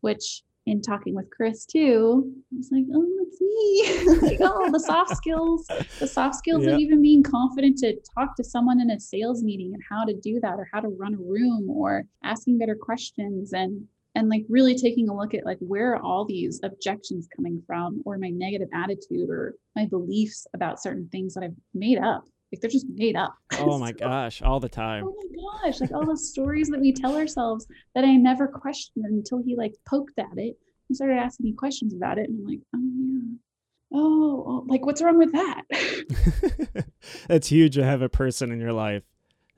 which 0.00 0.42
in 0.68 0.82
talking 0.82 1.14
with 1.14 1.30
Chris 1.30 1.64
too, 1.64 2.30
I 2.52 2.56
was 2.56 2.70
like, 2.70 2.84
oh, 2.94 3.06
it's 3.22 3.40
me. 3.40 4.28
like, 4.28 4.38
oh, 4.42 4.70
the 4.70 4.80
soft 4.80 5.16
skills, 5.16 5.66
the 6.00 6.06
soft 6.06 6.36
skills 6.36 6.64
Yeah. 6.64 6.74
of 6.74 6.80
even 6.80 7.00
being 7.00 7.22
confident 7.22 7.78
to 7.78 7.96
talk 8.14 8.36
to 8.36 8.44
someone 8.44 8.80
in 8.80 8.90
a 8.90 9.00
sales 9.00 9.42
meeting 9.42 9.72
and 9.74 9.82
how 9.88 10.04
to 10.04 10.14
do 10.14 10.38
that 10.40 10.54
or 10.58 10.68
how 10.72 10.80
to 10.80 10.88
run 10.88 11.14
a 11.14 11.18
room 11.18 11.68
or 11.70 12.04
asking 12.22 12.58
better 12.58 12.76
questions 12.80 13.52
and 13.52 13.82
and 14.14 14.28
like 14.28 14.42
really 14.48 14.74
taking 14.74 15.08
a 15.08 15.14
look 15.16 15.32
at 15.34 15.44
like 15.44 15.58
where 15.60 15.92
are 15.94 16.02
all 16.02 16.24
these 16.24 16.58
objections 16.64 17.28
coming 17.36 17.62
from 17.66 18.02
or 18.04 18.18
my 18.18 18.30
negative 18.30 18.68
attitude 18.74 19.28
or 19.30 19.54
my 19.76 19.84
beliefs 19.86 20.46
about 20.54 20.82
certain 20.82 21.08
things 21.12 21.34
that 21.34 21.44
I've 21.44 21.54
made 21.74 21.98
up. 21.98 22.24
Like 22.52 22.60
they're 22.60 22.70
just 22.70 22.86
made 22.88 23.16
up. 23.16 23.34
Oh 23.58 23.78
my 23.78 23.90
So- 23.90 23.98
gosh, 23.98 24.42
all 24.42 24.60
the 24.60 24.68
time. 24.68 25.04
Oh 25.06 25.14
my 25.16 25.68
gosh, 25.68 25.80
like 25.80 25.92
all 25.92 26.06
the 26.06 26.16
stories 26.16 26.68
that 26.68 26.80
we 26.80 26.92
tell 26.92 27.16
ourselves 27.16 27.66
that 27.94 28.04
I 28.04 28.14
never 28.16 28.46
questioned 28.46 29.04
until 29.04 29.42
he 29.42 29.56
like 29.56 29.74
poked 29.88 30.18
at 30.18 30.36
it 30.38 30.56
and 30.88 30.96
started 30.96 31.16
asking 31.18 31.44
me 31.46 31.52
questions 31.54 31.92
about 31.94 32.18
it. 32.18 32.28
And 32.28 32.38
I'm 32.40 32.46
like, 32.46 32.60
oh 32.74 32.78
yeah. 32.96 33.36
Oh, 33.90 34.44
oh, 34.46 34.64
like 34.66 34.84
what's 34.84 35.00
wrong 35.02 35.18
with 35.18 35.32
that? 35.32 35.62
That's 37.28 37.48
huge 37.48 37.74
to 37.74 37.84
have 37.84 38.02
a 38.02 38.08
person 38.08 38.50
in 38.52 38.60
your 38.60 38.72
life 38.72 39.02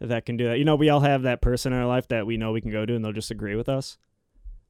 that 0.00 0.24
can 0.24 0.36
do 0.36 0.48
that. 0.48 0.58
You 0.58 0.64
know, 0.64 0.76
we 0.76 0.88
all 0.88 1.00
have 1.00 1.22
that 1.22 1.40
person 1.42 1.72
in 1.72 1.78
our 1.78 1.86
life 1.86 2.08
that 2.08 2.26
we 2.26 2.36
know 2.36 2.52
we 2.52 2.60
can 2.60 2.70
go 2.70 2.86
to 2.86 2.94
and 2.94 3.04
they'll 3.04 3.12
just 3.12 3.30
agree 3.30 3.54
with 3.56 3.68
us. 3.68 3.98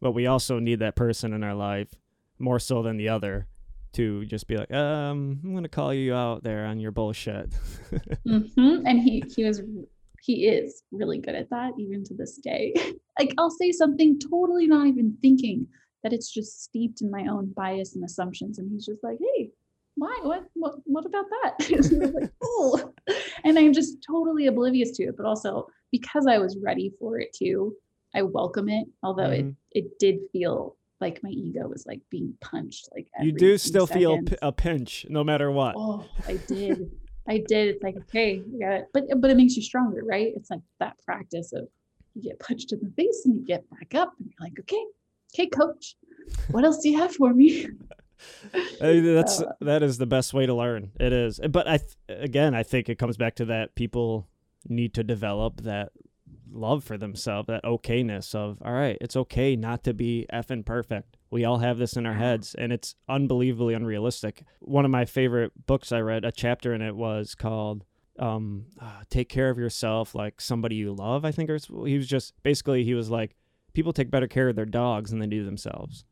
But 0.00 0.12
we 0.12 0.26
also 0.26 0.58
need 0.58 0.78
that 0.78 0.96
person 0.96 1.32
in 1.32 1.44
our 1.44 1.54
life 1.54 1.94
more 2.38 2.58
so 2.58 2.82
than 2.82 2.96
the 2.96 3.08
other 3.10 3.46
to 3.92 4.24
just 4.26 4.46
be 4.46 4.56
like, 4.56 4.72
um, 4.72 5.40
I'm 5.44 5.54
gonna 5.54 5.68
call 5.68 5.92
you 5.92 6.14
out 6.14 6.42
there 6.42 6.64
on 6.66 6.78
your 6.78 6.92
bullshit. 6.92 7.50
mm-hmm. 8.26 8.86
And 8.86 9.00
he 9.00 9.22
he 9.34 9.44
was 9.44 9.62
he 10.22 10.46
is 10.46 10.82
really 10.92 11.18
good 11.18 11.34
at 11.34 11.50
that 11.50 11.72
even 11.78 12.04
to 12.04 12.14
this 12.14 12.36
day. 12.38 12.74
like 13.18 13.34
I'll 13.38 13.50
say 13.50 13.72
something 13.72 14.18
totally 14.18 14.66
not 14.66 14.86
even 14.86 15.16
thinking 15.22 15.66
that 16.02 16.12
it's 16.12 16.32
just 16.32 16.62
steeped 16.62 17.02
in 17.02 17.10
my 17.10 17.26
own 17.26 17.52
bias 17.54 17.94
and 17.94 18.04
assumptions, 18.04 18.58
and 18.58 18.70
he's 18.70 18.86
just 18.86 19.02
like, 19.02 19.18
hey. 19.18 19.50
Why? 19.96 20.18
What? 20.22 20.44
What? 20.54 20.76
What 20.84 21.04
about 21.04 21.26
that? 21.28 21.68
And 21.92 22.02
I'm 22.04 22.12
like, 22.14 22.30
oh, 22.42 22.92
and 23.44 23.58
I'm 23.58 23.72
just 23.72 23.98
totally 24.06 24.46
oblivious 24.46 24.92
to 24.92 25.02
it. 25.04 25.16
But 25.16 25.26
also 25.26 25.66
because 25.90 26.26
I 26.26 26.38
was 26.38 26.56
ready 26.62 26.92
for 26.98 27.18
it 27.18 27.34
too, 27.34 27.74
I 28.14 28.22
welcome 28.22 28.68
it. 28.68 28.86
Although 29.02 29.30
Mhm. 29.30 29.56
it 29.72 29.84
it 29.84 29.98
did 29.98 30.20
feel 30.32 30.76
like 31.00 31.22
my 31.22 31.30
ego 31.30 31.66
was 31.68 31.86
like 31.86 32.00
being 32.10 32.34
punched. 32.40 32.88
Like 32.94 33.08
you 33.20 33.32
do 33.32 33.58
still 33.58 33.86
feel 33.86 34.18
a 34.42 34.52
pinch 34.52 35.06
no 35.08 35.24
matter 35.24 35.50
what. 35.50 35.74
Oh, 35.76 36.04
I 36.26 36.36
did. 36.46 36.90
I 37.28 37.38
did. 37.46 37.68
It's 37.76 37.82
like, 37.82 37.96
okay, 37.96 38.42
you 38.50 38.60
got 38.60 38.72
it. 38.72 38.86
But 38.92 39.04
but 39.16 39.30
it 39.30 39.36
makes 39.36 39.56
you 39.56 39.62
stronger, 39.62 40.02
right? 40.04 40.32
It's 40.36 40.50
like 40.50 40.60
that 40.78 40.96
practice 41.04 41.52
of 41.52 41.68
you 42.14 42.22
get 42.22 42.38
punched 42.40 42.72
in 42.72 42.80
the 42.82 42.90
face 42.90 43.22
and 43.24 43.36
you 43.36 43.46
get 43.46 43.68
back 43.70 43.94
up 43.94 44.12
and 44.18 44.28
you're 44.28 44.48
like, 44.48 44.58
okay, 44.60 44.84
okay, 45.32 45.46
coach, 45.46 45.96
what 46.50 46.64
else 46.64 46.78
do 46.82 46.90
you 46.90 46.98
have 46.98 47.14
for 47.14 47.32
me? 47.32 47.66
That's 48.80 49.40
Uh, 49.40 49.52
that 49.60 49.82
is 49.82 49.96
the 49.96 50.06
best 50.06 50.34
way 50.34 50.44
to 50.44 50.54
learn. 50.54 50.90
It 51.00 51.12
is, 51.12 51.40
but 51.50 51.66
I 51.66 51.80
again, 52.08 52.54
I 52.54 52.62
think 52.62 52.88
it 52.88 52.98
comes 52.98 53.16
back 53.16 53.36
to 53.36 53.46
that 53.46 53.74
people 53.74 54.26
need 54.68 54.92
to 54.94 55.04
develop 55.04 55.62
that 55.62 55.92
love 56.52 56.84
for 56.84 56.96
themselves, 56.96 57.46
that 57.48 57.64
okayness 57.64 58.34
of 58.34 58.58
all 58.64 58.72
right, 58.72 58.98
it's 59.00 59.16
okay 59.16 59.56
not 59.56 59.84
to 59.84 59.94
be 59.94 60.26
effing 60.32 60.64
perfect. 60.64 61.16
We 61.30 61.44
all 61.44 61.58
have 61.58 61.78
this 61.78 61.94
in 61.94 62.06
our 62.06 62.14
heads, 62.14 62.54
and 62.54 62.72
it's 62.72 62.94
unbelievably 63.08 63.74
unrealistic. 63.74 64.42
One 64.60 64.84
of 64.84 64.90
my 64.90 65.04
favorite 65.04 65.52
books 65.66 65.92
I 65.92 66.00
read, 66.00 66.24
a 66.24 66.32
chapter 66.32 66.74
in 66.74 66.82
it 66.82 66.96
was 66.96 67.34
called 67.34 67.84
um, 68.18 68.66
uh, 68.80 69.02
"Take 69.08 69.28
Care 69.28 69.50
of 69.50 69.58
Yourself 69.58 70.14
Like 70.14 70.40
Somebody 70.40 70.76
You 70.76 70.92
Love." 70.92 71.24
I 71.24 71.32
think 71.32 71.48
it 71.48 71.52
was, 71.52 71.66
he 71.86 71.96
was 71.96 72.06
just 72.06 72.34
basically 72.42 72.84
he 72.84 72.94
was 72.94 73.10
like, 73.10 73.36
people 73.72 73.92
take 73.92 74.10
better 74.10 74.28
care 74.28 74.48
of 74.48 74.56
their 74.56 74.64
dogs 74.64 75.10
than 75.10 75.20
they 75.20 75.26
do 75.26 75.44
themselves 75.44 76.04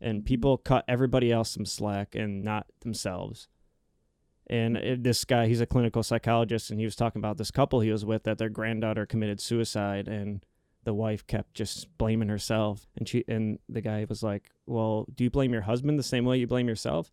and 0.00 0.24
people 0.24 0.56
cut 0.56 0.84
everybody 0.88 1.30
else 1.30 1.50
some 1.50 1.66
slack 1.66 2.14
and 2.14 2.42
not 2.42 2.66
themselves. 2.80 3.48
And 4.50 4.76
it, 4.76 5.02
this 5.04 5.24
guy, 5.24 5.46
he's 5.46 5.60
a 5.60 5.66
clinical 5.66 6.02
psychologist, 6.02 6.70
and 6.70 6.80
he 6.80 6.84
was 6.84 6.96
talking 6.96 7.20
about 7.20 7.38
this 7.38 7.52
couple 7.52 7.80
he 7.80 7.92
was 7.92 8.04
with 8.04 8.24
that 8.24 8.36
their 8.38 8.48
granddaughter 8.48 9.06
committed 9.06 9.40
suicide, 9.40 10.08
and 10.08 10.44
the 10.82 10.92
wife 10.92 11.24
kept 11.26 11.54
just 11.54 11.96
blaming 11.98 12.28
herself, 12.28 12.88
and 12.96 13.08
she 13.08 13.24
and 13.28 13.60
the 13.68 13.80
guy 13.80 14.04
was 14.08 14.22
like, 14.24 14.50
"Well, 14.66 15.06
do 15.14 15.22
you 15.24 15.30
blame 15.30 15.52
your 15.52 15.62
husband 15.62 15.98
the 15.98 16.02
same 16.02 16.24
way 16.24 16.36
you 16.38 16.48
blame 16.48 16.66
yourself?" 16.68 17.12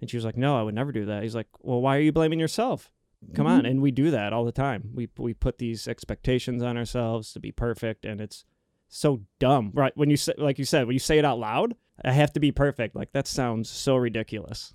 And 0.00 0.08
she 0.08 0.16
was 0.16 0.24
like, 0.24 0.36
"No, 0.36 0.56
I 0.56 0.62
would 0.62 0.74
never 0.76 0.92
do 0.92 1.04
that." 1.06 1.24
He's 1.24 1.34
like, 1.34 1.48
"Well, 1.60 1.80
why 1.80 1.96
are 1.96 2.00
you 2.00 2.12
blaming 2.12 2.38
yourself?" 2.38 2.92
Come 3.34 3.46
on, 3.48 3.62
Mhm. 3.64 3.70
and 3.70 3.82
we 3.82 3.90
do 3.90 4.10
that 4.12 4.32
all 4.32 4.44
the 4.44 4.52
time. 4.52 4.90
We 4.94 5.08
we 5.18 5.34
put 5.34 5.58
these 5.58 5.88
expectations 5.88 6.62
on 6.62 6.76
ourselves 6.76 7.32
to 7.32 7.40
be 7.40 7.50
perfect, 7.50 8.04
and 8.04 8.20
it's 8.20 8.44
so 8.86 9.22
dumb, 9.40 9.72
right? 9.74 9.96
When 9.96 10.10
you 10.10 10.16
say, 10.16 10.34
like 10.38 10.58
you 10.60 10.64
said, 10.66 10.86
when 10.86 10.94
you 10.94 11.00
say 11.00 11.18
it 11.18 11.24
out 11.24 11.40
loud, 11.40 11.74
I 12.04 12.12
have 12.12 12.32
to 12.34 12.40
be 12.40 12.52
perfect. 12.52 12.94
Like 12.94 13.10
that 13.12 13.26
sounds 13.26 13.68
so 13.68 13.96
ridiculous. 13.96 14.72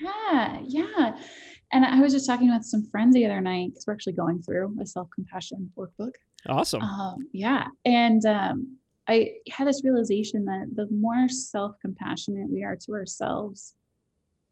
Yeah, 0.00 0.60
yeah. 0.64 1.18
And 1.72 1.84
I 1.84 2.00
was 2.00 2.12
just 2.12 2.26
talking 2.26 2.50
with 2.52 2.64
some 2.64 2.84
friends 2.86 3.14
the 3.14 3.26
other 3.26 3.40
night 3.40 3.70
because 3.70 3.86
we're 3.86 3.92
actually 3.92 4.14
going 4.14 4.42
through 4.42 4.76
a 4.80 4.86
self 4.86 5.08
compassion 5.14 5.70
workbook. 5.76 6.12
Awesome. 6.48 6.82
Um, 6.82 7.28
yeah. 7.32 7.66
And 7.84 8.24
um, 8.24 8.78
I 9.08 9.32
had 9.50 9.66
this 9.68 9.82
realization 9.84 10.44
that 10.46 10.68
the 10.74 10.86
more 10.90 11.28
self-compassionate 11.28 12.48
we 12.50 12.62
are 12.64 12.76
to 12.76 12.92
ourselves, 12.92 13.74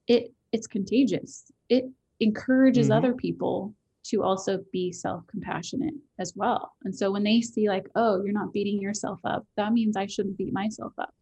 it 0.08 0.32
it's 0.52 0.66
contagious. 0.66 1.50
It 1.68 1.84
encourages 2.20 2.88
Mhm. 2.88 2.96
other 2.96 3.14
people 3.14 3.74
to 4.04 4.22
also 4.22 4.64
be 4.72 4.92
self-compassionate 4.92 5.94
as 6.18 6.32
well. 6.36 6.72
And 6.84 6.94
so 6.94 7.10
when 7.10 7.24
they 7.24 7.40
see 7.40 7.68
like, 7.68 7.88
oh, 7.96 8.22
you're 8.22 8.32
not 8.32 8.52
beating 8.52 8.80
yourself 8.80 9.20
up, 9.24 9.44
that 9.56 9.72
means 9.72 9.96
I 9.96 10.06
shouldn't 10.06 10.38
beat 10.38 10.52
myself 10.52 10.92
up. 10.98 11.12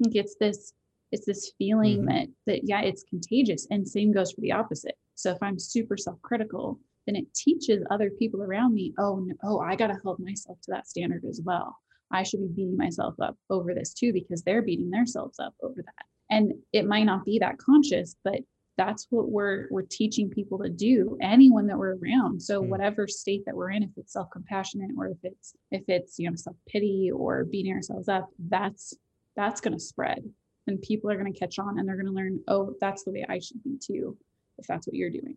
It's 0.00 0.36
this 0.36 0.72
it's 1.12 1.26
this 1.26 1.52
feeling 1.58 2.02
Mhm. 2.02 2.06
that 2.06 2.28
that 2.46 2.60
yeah, 2.64 2.80
it's 2.82 3.04
contagious. 3.04 3.66
And 3.70 3.86
same 3.86 4.12
goes 4.12 4.32
for 4.32 4.40
the 4.40 4.52
opposite. 4.52 4.96
So 5.14 5.30
if 5.30 5.38
I'm 5.42 5.58
super 5.58 5.96
self-critical, 5.96 6.80
then 7.06 7.16
it 7.16 7.32
teaches 7.34 7.84
other 7.90 8.10
people 8.10 8.42
around 8.42 8.74
me, 8.74 8.94
oh, 8.98 9.20
no, 9.20 9.34
oh, 9.44 9.58
I 9.60 9.76
got 9.76 9.88
to 9.88 10.00
hold 10.02 10.18
myself 10.20 10.58
to 10.62 10.70
that 10.72 10.86
standard 10.88 11.24
as 11.24 11.40
well. 11.44 11.76
I 12.10 12.22
should 12.22 12.40
be 12.40 12.48
beating 12.48 12.76
myself 12.76 13.14
up 13.20 13.36
over 13.50 13.74
this 13.74 13.92
too 13.94 14.12
because 14.12 14.42
they're 14.42 14.62
beating 14.62 14.90
themselves 14.90 15.38
up 15.38 15.54
over 15.62 15.82
that. 15.82 16.06
And 16.30 16.54
it 16.72 16.86
might 16.86 17.04
not 17.04 17.24
be 17.24 17.38
that 17.40 17.58
conscious, 17.58 18.16
but 18.24 18.40
that's 18.78 19.06
what 19.10 19.28
we're 19.28 19.68
we're 19.70 19.82
teaching 19.82 20.30
people 20.30 20.58
to 20.60 20.70
do. 20.70 21.18
Anyone 21.20 21.66
that 21.66 21.78
we're 21.78 21.96
around. 21.96 22.40
So 22.42 22.62
Mm. 22.62 22.68
whatever 22.68 23.06
state 23.06 23.44
that 23.44 23.54
we're 23.56 23.70
in, 23.70 23.82
if 23.82 23.90
it's 23.98 24.14
self-compassionate 24.14 24.92
or 24.96 25.08
if 25.08 25.18
it's 25.22 25.54
if 25.70 25.84
it's 25.88 26.18
you 26.18 26.30
know 26.30 26.36
self-pity 26.36 27.10
or 27.12 27.44
beating 27.44 27.74
ourselves 27.74 28.08
up, 28.08 28.30
that's 28.38 28.94
that's 29.36 29.60
going 29.60 29.72
to 29.74 29.80
spread, 29.80 30.22
and 30.66 30.80
people 30.82 31.10
are 31.10 31.18
going 31.18 31.32
to 31.32 31.38
catch 31.38 31.58
on 31.58 31.78
and 31.78 31.88
they're 31.88 31.96
going 31.96 32.06
to 32.06 32.12
learn. 32.12 32.40
Oh, 32.48 32.74
that's 32.80 33.04
the 33.04 33.12
way 33.12 33.24
I 33.28 33.38
should 33.38 33.62
be 33.62 33.78
too, 33.78 34.16
if 34.58 34.66
that's 34.66 34.86
what 34.86 34.94
you're 34.94 35.10
doing. 35.10 35.36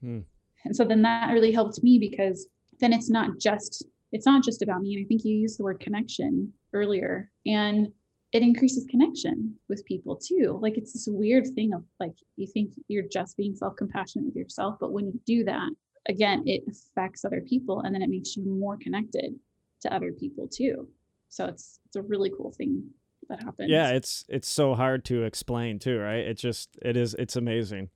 Hmm. 0.00 0.20
And 0.64 0.76
so 0.76 0.84
then 0.84 1.02
that 1.02 1.32
really 1.32 1.52
helped 1.52 1.82
me 1.82 1.98
because 1.98 2.46
then 2.80 2.92
it's 2.92 3.10
not 3.10 3.38
just 3.38 3.84
it's 4.12 4.26
not 4.26 4.42
just 4.42 4.62
about 4.62 4.82
me. 4.82 4.94
And 4.94 5.04
I 5.04 5.06
think 5.06 5.24
you 5.24 5.36
used 5.36 5.58
the 5.58 5.62
word 5.62 5.80
connection 5.80 6.52
earlier. 6.72 7.30
And 7.46 7.88
it 8.32 8.42
increases 8.42 8.86
connection 8.86 9.54
with 9.68 9.84
people 9.84 10.16
too. 10.16 10.58
Like 10.62 10.76
it's 10.76 10.92
this 10.92 11.08
weird 11.10 11.48
thing 11.54 11.72
of 11.74 11.84
like 11.98 12.14
you 12.36 12.46
think 12.46 12.70
you're 12.88 13.08
just 13.10 13.36
being 13.36 13.56
self-compassionate 13.56 14.26
with 14.26 14.36
yourself, 14.36 14.76
but 14.80 14.92
when 14.92 15.06
you 15.06 15.20
do 15.26 15.44
that, 15.44 15.70
again, 16.08 16.44
it 16.46 16.62
affects 16.68 17.24
other 17.24 17.40
people 17.40 17.80
and 17.80 17.94
then 17.94 18.02
it 18.02 18.10
makes 18.10 18.36
you 18.36 18.44
more 18.44 18.76
connected 18.76 19.34
to 19.82 19.94
other 19.94 20.12
people 20.12 20.46
too. 20.46 20.88
So 21.28 21.46
it's 21.46 21.80
it's 21.86 21.96
a 21.96 22.02
really 22.02 22.30
cool 22.36 22.52
thing 22.52 22.84
that 23.30 23.42
happens. 23.42 23.70
Yeah, 23.70 23.90
it's 23.90 24.24
it's 24.28 24.48
so 24.48 24.74
hard 24.74 25.04
to 25.06 25.24
explain 25.24 25.78
too, 25.78 25.98
right? 25.98 26.18
It 26.26 26.34
just 26.34 26.76
it 26.82 26.96
is 26.96 27.14
it's 27.14 27.36
amazing 27.36 27.88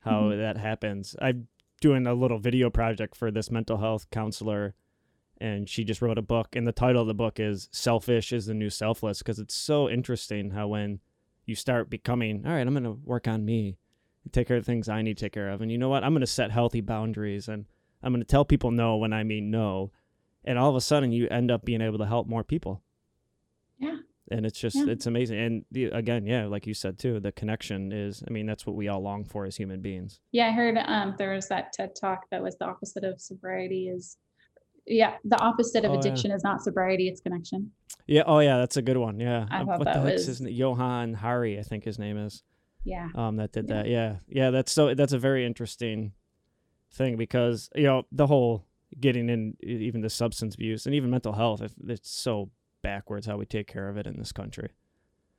how 0.00 0.24
Mhm. 0.30 0.38
that 0.38 0.56
happens. 0.58 1.16
I'm 1.20 1.48
doing 1.80 2.06
a 2.06 2.14
little 2.14 2.38
video 2.38 2.70
project 2.70 3.16
for 3.16 3.30
this 3.30 3.50
mental 3.50 3.78
health 3.78 4.08
counselor 4.10 4.74
and 5.38 5.68
she 5.68 5.82
just 5.84 6.00
wrote 6.00 6.16
a 6.18 6.22
book 6.22 6.54
and 6.54 6.66
the 6.66 6.72
title 6.72 7.02
of 7.02 7.08
the 7.08 7.14
book 7.14 7.40
is 7.40 7.68
Selfish 7.72 8.32
is 8.32 8.46
the 8.46 8.54
New 8.54 8.70
Selfless 8.70 9.18
because 9.18 9.38
it's 9.40 9.54
so 9.54 9.90
interesting 9.90 10.52
how 10.52 10.68
when 10.68 11.00
you 11.44 11.54
start 11.54 11.90
becoming, 11.90 12.46
all 12.46 12.52
right, 12.52 12.66
I'm 12.66 12.72
going 12.72 12.84
to 12.84 12.92
work 13.04 13.26
on 13.28 13.44
me, 13.44 13.76
take 14.32 14.46
care 14.48 14.56
of 14.56 14.64
things 14.64 14.88
I 14.88 15.02
need 15.02 15.18
to 15.18 15.24
take 15.26 15.32
care 15.32 15.50
of. 15.50 15.60
And 15.60 15.70
you 15.72 15.76
know 15.76 15.88
what? 15.90 16.04
I'm 16.04 16.12
going 16.14 16.20
to 16.20 16.26
set 16.26 16.50
healthy 16.52 16.80
boundaries 16.80 17.48
and 17.48 17.66
I'm 18.02 18.12
going 18.12 18.22
to 18.22 18.26
tell 18.26 18.44
people 18.44 18.70
no 18.70 18.96
when 18.96 19.12
I 19.12 19.24
mean 19.24 19.50
no. 19.50 19.90
And 20.44 20.58
all 20.58 20.70
of 20.70 20.76
a 20.76 20.80
sudden 20.80 21.10
you 21.12 21.28
end 21.28 21.50
up 21.50 21.64
being 21.64 21.80
able 21.82 21.98
to 21.98 22.06
help 22.06 22.26
more 22.28 22.44
people 22.44 22.82
Yeah. 23.78 23.98
And 24.30 24.46
it's 24.46 24.58
just 24.58 24.76
Yeah. 24.76 24.86
it's 24.88 25.06
amazing 25.06 25.38
and 25.38 25.64
the, 25.70 25.84
again 25.86 26.24
yeah 26.26 26.46
like 26.46 26.66
you 26.66 26.72
said 26.74 26.98
too 26.98 27.20
the 27.20 27.30
connection 27.32 27.92
is 27.92 28.22
i 28.26 28.30
mean 28.30 28.46
that's 28.46 28.64
what 28.66 28.74
we 28.74 28.88
all 28.88 29.00
long 29.02 29.24
for 29.24 29.44
as 29.44 29.56
human 29.56 29.80
beings 29.82 30.20
Yeah, 30.32 30.46
I 30.48 30.52
heard 30.52 30.78
um 30.78 31.14
there 31.18 31.34
was 31.34 31.46
that 31.48 31.72
TED 31.74 31.94
talk 31.94 32.20
that 32.30 32.42
was 32.42 32.56
the 32.56 32.64
opposite 32.64 33.04
of 33.04 33.20
sobriety 33.20 33.88
is 33.88 34.16
yeah, 34.86 35.14
the 35.24 35.38
opposite 35.38 35.84
of 35.84 35.90
Oh, 35.90 35.94
yeah. 35.94 36.00
addiction 36.00 36.30
is 36.30 36.42
not 36.44 36.62
sobriety, 36.62 37.08
it's 37.08 37.20
connection. 37.20 37.70
yeah 38.06 38.22
oh 38.26 38.38
yeah 38.40 38.56
that's 38.58 38.76
a 38.78 38.82
good 38.82 38.96
one 38.96 39.20
yeah 39.20 39.46
I 39.50 39.60
Um, 39.60 39.66
thought 39.66 39.78
what 39.80 39.84
that 39.86 40.02
the 40.02 40.08
heck's 40.10 40.26
was- 40.26 40.38
his 40.38 40.50
Johann 40.50 41.14
Hari 41.14 41.58
i 41.58 41.62
think 41.62 41.84
his 41.84 41.98
name 41.98 42.16
is 42.16 42.42
Yeah. 42.84 43.08
um 43.14 43.36
that 43.36 43.52
did 43.52 43.68
Yeah. 43.68 43.74
that 43.76 43.88
yeah 43.88 44.16
yeah 44.28 44.50
that's 44.50 44.72
so 44.72 44.94
that's 44.94 45.12
a 45.12 45.18
very 45.18 45.44
interesting 45.44 46.12
thing 46.92 47.16
because 47.16 47.68
you 47.74 47.84
know 47.84 48.04
the 48.12 48.26
whole 48.26 48.64
getting 49.00 49.28
in 49.28 49.56
even 49.62 50.00
the 50.00 50.10
substance 50.10 50.54
abuse 50.54 50.86
and 50.86 50.94
even 50.94 51.10
mental 51.10 51.32
health 51.34 51.60
it's 51.88 52.10
so 52.10 52.50
backwards 52.84 53.26
how 53.26 53.36
we 53.36 53.44
take 53.46 53.66
care 53.66 53.88
of 53.88 53.96
it 53.96 54.06
in 54.06 54.16
this 54.18 54.30
country 54.30 54.68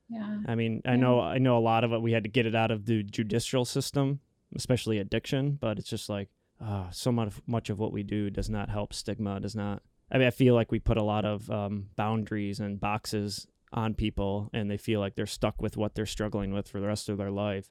Yeah. 0.10 0.39
I 0.46 0.54
mean, 0.56 0.82
I 0.86 0.91
Yeah. 0.91 0.96
know 0.98 1.20
I 1.20 1.38
know 1.39 1.58
a 1.58 1.66
lot 1.74 1.84
of 1.84 1.91
it. 1.93 2.02
We 2.02 2.12
had 2.12 2.24
to 2.26 2.30
get 2.30 2.46
it 2.46 2.54
out 2.56 2.70
of 2.72 2.86
the 2.86 3.02
judicial 3.04 3.66
system, 3.66 4.20
especially 4.56 5.00
addiction. 5.00 5.58
But 5.60 5.80
it's 5.80 5.89
just 5.89 6.10
like 6.10 6.30
uh, 6.62 6.89
so 6.91 7.12
much 7.12 7.34
much 7.48 7.70
of 7.72 7.80
what 7.80 7.91
we 7.91 8.04
do 8.04 8.30
does 8.30 8.50
not 8.50 8.70
help 8.70 8.93
stigma. 8.93 9.39
Does 9.39 9.56
not. 9.56 9.82
I 10.12 10.18
mean, 10.20 10.28
I 10.28 10.32
feel 10.32 10.54
like 10.54 10.72
we 10.72 10.80
put 10.80 10.98
a 10.98 11.04
lot 11.04 11.26
of 11.26 11.50
um, 11.50 11.89
boundaries 11.96 12.60
and 12.60 12.80
boxes 12.80 13.48
on 13.74 13.96
people, 13.96 14.50
and 14.54 14.70
they 14.70 14.78
feel 14.78 15.00
like 15.00 15.16
they're 15.16 15.26
stuck 15.39 15.60
with 15.62 15.76
what 15.76 15.96
they're 15.96 16.06
struggling 16.06 16.54
with 16.54 16.68
for 16.70 16.80
the 16.80 16.88
rest 16.88 17.10
of 17.10 17.18
their 17.18 17.32
life. 17.32 17.68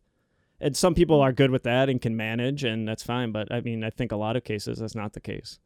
And 0.60 0.76
some 0.76 0.94
people 0.94 1.20
are 1.20 1.32
good 1.32 1.50
with 1.52 1.62
that 1.62 1.88
and 1.88 2.00
can 2.02 2.16
manage, 2.16 2.64
and 2.64 2.86
that's 2.88 3.04
fine. 3.04 3.30
But 3.32 3.46
I 3.52 3.60
mean, 3.60 3.84
I 3.84 3.90
think 3.90 4.10
a 4.12 4.16
lot 4.16 4.34
of 4.36 4.42
cases 4.44 4.78
that's 4.80 4.96
not 4.96 5.12
the 5.12 5.20
case, 5.20 5.60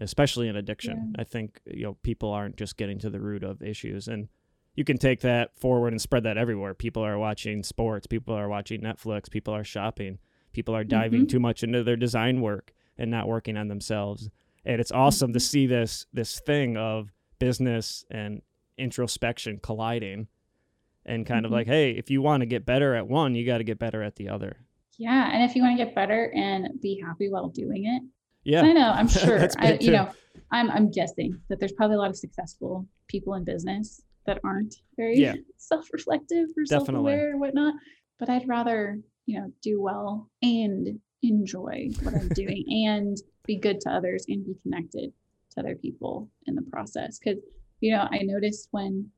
especially 0.00 0.48
in 0.48 0.56
addiction. 0.56 1.12
Yeah. 1.16 1.20
I 1.22 1.24
think 1.24 1.60
you 1.66 1.82
know 1.84 1.94
people 2.02 2.30
aren't 2.30 2.56
just 2.56 2.76
getting 2.76 2.98
to 3.00 3.10
the 3.10 3.20
root 3.20 3.42
of 3.42 3.62
issues, 3.62 4.08
and 4.08 4.28
you 4.74 4.84
can 4.84 4.98
take 4.98 5.20
that 5.20 5.58
forward 5.58 5.92
and 5.92 6.00
spread 6.00 6.22
that 6.24 6.38
everywhere. 6.38 6.74
People 6.74 7.04
are 7.04 7.18
watching 7.18 7.62
sports, 7.62 8.06
people 8.06 8.34
are 8.34 8.48
watching 8.48 8.80
Netflix, 8.80 9.30
people 9.30 9.54
are 9.54 9.64
shopping, 9.64 10.18
people 10.52 10.74
are 10.76 10.84
diving 10.84 11.22
Mhm. 11.26 11.28
too 11.30 11.40
much 11.40 11.62
into 11.64 11.82
their 11.82 11.96
design 11.96 12.40
work 12.40 12.72
and 12.96 13.10
not 13.10 13.26
working 13.28 13.56
on 13.56 13.68
themselves. 13.68 14.30
And 14.64 14.80
it's 14.80 14.92
awesome 14.92 15.32
to 15.32 15.38
Mhm. 15.38 15.42
see 15.42 15.66
this 15.66 16.06
this 16.12 16.40
thing 16.40 16.76
of 16.76 17.12
business 17.38 18.04
and 18.10 18.42
introspection 18.76 19.58
colliding 19.62 20.28
and 21.04 21.26
kind 21.26 21.44
of 21.46 21.50
Mhm. 21.50 21.54
like, 21.54 21.66
hey, 21.66 21.92
if 21.92 22.10
you 22.10 22.20
want 22.22 22.42
to 22.42 22.46
get 22.46 22.64
better 22.66 22.94
at 22.94 23.08
one, 23.08 23.34
you 23.34 23.44
got 23.46 23.58
to 23.58 23.64
get 23.64 23.78
better 23.78 24.02
at 24.02 24.16
the 24.16 24.28
other. 24.28 24.58
Yeah. 24.98 25.30
And 25.32 25.42
if 25.48 25.56
you 25.56 25.62
want 25.62 25.78
to 25.78 25.84
get 25.84 25.94
better 25.94 26.30
and 26.34 26.80
be 26.80 27.00
happy 27.04 27.28
while 27.28 27.48
doing 27.48 27.84
it, 27.86 28.02
Yeah. 28.48 28.62
I 28.62 28.72
know, 28.72 28.90
I'm 28.90 29.08
sure. 29.22 29.46
I, 29.58 29.72
you 29.72 29.78
too. 29.78 29.92
know, 29.92 30.10
I'm 30.50 30.70
I'm 30.70 30.90
guessing 30.90 31.38
that 31.48 31.60
there's 31.60 31.72
probably 31.72 31.96
a 31.96 31.98
lot 31.98 32.10
of 32.10 32.16
successful 32.16 32.86
people 33.08 33.34
in 33.34 33.44
business 33.44 34.02
that 34.26 34.38
aren't 34.44 34.74
very 34.96 35.18
Yeah. 35.18 35.34
self-reflective 35.58 36.46
or 36.56 36.64
Definitely. 36.64 36.66
self-aware 36.66 37.34
or 37.34 37.38
whatnot. 37.38 37.74
But 38.18 38.28
I'd 38.30 38.48
rather, 38.48 38.98
you 39.26 39.38
know, 39.38 39.52
do 39.62 39.80
well 39.80 40.28
and 40.42 40.98
enjoy 41.22 41.90
what 42.02 42.14
I'm 42.14 42.28
doing 42.42 42.64
and 42.88 43.16
be 43.46 43.56
good 43.56 43.80
to 43.82 43.90
others 43.90 44.24
and 44.28 44.44
be 44.44 44.54
connected 44.62 45.12
to 45.52 45.60
other 45.60 45.74
people 45.76 46.28
in 46.46 46.54
the 46.54 46.62
process. 46.62 47.18
Cause, 47.22 47.36
you 47.80 47.90
know, 47.92 48.08
I 48.10 48.18
noticed 48.22 48.68
when 48.70 49.10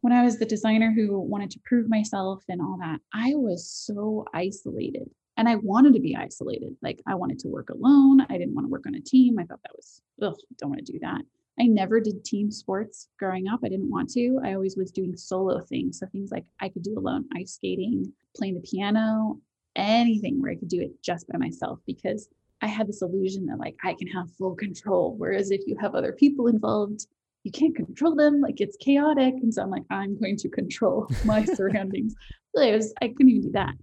when 0.00 0.12
I 0.12 0.22
was 0.22 0.38
the 0.38 0.46
designer 0.46 0.92
who 0.94 1.18
wanted 1.18 1.50
to 1.50 1.60
prove 1.64 1.88
myself 1.88 2.44
and 2.48 2.60
all 2.60 2.78
that, 2.80 3.00
I 3.12 3.34
was 3.34 3.68
so 3.68 4.24
isolated 4.32 5.10
and 5.38 5.48
I 5.48 5.54
wanted 5.54 5.94
to 5.94 6.00
be 6.00 6.16
isolated. 6.16 6.76
Like 6.82 7.00
I 7.06 7.14
wanted 7.14 7.38
to 7.40 7.48
work 7.48 7.70
alone. 7.70 8.20
I 8.28 8.36
didn't 8.36 8.54
want 8.54 8.66
to 8.66 8.70
work 8.70 8.86
on 8.86 8.96
a 8.96 9.00
team. 9.00 9.38
I 9.38 9.44
thought 9.44 9.60
that 9.62 9.74
was, 9.74 10.02
ugh, 10.20 10.36
don't 10.58 10.70
want 10.70 10.84
to 10.84 10.92
do 10.92 10.98
that. 10.98 11.22
I 11.60 11.64
never 11.66 12.00
did 12.00 12.24
team 12.24 12.50
sports 12.50 13.08
growing 13.18 13.48
up. 13.48 13.60
I 13.64 13.68
didn't 13.68 13.90
want 13.90 14.10
to. 14.10 14.40
I 14.44 14.54
always 14.54 14.76
was 14.76 14.90
doing 14.90 15.16
solo 15.16 15.60
things. 15.60 16.00
So 16.00 16.06
things 16.06 16.30
like 16.32 16.44
I 16.60 16.68
could 16.68 16.82
do 16.82 16.98
alone, 16.98 17.24
ice 17.36 17.52
skating, 17.52 18.12
playing 18.36 18.54
the 18.54 18.60
piano, 18.60 19.38
anything 19.76 20.42
where 20.42 20.50
I 20.50 20.56
could 20.56 20.68
do 20.68 20.80
it 20.80 20.90
just 21.02 21.28
by 21.28 21.38
myself 21.38 21.78
because 21.86 22.28
I 22.60 22.66
had 22.66 22.88
this 22.88 23.02
illusion 23.02 23.46
that 23.46 23.60
like 23.60 23.76
I 23.84 23.94
can 23.94 24.08
have 24.08 24.30
full 24.32 24.56
control. 24.56 25.14
Whereas 25.16 25.52
if 25.52 25.62
you 25.66 25.76
have 25.80 25.94
other 25.94 26.12
people 26.12 26.48
involved, 26.48 27.06
you 27.44 27.52
can't 27.52 27.76
control 27.76 28.16
them. 28.16 28.40
Like 28.40 28.60
it's 28.60 28.76
chaotic. 28.76 29.34
And 29.34 29.54
so 29.54 29.62
I'm 29.62 29.70
like, 29.70 29.84
I'm 29.90 30.18
going 30.18 30.36
to 30.38 30.48
control 30.48 31.08
my 31.24 31.44
surroundings. 31.54 32.16
Really, 32.54 32.72
I 32.72 32.76
was 32.76 32.92
I 33.00 33.08
couldn't 33.08 33.30
even 33.30 33.42
do 33.42 33.52
that. 33.52 33.74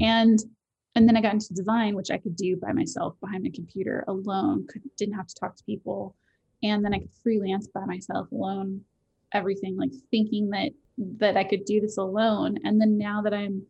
And 0.00 0.42
and 0.94 1.08
then 1.08 1.16
I 1.16 1.22
got 1.22 1.34
into 1.34 1.54
design, 1.54 1.94
which 1.94 2.10
I 2.10 2.18
could 2.18 2.36
do 2.36 2.56
by 2.56 2.72
myself 2.72 3.14
behind 3.20 3.44
my 3.44 3.50
computer 3.54 4.04
alone. 4.08 4.66
Could 4.68 4.82
didn't 4.96 5.14
have 5.14 5.26
to 5.26 5.34
talk 5.34 5.56
to 5.56 5.64
people. 5.64 6.14
And 6.62 6.84
then 6.84 6.94
I 6.94 6.98
could 6.98 7.12
freelance 7.22 7.66
by 7.66 7.84
myself 7.86 8.30
alone, 8.30 8.82
everything 9.32 9.76
like 9.76 9.90
thinking 10.10 10.50
that 10.50 10.72
that 11.18 11.36
I 11.36 11.44
could 11.44 11.64
do 11.64 11.80
this 11.80 11.96
alone. 11.96 12.58
And 12.64 12.80
then 12.80 12.98
now 12.98 13.22
that 13.22 13.32
I'm 13.32 13.62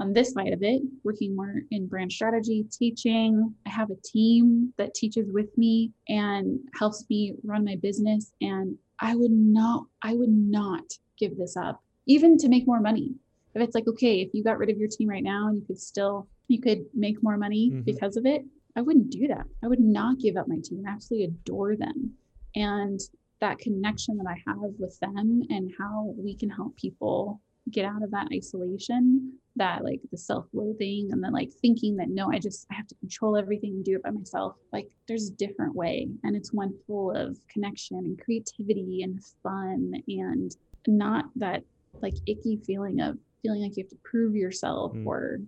on 0.00 0.14
this 0.14 0.32
side 0.32 0.52
of 0.52 0.62
it, 0.62 0.80
working 1.04 1.36
more 1.36 1.60
in 1.70 1.86
brand 1.86 2.10
strategy, 2.10 2.64
teaching. 2.72 3.54
I 3.66 3.70
have 3.70 3.90
a 3.90 3.96
team 4.02 4.72
that 4.78 4.94
teaches 4.94 5.30
with 5.30 5.56
me 5.58 5.92
and 6.08 6.58
helps 6.78 7.04
me 7.10 7.34
run 7.44 7.64
my 7.64 7.76
business. 7.76 8.32
And 8.40 8.78
I 8.98 9.14
would 9.14 9.30
not, 9.30 9.84
I 10.02 10.14
would 10.14 10.30
not 10.30 10.84
give 11.18 11.36
this 11.36 11.56
up, 11.56 11.82
even 12.06 12.38
to 12.38 12.48
make 12.48 12.66
more 12.66 12.80
money. 12.80 13.14
If 13.54 13.62
it's 13.62 13.74
like, 13.74 13.88
okay, 13.88 14.20
if 14.20 14.30
you 14.32 14.42
got 14.42 14.58
rid 14.58 14.70
of 14.70 14.78
your 14.78 14.88
team 14.88 15.08
right 15.08 15.22
now 15.22 15.48
and 15.48 15.58
you 15.58 15.66
could 15.66 15.80
still, 15.80 16.28
you 16.50 16.60
could 16.60 16.84
make 16.94 17.22
more 17.22 17.36
money 17.38 17.70
Mhm. 17.70 17.84
because 17.84 18.16
of 18.16 18.26
it, 18.26 18.44
I 18.76 18.82
wouldn't 18.82 19.10
do 19.10 19.28
that. 19.28 19.46
I 19.62 19.68
would 19.68 19.80
not 19.80 20.18
give 20.18 20.36
up 20.36 20.48
my 20.48 20.58
team. 20.62 20.84
I 20.86 20.90
absolutely 20.90 21.26
adore 21.26 21.76
them. 21.76 22.14
And 22.56 22.98
that 23.40 23.58
connection 23.58 24.16
that 24.18 24.26
I 24.26 24.36
have 24.46 24.72
with 24.78 24.98
them 25.00 25.42
and 25.48 25.70
how 25.78 26.14
we 26.18 26.34
can 26.34 26.50
help 26.50 26.76
people 26.76 27.40
get 27.70 27.84
out 27.84 28.02
of 28.02 28.10
that 28.10 28.28
isolation 28.32 29.32
that 29.56 29.84
like 29.84 30.00
the 30.10 30.16
self-loathing 30.16 31.10
and 31.12 31.22
then 31.22 31.32
like 31.32 31.50
thinking 31.52 31.94
that 31.96 32.08
no 32.08 32.30
i 32.32 32.38
just 32.38 32.66
i 32.70 32.74
have 32.74 32.86
to 32.86 32.94
control 32.96 33.36
everything 33.36 33.72
and 33.74 33.84
do 33.84 33.94
it 33.96 34.02
by 34.02 34.10
myself 34.10 34.56
like 34.72 34.88
there's 35.06 35.28
a 35.28 35.34
different 35.34 35.74
way 35.74 36.08
and 36.24 36.34
it's 36.34 36.52
one 36.52 36.72
full 36.86 37.10
of 37.14 37.38
connection 37.48 37.98
and 37.98 38.18
creativity 38.20 39.02
and 39.02 39.22
fun 39.42 39.92
and 40.08 40.56
not 40.88 41.26
that 41.36 41.62
like 42.00 42.14
icky 42.26 42.56
feeling 42.56 43.00
of 43.00 43.18
feeling 43.42 43.60
like 43.62 43.76
you 43.76 43.84
have 43.84 43.90
to 43.90 43.96
prove 44.02 44.34
yourself 44.34 44.94
Mm. 44.94 45.06
or 45.06 45.40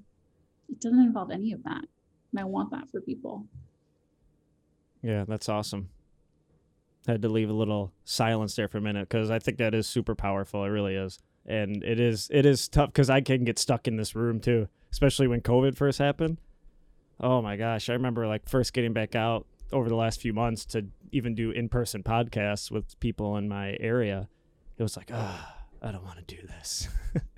it 0.69 0.81
doesn't 0.81 1.01
involve 1.01 1.31
any 1.31 1.53
of 1.53 1.63
that 1.65 1.85
and 2.33 2.41
i 2.41 2.45
want 2.45 2.71
that 2.71 2.89
for 2.91 3.01
people 3.01 3.47
Yeah, 5.03 5.25
that's 5.27 5.49
awesome. 5.49 5.89
Had 7.09 7.23
to 7.23 7.29
leave 7.29 7.51
a 7.51 7.53
little 7.53 7.93
silence 8.05 8.55
there 8.55 8.69
for 8.69 8.79
a 8.79 8.81
minute 8.81 9.09
because 9.09 9.29
I 9.31 9.41
think 9.41 9.59
that 9.59 9.75
is 9.75 9.89
super 9.89 10.15
powerful. 10.15 10.63
It 10.65 10.69
really 10.69 10.95
is, 10.95 11.19
and 11.45 11.83
it 11.83 11.99
is 11.99 12.29
it 12.33 12.47
is 12.47 12.69
tough 12.69 12.91
because 12.91 13.11
I 13.11 13.21
can 13.21 13.43
get 13.43 13.59
stuck 13.59 13.89
in 13.89 13.97
this 13.97 14.15
room 14.15 14.39
too, 14.39 14.69
especially 14.93 15.27
when 15.27 15.41
COVID 15.41 15.77
first 15.77 15.99
happened. 15.99 16.39
Oh 17.19 17.43
my 17.43 17.57
gosh, 17.57 17.91
I 17.91 17.95
remember 17.95 18.29
like 18.29 18.49
first 18.49 18.73
getting 18.73 18.93
back 18.93 19.17
out 19.17 19.47
over 19.73 19.89
the 19.89 19.97
last 19.97 20.21
few 20.21 20.33
months 20.33 20.65
to 20.67 20.87
even 21.11 21.35
do 21.35 21.51
in 21.51 21.69
person 21.69 22.05
podcasts 22.05 22.71
with 22.71 22.99
people 23.01 23.37
in 23.37 23.49
my 23.49 23.77
area. 23.81 24.29
It 24.79 24.83
was 24.85 24.97
like, 24.97 25.11
ah, 25.13 25.57
I 25.83 25.91
don't 25.91 26.05
want 26.05 26.19
to 26.25 26.37
do 26.37 26.47
this. 26.47 26.87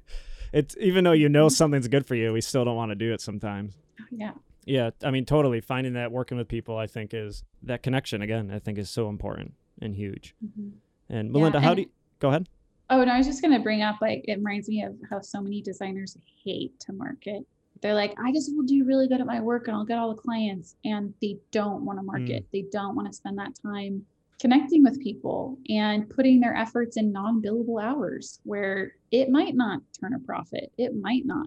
it's 0.55 0.77
even 0.79 1.05
though 1.05 1.13
you 1.13 1.29
know 1.29 1.49
something's 1.49 1.89
good 1.89 2.07
for 2.07 2.15
you, 2.15 2.33
we 2.33 2.41
still 2.41 2.65
don't 2.65 2.77
want 2.77 2.91
to 2.91 2.95
do 2.95 3.13
it 3.13 3.21
sometimes. 3.21 3.77
yeah 4.11 4.33
Yeah, 4.65 4.91
I 5.03 5.11
mean, 5.11 5.25
totally. 5.27 5.61
Finding 5.61 5.93
that 5.95 6.13
working 6.13 6.39
with 6.39 6.49
people, 6.49 6.79
I 6.79 6.87
think, 6.87 7.13
is 7.13 7.43
that 7.65 7.83
connection 7.83 8.23
again. 8.23 8.51
I 8.51 8.59
think 8.61 8.79
is 8.79 8.89
so 8.89 9.09
important 9.09 9.55
and 9.83 9.95
huge. 9.95 10.35
Mhm. 10.45 10.73
And 11.11 11.29
Yeah, 11.29 11.33
Melinda, 11.33 11.61
how 11.61 11.75
do 11.75 11.83
you 11.83 11.91
go 12.21 12.29
ahead? 12.29 12.49
Oh, 12.89 13.03
no, 13.05 13.13
I 13.13 13.19
was 13.19 13.27
just 13.27 13.43
going 13.43 13.53
to 13.55 13.61
bring 13.61 13.83
up 13.83 13.97
like 14.01 14.25
it 14.29 14.37
reminds 14.37 14.69
me 14.69 14.83
of 14.85 14.95
how 15.11 15.21
so 15.21 15.41
many 15.41 15.61
designers 15.61 16.17
hate 16.45 16.79
to 16.81 16.93
market. 16.93 17.47
They're 17.81 17.95
like, 17.95 18.15
I 18.19 18.31
just 18.33 18.55
will 18.55 18.65
do 18.65 18.85
really 18.85 19.09
good 19.09 19.21
at 19.21 19.27
my 19.27 19.41
work 19.41 19.69
and 19.69 19.77
I'll 19.77 19.85
get 19.85 19.99
all 19.99 20.15
the 20.15 20.21
clients. 20.21 20.77
And 20.85 21.13
they 21.21 21.39
don't 21.51 21.85
want 21.85 21.99
to 21.99 22.03
market. 22.03 22.47
They 22.53 22.63
don't 22.71 22.95
want 22.95 23.09
to 23.09 23.13
spend 23.13 23.37
that 23.39 23.55
time 23.61 24.07
connecting 24.41 24.83
with 24.83 25.01
people 25.01 25.59
and 25.69 26.09
putting 26.11 26.41
their 26.41 26.57
efforts 26.57 26.97
in 26.97 27.13
non 27.13 27.41
billable 27.43 27.83
hours 27.83 28.41
where 28.45 28.93
it 29.11 29.31
might 29.31 29.55
not 29.55 29.81
turn 29.99 30.15
a 30.15 30.19
profit. 30.21 30.73
It 30.79 30.97
might 30.97 31.25
not 31.25 31.47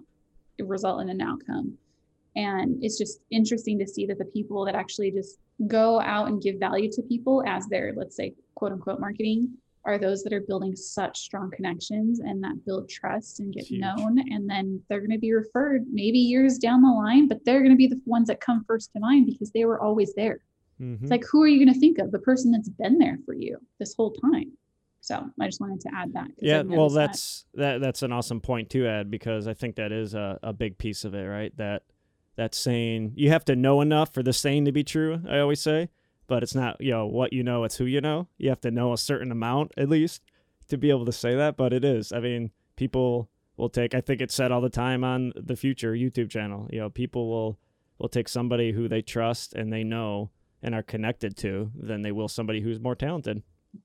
result 0.58 1.02
in 1.02 1.08
an 1.08 1.20
outcome. 1.20 1.76
And 2.36 2.82
it's 2.82 2.98
just 2.98 3.20
interesting 3.30 3.78
to 3.78 3.86
see 3.86 4.06
that 4.06 4.18
the 4.18 4.24
people 4.26 4.64
that 4.64 4.74
actually 4.74 5.10
just 5.10 5.38
go 5.66 6.00
out 6.00 6.28
and 6.28 6.40
give 6.42 6.56
value 6.56 6.90
to 6.92 7.02
people 7.02 7.42
as 7.46 7.66
their, 7.66 7.92
let's 7.96 8.16
say, 8.16 8.34
quote 8.54 8.72
unquote 8.72 9.00
marketing 9.00 9.50
are 9.84 9.98
those 9.98 10.22
that 10.22 10.32
are 10.32 10.42
building 10.42 10.76
such 10.76 11.18
strong 11.18 11.50
connections 11.50 12.20
and 12.20 12.42
that 12.42 12.64
build 12.66 12.88
trust 12.88 13.40
and 13.40 13.54
get 13.54 13.64
Huge. 13.64 13.80
known. 13.80 14.18
And 14.30 14.48
then 14.48 14.82
they're 14.88 15.00
going 15.00 15.12
to 15.12 15.18
be 15.18 15.32
referred 15.32 15.86
maybe 15.90 16.18
years 16.18 16.58
down 16.58 16.82
the 16.82 16.90
line, 16.90 17.26
but 17.26 17.44
they're 17.44 17.60
going 17.60 17.70
to 17.70 17.76
be 17.76 17.86
the 17.86 18.00
ones 18.04 18.28
that 18.28 18.40
come 18.40 18.64
first 18.66 18.92
to 18.92 19.00
mind 19.00 19.26
because 19.26 19.50
they 19.50 19.64
were 19.64 19.80
always 19.80 20.14
there. 20.14 20.40
Mhm. 20.80 21.02
It's 21.02 21.10
like, 21.10 21.24
who 21.30 21.42
are 21.42 21.48
you 21.48 21.64
going 21.64 21.74
to 21.74 21.80
think 21.80 21.98
of? 21.98 22.10
The 22.12 22.18
person 22.18 22.52
that's 22.52 22.68
been 22.68 22.98
there 22.98 23.18
for 23.24 23.34
you 23.34 23.58
this 23.78 23.94
whole 23.94 24.12
time. 24.12 24.52
So 25.00 25.30
I 25.40 25.46
just 25.46 25.60
wanted 25.60 25.80
to 25.82 25.90
add 25.94 26.12
that. 26.14 26.28
yeah, 26.38 26.62
well, 26.62 26.90
noticed 26.90 26.94
that. 26.94 27.06
that's 27.06 27.44
that. 27.54 27.80
That's 27.80 28.02
an 28.02 28.12
awesome 28.12 28.40
point 28.40 28.70
to 28.70 28.86
add 28.86 29.10
because 29.10 29.46
I 29.48 29.54
think 29.54 29.76
that 29.76 29.92
is 29.92 30.14
a, 30.14 30.38
a 30.42 30.52
big 30.52 30.76
piece 30.76 31.04
of 31.04 31.14
it, 31.14 31.22
right? 31.24 31.56
That 31.56 31.84
that 32.36 32.54
saying 32.54 33.12
you 33.16 33.30
have 33.30 33.44
to 33.46 33.56
know 33.56 33.80
enough 33.80 34.12
for 34.12 34.22
the 34.22 34.32
saying 34.32 34.64
to 34.66 34.72
be 34.72 34.84
true. 34.84 35.22
I 35.28 35.38
always 35.38 35.60
say, 35.60 35.88
but 36.26 36.42
it's 36.42 36.54
not 36.54 36.80
you 36.80 36.90
know 36.90 37.06
what 37.06 37.32
you 37.32 37.42
know, 37.42 37.64
it's 37.64 37.76
who 37.76 37.84
you 37.84 38.00
know. 38.00 38.28
You 38.38 38.48
have 38.50 38.60
to 38.62 38.70
know 38.70 38.92
a 38.92 38.98
certain 38.98 39.32
amount 39.32 39.72
at 39.76 39.88
least 39.88 40.22
to 40.68 40.76
be 40.76 40.90
able 40.90 41.06
to 41.06 41.12
say 41.12 41.34
that. 41.34 41.56
But 41.56 41.72
it 41.72 41.84
is. 41.84 42.12
I 42.12 42.20
mean, 42.20 42.50
people 42.76 43.30
will 43.56 43.70
take. 43.70 43.94
I 43.94 44.00
think 44.00 44.20
it's 44.20 44.34
said 44.34 44.52
all 44.52 44.60
the 44.60 44.68
time 44.68 45.04
on 45.04 45.32
the 45.36 45.56
Futur 45.56 45.92
YouTube 45.92 46.28
channel. 46.28 46.68
You 46.70 46.80
know, 46.80 46.90
people 46.90 47.28
will 47.30 47.58
will 47.98 48.08
take 48.08 48.28
somebody 48.28 48.72
who 48.72 48.88
they 48.88 49.00
trust 49.02 49.54
and 49.54 49.72
they 49.72 49.84
know 49.84 50.30
and 50.62 50.74
are 50.74 50.82
connected 50.82 51.36
to 51.38 51.70
than 51.74 52.02
they 52.02 52.12
will 52.12 52.28
somebody 52.28 52.60
who's 52.60 52.80
more 52.80 52.94
talented 52.94 53.42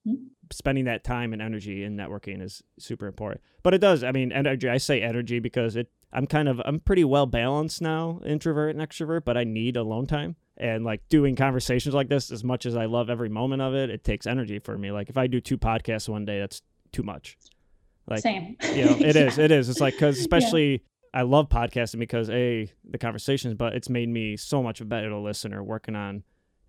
Mhm. 0.07 0.27
spending 0.51 0.85
that 0.85 1.03
time 1.03 1.33
and 1.33 1.41
energy 1.41 1.83
in 1.83 1.97
networking 1.97 2.41
is 2.41 2.63
super 2.79 3.05
important. 3.05 3.41
But 3.63 3.73
it 3.73 3.79
does. 3.79 4.01
I 4.03 4.11
mean, 4.13 4.31
energy. 4.31 4.69
I 4.69 4.77
say 4.77 5.01
energy 5.01 5.39
because 5.39 5.75
it. 5.75 5.89
I'm 6.13 6.25
kind 6.25 6.47
of. 6.47 6.61
I'm 6.63 6.79
pretty 6.79 7.03
well 7.03 7.25
balanced 7.25 7.81
now, 7.81 8.21
introvert 8.25 8.75
and 8.75 8.79
extrovert. 8.87 9.25
But 9.25 9.35
I 9.37 9.43
need 9.43 9.75
alone 9.75 10.07
time. 10.07 10.37
And 10.57 10.85
like 10.85 11.01
doing 11.09 11.35
conversations 11.35 11.93
like 11.93 12.07
this, 12.07 12.31
as 12.31 12.43
much 12.45 12.65
as 12.65 12.75
I 12.77 12.85
love 12.85 13.09
every 13.09 13.27
moment 13.29 13.61
of 13.61 13.73
it, 13.75 13.89
it 13.89 14.03
takes 14.05 14.25
energy 14.25 14.59
for 14.59 14.77
me. 14.77 14.89
Like 14.91 15.09
if 15.09 15.17
I 15.17 15.27
do 15.27 15.41
two 15.41 15.57
podcasts 15.57 16.07
one 16.07 16.23
day, 16.25 16.39
that's 16.39 16.61
too 16.93 17.03
much. 17.03 17.37
Like, 18.07 18.21
Same. 18.21 18.55
you 18.73 18.85
know, 18.85 18.95
it 18.99 19.15
is. 19.17 19.37
Yeah. 19.37 19.45
It 19.45 19.51
is. 19.51 19.67
It's 19.69 19.81
like 19.81 19.95
because 19.95 20.17
especially 20.27 20.83
I 21.13 21.23
love 21.23 21.49
podcasting 21.49 21.99
because 21.99 22.29
a 22.29 22.71
the 22.89 22.97
conversations, 22.97 23.53
but 23.55 23.73
it's 23.73 23.89
made 23.89 24.07
me 24.09 24.37
so 24.37 24.63
much 24.63 24.79
a 24.79 24.85
better 24.85 25.13
listener. 25.15 25.61
Working 25.61 25.95
on 25.95 26.23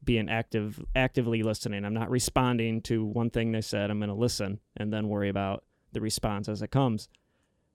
being 0.05 0.29
active, 0.29 0.83
actively 0.95 1.43
listening. 1.43 1.85
I'm 1.85 1.95
not 1.95 2.11
responding 2.11 2.81
to 2.83 3.05
one 3.05 3.31
thing 3.31 3.53
they 3.53 3.61
said. 3.61 3.91
I'm 3.91 3.99
going 3.99 4.09
to 4.09 4.15
listen 4.15 4.61
and 4.77 4.93
then 4.93 5.09
worry 5.09 5.29
about 5.29 5.65
the 5.93 6.01
response 6.01 6.49
as 6.49 6.63
it 6.63 6.71
comes. 6.71 7.09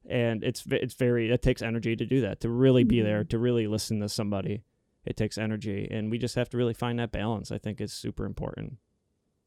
And 0.09 0.43
it's 0.43 0.63
it's 0.69 0.93
very 0.93 1.29
it 1.31 1.41
takes 1.41 1.61
energy 1.61 1.95
to 1.95 2.05
do 2.05 2.21
that 2.21 2.39
to 2.41 2.49
really 2.49 2.83
be 2.83 3.01
there 3.01 3.23
Mhm. 3.23 3.29
to 3.29 3.37
really 3.39 3.67
listen 3.67 3.99
to 3.99 4.09
somebody. 4.09 4.63
It 5.05 5.17
takes 5.17 5.37
energy, 5.37 5.87
and 5.91 6.09
we 6.09 6.17
just 6.17 6.35
have 6.35 6.49
to 6.49 6.57
really 6.57 6.73
find 6.73 6.99
that 6.99 7.11
balance. 7.11 7.51
I 7.51 7.57
think 7.57 7.81
is 7.81 7.91
super 7.93 8.25
important 8.25 8.77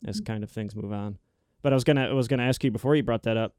as 0.05 0.21
Mhm. 0.21 0.27
kind 0.27 0.45
of 0.45 0.51
things 0.51 0.77
move 0.77 0.93
on. 0.93 1.19
But 1.63 1.73
I 1.73 1.77
was 1.77 1.85
gonna 1.85 2.03
I 2.07 2.13
was 2.13 2.29
gonna 2.29 2.43
ask 2.45 2.63
you 2.65 2.71
before 2.71 2.95
you 2.95 3.03
brought 3.03 3.23
that 3.23 3.37
up, 3.39 3.57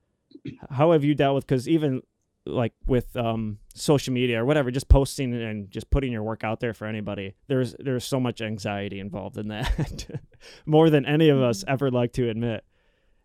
how 0.69 0.91
have 0.91 1.03
you 1.03 1.15
dealt 1.15 1.35
with 1.35 1.47
because 1.47 1.67
even 1.67 2.03
like 2.45 2.73
with 2.85 3.15
um 3.15 3.57
social 3.73 4.13
media 4.13 4.41
or 4.41 4.45
whatever 4.45 4.69
just 4.69 4.89
posting 4.89 5.33
and 5.33 5.71
just 5.71 5.89
putting 5.89 6.11
your 6.11 6.23
work 6.23 6.43
out 6.43 6.59
there 6.59 6.73
for 6.73 6.85
anybody 6.85 7.35
there's 7.47 7.73
there's 7.79 8.03
so 8.03 8.19
much 8.19 8.41
anxiety 8.41 8.99
involved 8.99 9.37
in 9.37 9.47
that 9.47 10.05
more 10.65 10.89
than 10.89 11.05
any 11.05 11.29
of 11.29 11.41
us 11.41 11.63
ever 11.67 11.89
like 11.89 12.11
to 12.13 12.29
admit. 12.29 12.63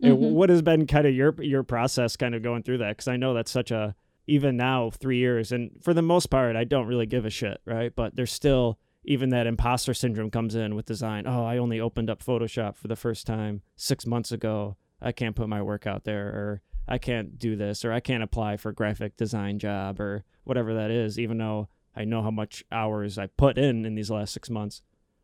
And 0.00 0.16
Mhm. 0.16 0.30
what 0.30 0.50
has 0.50 0.62
been 0.62 0.86
kind 0.86 1.06
of 1.06 1.14
your 1.14 1.34
your 1.42 1.64
process 1.64 2.16
kind 2.16 2.34
of 2.36 2.42
going 2.42 2.62
through 2.62 2.78
that? 2.78 2.90
Because 2.90 3.08
i 3.08 3.16
know 3.16 3.34
that's 3.34 3.50
such 3.50 3.70
a 3.72 3.96
even 4.28 4.56
now 4.56 4.90
three 4.90 5.18
years 5.18 5.50
and 5.52 5.70
for 5.82 5.92
the 5.94 6.02
most 6.02 6.26
part 6.26 6.54
i 6.54 6.62
don't 6.62 6.86
really 6.86 7.06
give 7.06 7.24
a 7.24 7.30
shit 7.30 7.60
right? 7.64 7.92
But 7.96 8.14
there's 8.14 8.32
still 8.32 8.78
even 9.04 9.30
that 9.30 9.46
imposter 9.46 9.94
syndrome 9.94 10.30
comes 10.30 10.54
in 10.54 10.74
with 10.76 10.86
design. 10.86 11.26
Oh 11.26 11.44
i 11.44 11.58
only 11.58 11.80
opened 11.80 12.08
up 12.10 12.22
photoshop 12.22 12.76
for 12.76 12.86
the 12.88 12.94
first 12.96 13.26
time 13.26 13.62
six 13.74 14.06
months 14.06 14.30
ago. 14.30 14.76
I 15.00 15.12
can't 15.12 15.34
put 15.36 15.48
my 15.48 15.62
work 15.62 15.86
out 15.86 16.04
there 16.04 16.26
or 16.28 16.62
I 16.88 16.98
can't 16.98 17.38
do 17.38 17.54
this 17.54 17.84
or 17.84 17.92
I 17.92 18.00
can't 18.00 18.22
apply 18.22 18.56
for 18.56 18.70
a 18.70 18.74
graphic 18.74 19.16
design 19.16 19.58
job 19.58 20.00
or 20.00 20.24
whatever 20.44 20.74
that 20.74 20.90
is, 20.90 21.18
even 21.18 21.38
though 21.38 21.68
I 21.94 22.04
know 22.04 22.22
how 22.22 22.30
much 22.30 22.64
hours 22.72 23.18
I 23.18 23.26
put 23.26 23.58
in 23.58 23.84
in 23.84 23.94
these 23.94 24.10
last 24.10 24.32
six 24.32 24.48
months. 24.48 24.82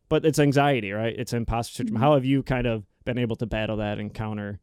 But 0.09 0.27
it's 0.27 0.39
anxiety, 0.39 0.93
right? 0.93 1.15
It's 1.17 1.33
imposter 1.33 1.77
syndrome. 1.77 2.01
How 2.01 2.15
have 2.15 2.25
you 2.25 2.43
kind 2.43 2.67
of 2.67 2.85
been 3.05 3.19
able 3.19 3.37
to 3.37 3.47
battle 3.47 3.79
that 3.79 3.99
and 3.99 4.13
counter 4.13 4.61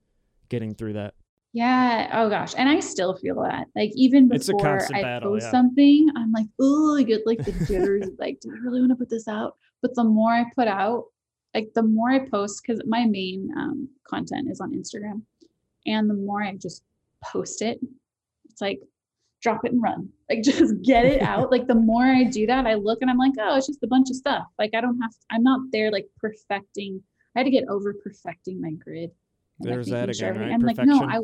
getting 0.50 0.76
through 0.76 0.94
that? 0.94 1.16
Yeah. 1.54 2.10
Oh 2.14 2.30
gosh. 2.30 2.54
And 2.56 2.70
I 2.70 2.80
still 2.80 3.16
feel 3.16 3.42
that. 3.44 3.68
Like 3.76 3.92
even 3.96 4.30
before 4.30 4.86
I 4.94 5.02
battle, 5.02 5.32
post 5.32 5.46
yeah. 5.46 5.52
something, 5.52 6.08
I'm 6.16 6.32
like, 6.32 6.46
oh, 6.62 6.98
I 6.98 7.04
get 7.04 7.26
like 7.26 7.44
the 7.44 7.52
jitters. 7.66 8.08
like, 8.20 8.40
do 8.40 8.52
I 8.52 8.60
really 8.64 8.80
want 8.80 8.92
to 8.92 8.96
put 8.96 9.10
this 9.10 9.28
out? 9.28 9.58
But 9.82 9.96
the 9.96 10.04
more 10.04 10.32
I 10.32 10.46
put 10.56 10.68
out, 10.68 11.06
like 11.54 11.72
the 11.74 11.84
more 11.84 12.12
I 12.12 12.20
post, 12.30 12.62
because 12.62 12.82
my 12.86 13.06
main 13.06 13.50
um, 13.58 13.90
content 14.08 14.50
is 14.50 14.62
on 14.62 14.74
Instagram, 14.74 15.24
and 15.86 16.10
the 16.10 16.14
more 16.14 16.44
I 16.44 16.56
just 16.56 16.84
post 17.24 17.62
it, 17.62 17.80
it's 18.50 18.62
like 18.62 18.80
drop 19.42 19.66
it 19.66 19.72
and 19.72 19.82
run. 19.82 20.10
Like 20.32 20.44
just 20.44 20.82
get 20.82 21.04
it 21.04 21.22
out. 21.22 21.52
like 21.52 21.68
the 21.68 21.76
more 21.76 22.06
I 22.06 22.24
do 22.24 22.48
that, 22.48 22.66
I 22.66 22.76
look 22.76 23.00
and 23.02 23.12
I'm 23.12 23.18
like, 23.18 23.34
oh, 23.38 23.58
it's 23.58 23.68
just 23.68 23.84
a 23.84 23.88
bunch 23.88 24.10
of 24.10 24.16
stuff. 24.16 24.46
Like 24.58 24.72
I 24.74 24.80
don't 24.80 24.98
have. 25.02 25.12
I'm 25.30 25.44
not 25.44 25.60
there 25.74 25.92
like 25.92 26.08
perfecting. 26.22 27.04
I 27.36 27.40
had 27.40 27.44
to 27.44 27.52
get 27.52 27.66
over 27.68 27.94
perfecting 28.02 28.62
my 28.62 28.72
grid. 28.72 29.12
There's 29.60 29.88
that 29.88 30.08
making 30.08 30.14
sure 30.14 30.30
again, 30.30 30.42
right? 30.42 30.54
I'm 30.54 30.62
like, 30.62 30.78
no, 30.78 31.04
I 31.04 31.20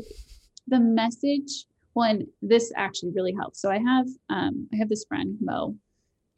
the 0.67 0.79
message 0.81 1.67
and 2.05 2.25
this 2.41 2.71
actually 2.75 3.11
really 3.15 3.33
helps 3.33 3.61
so 3.61 3.71
i 3.71 3.77
have 3.77 4.05
um, 4.29 4.67
i 4.73 4.77
have 4.77 4.89
this 4.89 5.05
friend 5.07 5.37
mo 5.41 5.75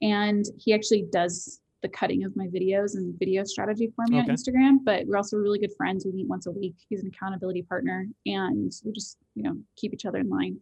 and 0.02 0.46
he 0.58 0.74
actually 0.74 1.06
does 1.12 1.60
the 1.82 1.90
cutting 1.90 2.24
of 2.24 2.36
my 2.36 2.48
videos 2.48 2.96
and 2.96 3.18
video 3.20 3.44
strategy 3.44 3.92
for 3.96 4.06
me 4.08 4.20
Okay. 4.20 4.30
on 4.32 4.36
instagram 4.36 4.78
but 4.84 5.06
we're 5.08 5.18
also 5.18 5.38
really 5.38 5.60
good 5.60 5.74
friends 5.78 6.06
we 6.06 6.12
meet 6.12 6.28
once 6.28 6.46
a 6.48 6.52
week 6.52 6.76
he's 6.90 7.02
an 7.02 7.08
accountability 7.14 7.62
partner 7.64 8.08
and 8.26 8.72
we 8.86 8.92
just 8.92 9.18
you 9.36 9.44
know 9.44 9.56
keep 9.76 9.94
each 9.94 10.06
other 10.06 10.20
in 10.20 10.30
line 10.30 10.58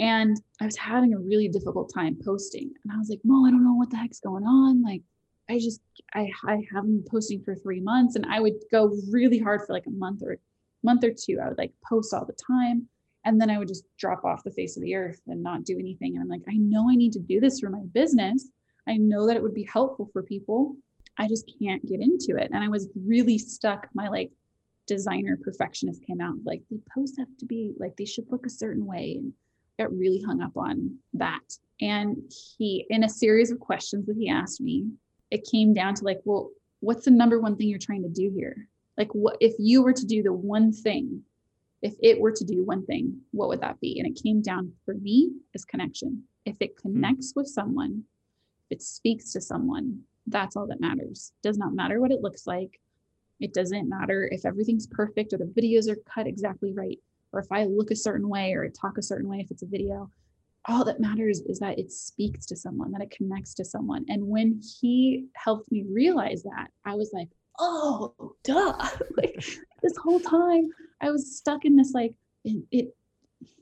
and 0.00 0.40
i 0.60 0.64
was 0.64 0.76
having 0.76 1.14
a 1.14 1.18
really 1.18 1.48
difficult 1.48 1.90
time 1.94 2.16
posting 2.24 2.70
and 2.84 2.92
i 2.92 2.98
was 2.98 3.08
like 3.08 3.20
mo 3.24 3.46
i 3.46 3.50
don't 3.50 3.64
know 3.64 3.74
what 3.74 3.90
the 3.90 3.96
heck's 3.96 4.20
going 4.20 4.44
on 4.44 4.82
like 4.82 5.02
i 5.48 5.58
just 5.58 5.80
i, 6.14 6.28
I 6.44 6.62
haven't 6.74 7.02
been 7.02 7.10
posting 7.10 7.42
for 7.42 7.54
three 7.54 7.80
months 7.80 8.16
and 8.16 8.26
i 8.26 8.40
would 8.40 8.54
go 8.72 8.92
really 9.10 9.38
hard 9.38 9.62
for 9.66 9.72
like 9.72 9.86
a 9.86 9.90
month 9.90 10.22
or 10.22 10.38
month 10.82 11.04
or 11.04 11.12
two 11.12 11.38
i 11.42 11.48
would 11.48 11.58
like 11.58 11.72
post 11.88 12.12
all 12.12 12.24
the 12.26 12.36
time 12.46 12.88
and 13.26 13.40
then 13.40 13.50
I 13.50 13.58
would 13.58 13.66
just 13.66 13.84
drop 13.98 14.24
off 14.24 14.44
the 14.44 14.52
face 14.52 14.76
of 14.76 14.84
the 14.84 14.94
earth 14.94 15.20
and 15.26 15.42
not 15.42 15.64
do 15.64 15.76
anything. 15.80 16.14
And 16.14 16.22
I'm 16.22 16.28
like, 16.28 16.44
I 16.48 16.56
know 16.58 16.88
I 16.88 16.94
need 16.94 17.12
to 17.14 17.18
do 17.18 17.40
this 17.40 17.58
for 17.58 17.68
my 17.68 17.80
business. 17.92 18.48
I 18.88 18.96
know 18.96 19.26
that 19.26 19.36
it 19.36 19.42
would 19.42 19.54
be 19.54 19.68
helpful 19.70 20.08
for 20.12 20.22
people. 20.22 20.76
I 21.18 21.28
just 21.28 21.50
can't 21.60 21.86
get 21.86 22.00
into 22.00 22.36
it. 22.36 22.50
And 22.52 22.62
I 22.62 22.68
was 22.68 22.88
really 22.94 23.38
stuck. 23.38 23.88
My 23.94 24.08
like 24.08 24.30
designer 24.86 25.38
perfectionist 25.42 26.04
came 26.06 26.20
out 26.20 26.36
like 26.44 26.62
the 26.70 26.80
posts 26.94 27.18
have 27.18 27.36
to 27.38 27.46
be 27.46 27.74
like 27.78 27.96
they 27.96 28.04
should 28.04 28.30
look 28.30 28.46
a 28.46 28.50
certain 28.50 28.86
way 28.86 29.16
and 29.18 29.32
got 29.78 29.96
really 29.96 30.22
hung 30.22 30.40
up 30.40 30.56
on 30.56 30.96
that. 31.14 31.42
And 31.80 32.32
he, 32.56 32.86
in 32.88 33.04
a 33.04 33.08
series 33.08 33.50
of 33.50 33.60
questions 33.60 34.06
that 34.06 34.16
he 34.16 34.28
asked 34.28 34.60
me, 34.60 34.86
it 35.30 35.48
came 35.50 35.74
down 35.74 35.94
to 35.94 36.04
like, 36.04 36.20
well, 36.24 36.50
what's 36.80 37.04
the 37.04 37.10
number 37.10 37.40
one 37.40 37.56
thing 37.56 37.68
you're 37.68 37.78
trying 37.78 38.02
to 38.02 38.08
do 38.08 38.30
here? 38.34 38.68
Like, 38.96 39.12
what 39.12 39.36
if 39.40 39.54
you 39.58 39.82
were 39.82 39.92
to 39.92 40.06
do 40.06 40.22
the 40.22 40.32
one 40.32 40.72
thing 40.72 41.22
if 41.82 41.94
it 42.02 42.20
were 42.20 42.32
to 42.32 42.44
do 42.44 42.64
one 42.64 42.84
thing, 42.86 43.20
what 43.32 43.48
would 43.48 43.60
that 43.60 43.80
be? 43.80 43.98
And 43.98 44.08
it 44.08 44.20
came 44.20 44.42
down 44.42 44.72
for 44.84 44.94
me 44.94 45.30
as 45.54 45.64
connection. 45.64 46.24
If 46.44 46.56
it 46.60 46.74
hmm. 46.82 46.92
connects 46.92 47.32
with 47.36 47.46
someone, 47.46 48.04
it 48.70 48.82
speaks 48.82 49.32
to 49.32 49.40
someone, 49.40 50.00
that's 50.26 50.56
all 50.56 50.66
that 50.66 50.80
matters. 50.80 51.32
Does 51.42 51.58
not 51.58 51.74
matter 51.74 52.00
what 52.00 52.10
it 52.10 52.22
looks 52.22 52.46
like. 52.46 52.80
It 53.40 53.54
doesn't 53.54 53.88
matter 53.88 54.28
if 54.32 54.44
everything's 54.44 54.86
perfect 54.86 55.32
or 55.32 55.38
the 55.38 55.44
videos 55.44 55.88
are 55.90 55.98
cut 56.12 56.26
exactly 56.26 56.72
right, 56.72 56.98
or 57.32 57.40
if 57.40 57.52
I 57.52 57.64
look 57.64 57.90
a 57.90 57.96
certain 57.96 58.28
way 58.28 58.54
or 58.54 58.64
I 58.64 58.68
talk 58.68 58.98
a 58.98 59.02
certain 59.02 59.28
way 59.28 59.38
if 59.40 59.50
it's 59.50 59.62
a 59.62 59.66
video. 59.66 60.10
All 60.68 60.84
that 60.84 61.00
matters 61.00 61.40
is 61.42 61.60
that 61.60 61.78
it 61.78 61.92
speaks 61.92 62.44
to 62.46 62.56
someone, 62.56 62.90
that 62.92 63.02
it 63.02 63.10
connects 63.10 63.54
to 63.54 63.64
someone. 63.64 64.04
And 64.08 64.26
when 64.26 64.60
he 64.80 65.26
helped 65.34 65.70
me 65.70 65.84
realize 65.88 66.42
that, 66.42 66.68
I 66.84 66.96
was 66.96 67.10
like, 67.12 67.28
oh, 67.60 68.14
duh. 68.42 68.72
like 69.16 69.44
this 69.82 69.96
whole 69.96 70.20
time 70.20 70.68
I 71.00 71.10
was 71.10 71.36
stuck 71.36 71.64
in 71.64 71.76
this 71.76 71.92
like 71.92 72.14
it, 72.44 72.64
it 72.70 72.96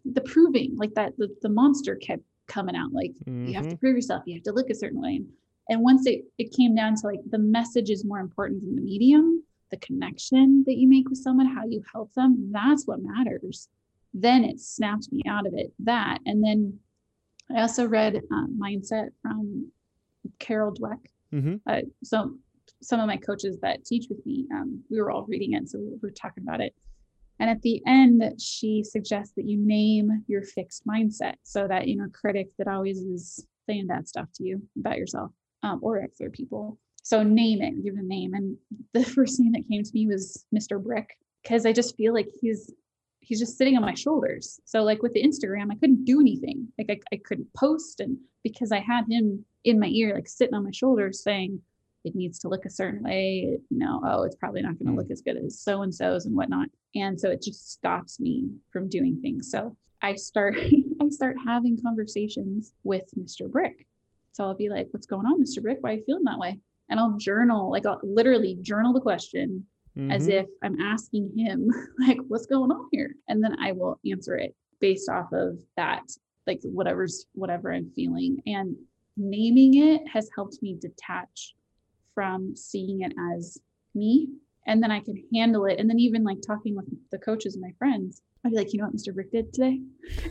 the 0.05 0.21
proving 0.21 0.77
like 0.77 0.95
that 0.95 1.17
the, 1.17 1.29
the 1.43 1.49
monster 1.49 1.97
kept 1.97 2.23
coming 2.47 2.77
out 2.77 2.93
like 2.93 3.13
you 3.27 3.55
have 3.55 3.69
to 3.69 3.77
prove 3.77 3.97
yourself 3.97 4.23
you 4.27 4.35
have 4.35 4.43
to 4.43 4.53
look 4.53 4.71
a 4.71 4.75
certain 4.75 5.01
way. 5.01 5.17
And, 5.17 5.27
and 5.69 5.81
once 5.81 6.07
it 6.07 6.25
it 6.39 6.53
came 6.53 6.75
down 6.75 6.95
to 6.97 7.07
like 7.07 7.21
the 7.31 7.39
message 7.39 7.91
is 7.91 8.05
more 8.05 8.21
important 8.21 8.63
than 8.63 8.77
the 8.77 8.83
medium 8.83 9.43
the 9.71 9.77
connection 9.79 10.63
that 10.67 10.77
you 10.77 10.89
make 10.89 11.09
with 11.09 11.19
someone 11.19 11.47
how 11.47 11.65
you 11.67 11.83
help 11.93 12.13
them 12.15 12.51
that's 12.53 12.87
what 12.87 13.01
matters. 13.03 13.69
Then 14.13 14.45
it 14.45 14.61
snapped 14.61 15.11
me 15.11 15.23
out 15.29 15.47
of 15.47 15.55
it 15.55 15.73
that. 15.81 16.19
And 16.27 16.45
then 16.45 16.79
i 17.55 17.61
also 17.61 17.87
read 17.87 18.17
uh, 18.17 18.47
mindset 18.59 19.11
from 19.23 19.71
carol 20.39 20.73
dweck. 20.73 21.01
Mm-hmm. 21.33 21.57
uh, 21.67 21.81
so 22.05 22.37
some 22.85 23.01
of 23.01 23.07
my 23.07 23.17
coaches 23.17 23.59
that 23.61 23.85
teach 23.85 24.07
with 24.09 24.25
me, 24.27 24.47
um, 24.53 24.83
we 24.91 25.01
were 25.01 25.11
all 25.11 25.25
reading 25.25 25.55
it, 25.55 25.69
so 25.69 25.79
we 25.79 25.97
were 26.03 26.11
talking 26.11 26.43
about 26.43 26.61
it. 26.61 26.75
And 27.41 27.51
at 27.51 27.63
the 27.63 27.83
end, 27.87 28.23
she 28.41 28.85
suggests 28.85 29.35
that 29.37 29.47
you 29.47 29.59
name 29.59 30.25
your 30.29 30.43
fixed 30.43 30.87
mindset. 30.87 31.35
So 31.43 31.67
that 31.67 31.89
inner 31.89 32.09
critic 32.09 32.49
that 32.59 32.69
always 32.69 32.99
is 32.99 33.47
saying 33.67 33.87
bad 33.89 34.07
stuff 34.07 34.29
to 34.35 34.45
you 34.45 34.63
about 34.79 34.99
yourself 34.99 35.33
um, 35.63 35.81
or 35.83 36.03
other 36.03 36.31
people. 36.31 36.79
So 37.03 37.23
name 37.23 37.61
it, 37.61 37.83
give 37.83 37.95
it 37.95 38.01
a 38.01 38.07
name. 38.07 38.35
And 38.35 38.57
the 38.93 39.05
first 39.17 39.41
name 39.41 39.53
that 39.53 39.69
came 39.69 39.83
to 39.83 39.91
me 39.93 40.07
was 40.07 40.45
Mr. 40.55 40.83
Brick, 40.83 41.17
because 41.43 41.67
I 41.67 41.73
just 41.73 41.97
feel 41.97 42.15
like 42.15 42.29
he's 42.41 42.73
he's 43.21 43.41
just 43.41 43.57
sitting 43.57 43.77
on 43.77 43.83
my 43.83 43.95
shoulders. 43.95 44.61
So 44.67 44.83
like 44.83 45.03
with 45.03 45.15
the 45.15 45.23
Instagram, 45.23 45.73
I 45.73 45.77
couldn't 45.77 46.05
do 46.05 46.21
anything. 46.21 46.69
Like 46.79 46.91
I, 46.91 47.15
I 47.15 47.21
couldn't 47.25 47.53
post 47.55 48.01
and 48.01 48.19
because 48.43 48.71
I 48.71 48.81
had 48.81 49.07
him 49.09 49.45
in 49.65 49.81
my 49.81 49.87
ear, 49.87 50.15
like 50.15 50.29
sitting 50.29 50.55
on 50.55 50.65
my 50.65 50.71
shoulders 50.71 51.23
saying, 51.23 51.61
it 52.05 52.15
needs 52.15 52.39
to 52.41 52.49
look 52.49 52.67
a 52.67 52.71
certain 52.71 53.03
way, 53.03 53.59
you 53.71 53.79
know, 53.79 54.01
oh, 54.05 54.23
it's 54.25 54.37
probably 54.37 54.61
not 54.63 54.79
going 54.79 54.87
to 54.87 54.93
Mm. 54.93 54.97
look 54.97 55.11
as 55.11 55.23
good 55.23 55.37
as 55.39 55.59
so 55.61 55.83
and 55.83 55.95
so's 55.95 56.27
and 56.27 56.37
whatnot. 56.37 56.69
And 56.95 57.19
so 57.19 57.31
it 57.31 57.43
just 57.43 57.73
stops 57.73 58.21
me 58.21 58.51
from 58.71 58.89
doing 58.89 59.21
things. 59.21 59.51
So 59.51 59.77
I 60.03 60.15
start 60.15 60.55
I 61.01 61.09
start 61.09 61.37
having 61.45 61.81
conversations 61.83 62.73
with 62.85 63.05
Mr. 63.19 63.51
Brick. 63.51 63.87
So 64.33 64.45
I'll 64.45 64.55
be 64.55 64.69
like, 64.69 64.89
what's 64.91 65.07
going 65.07 65.27
on, 65.27 65.43
Mr. 65.43 65.63
Brick? 65.63 65.79
Why 65.81 65.91
are 65.91 65.95
you 65.95 66.05
feeling 66.05 66.25
that 66.25 66.39
way? 66.39 66.61
And 66.91 67.01
I'll 67.01 67.17
journal, 67.17 67.71
like 67.71 67.87
I'll 67.87 68.01
literally 68.03 68.59
journal 68.61 68.93
the 68.93 69.01
question 69.01 69.67
as 70.11 70.27
Mhm. 70.29 70.33
if 70.33 70.47
I'm 70.63 70.81
asking 70.81 71.33
him, 71.39 71.71
like, 71.99 72.19
what's 72.29 72.47
going 72.47 72.71
on 72.71 72.89
here? 72.93 73.15
And 73.29 73.43
then 73.43 73.57
I 73.61 73.73
will 73.73 73.99
answer 74.11 74.37
it 74.37 74.55
based 74.81 75.09
off 75.09 75.33
of 75.33 75.59
that, 75.77 76.03
like 76.47 76.61
whatever's 76.65 77.27
whatever 77.33 77.73
I'm 77.73 77.91
feeling. 77.93 78.43
And 78.47 78.77
naming 79.17 79.75
it 79.77 80.07
has 80.09 80.29
helped 80.35 80.59
me 80.63 80.77
detach 80.79 81.55
from 82.15 82.57
seeing 82.57 83.03
it 83.03 83.13
as 83.35 83.59
me. 83.95 84.29
And 84.67 84.83
then 84.83 84.91
I 84.91 85.01
can 85.01 85.23
handle 85.35 85.67
it. 85.67 85.79
And 85.79 85.91
then 85.91 86.01
even 86.01 86.25
like 86.25 86.39
talking 86.47 86.75
with 86.75 86.87
the 87.11 87.19
coaches 87.19 87.55
and 87.55 87.63
my 87.63 87.73
friends, 87.79 88.23
I'd 88.45 88.51
be 88.51 88.57
like, 88.57 88.73
you 88.73 88.79
know 88.79 88.87
what 88.87 88.97
Mr. 88.97 89.13
Brick 89.15 89.31
did 89.31 89.53
today? 89.53 89.81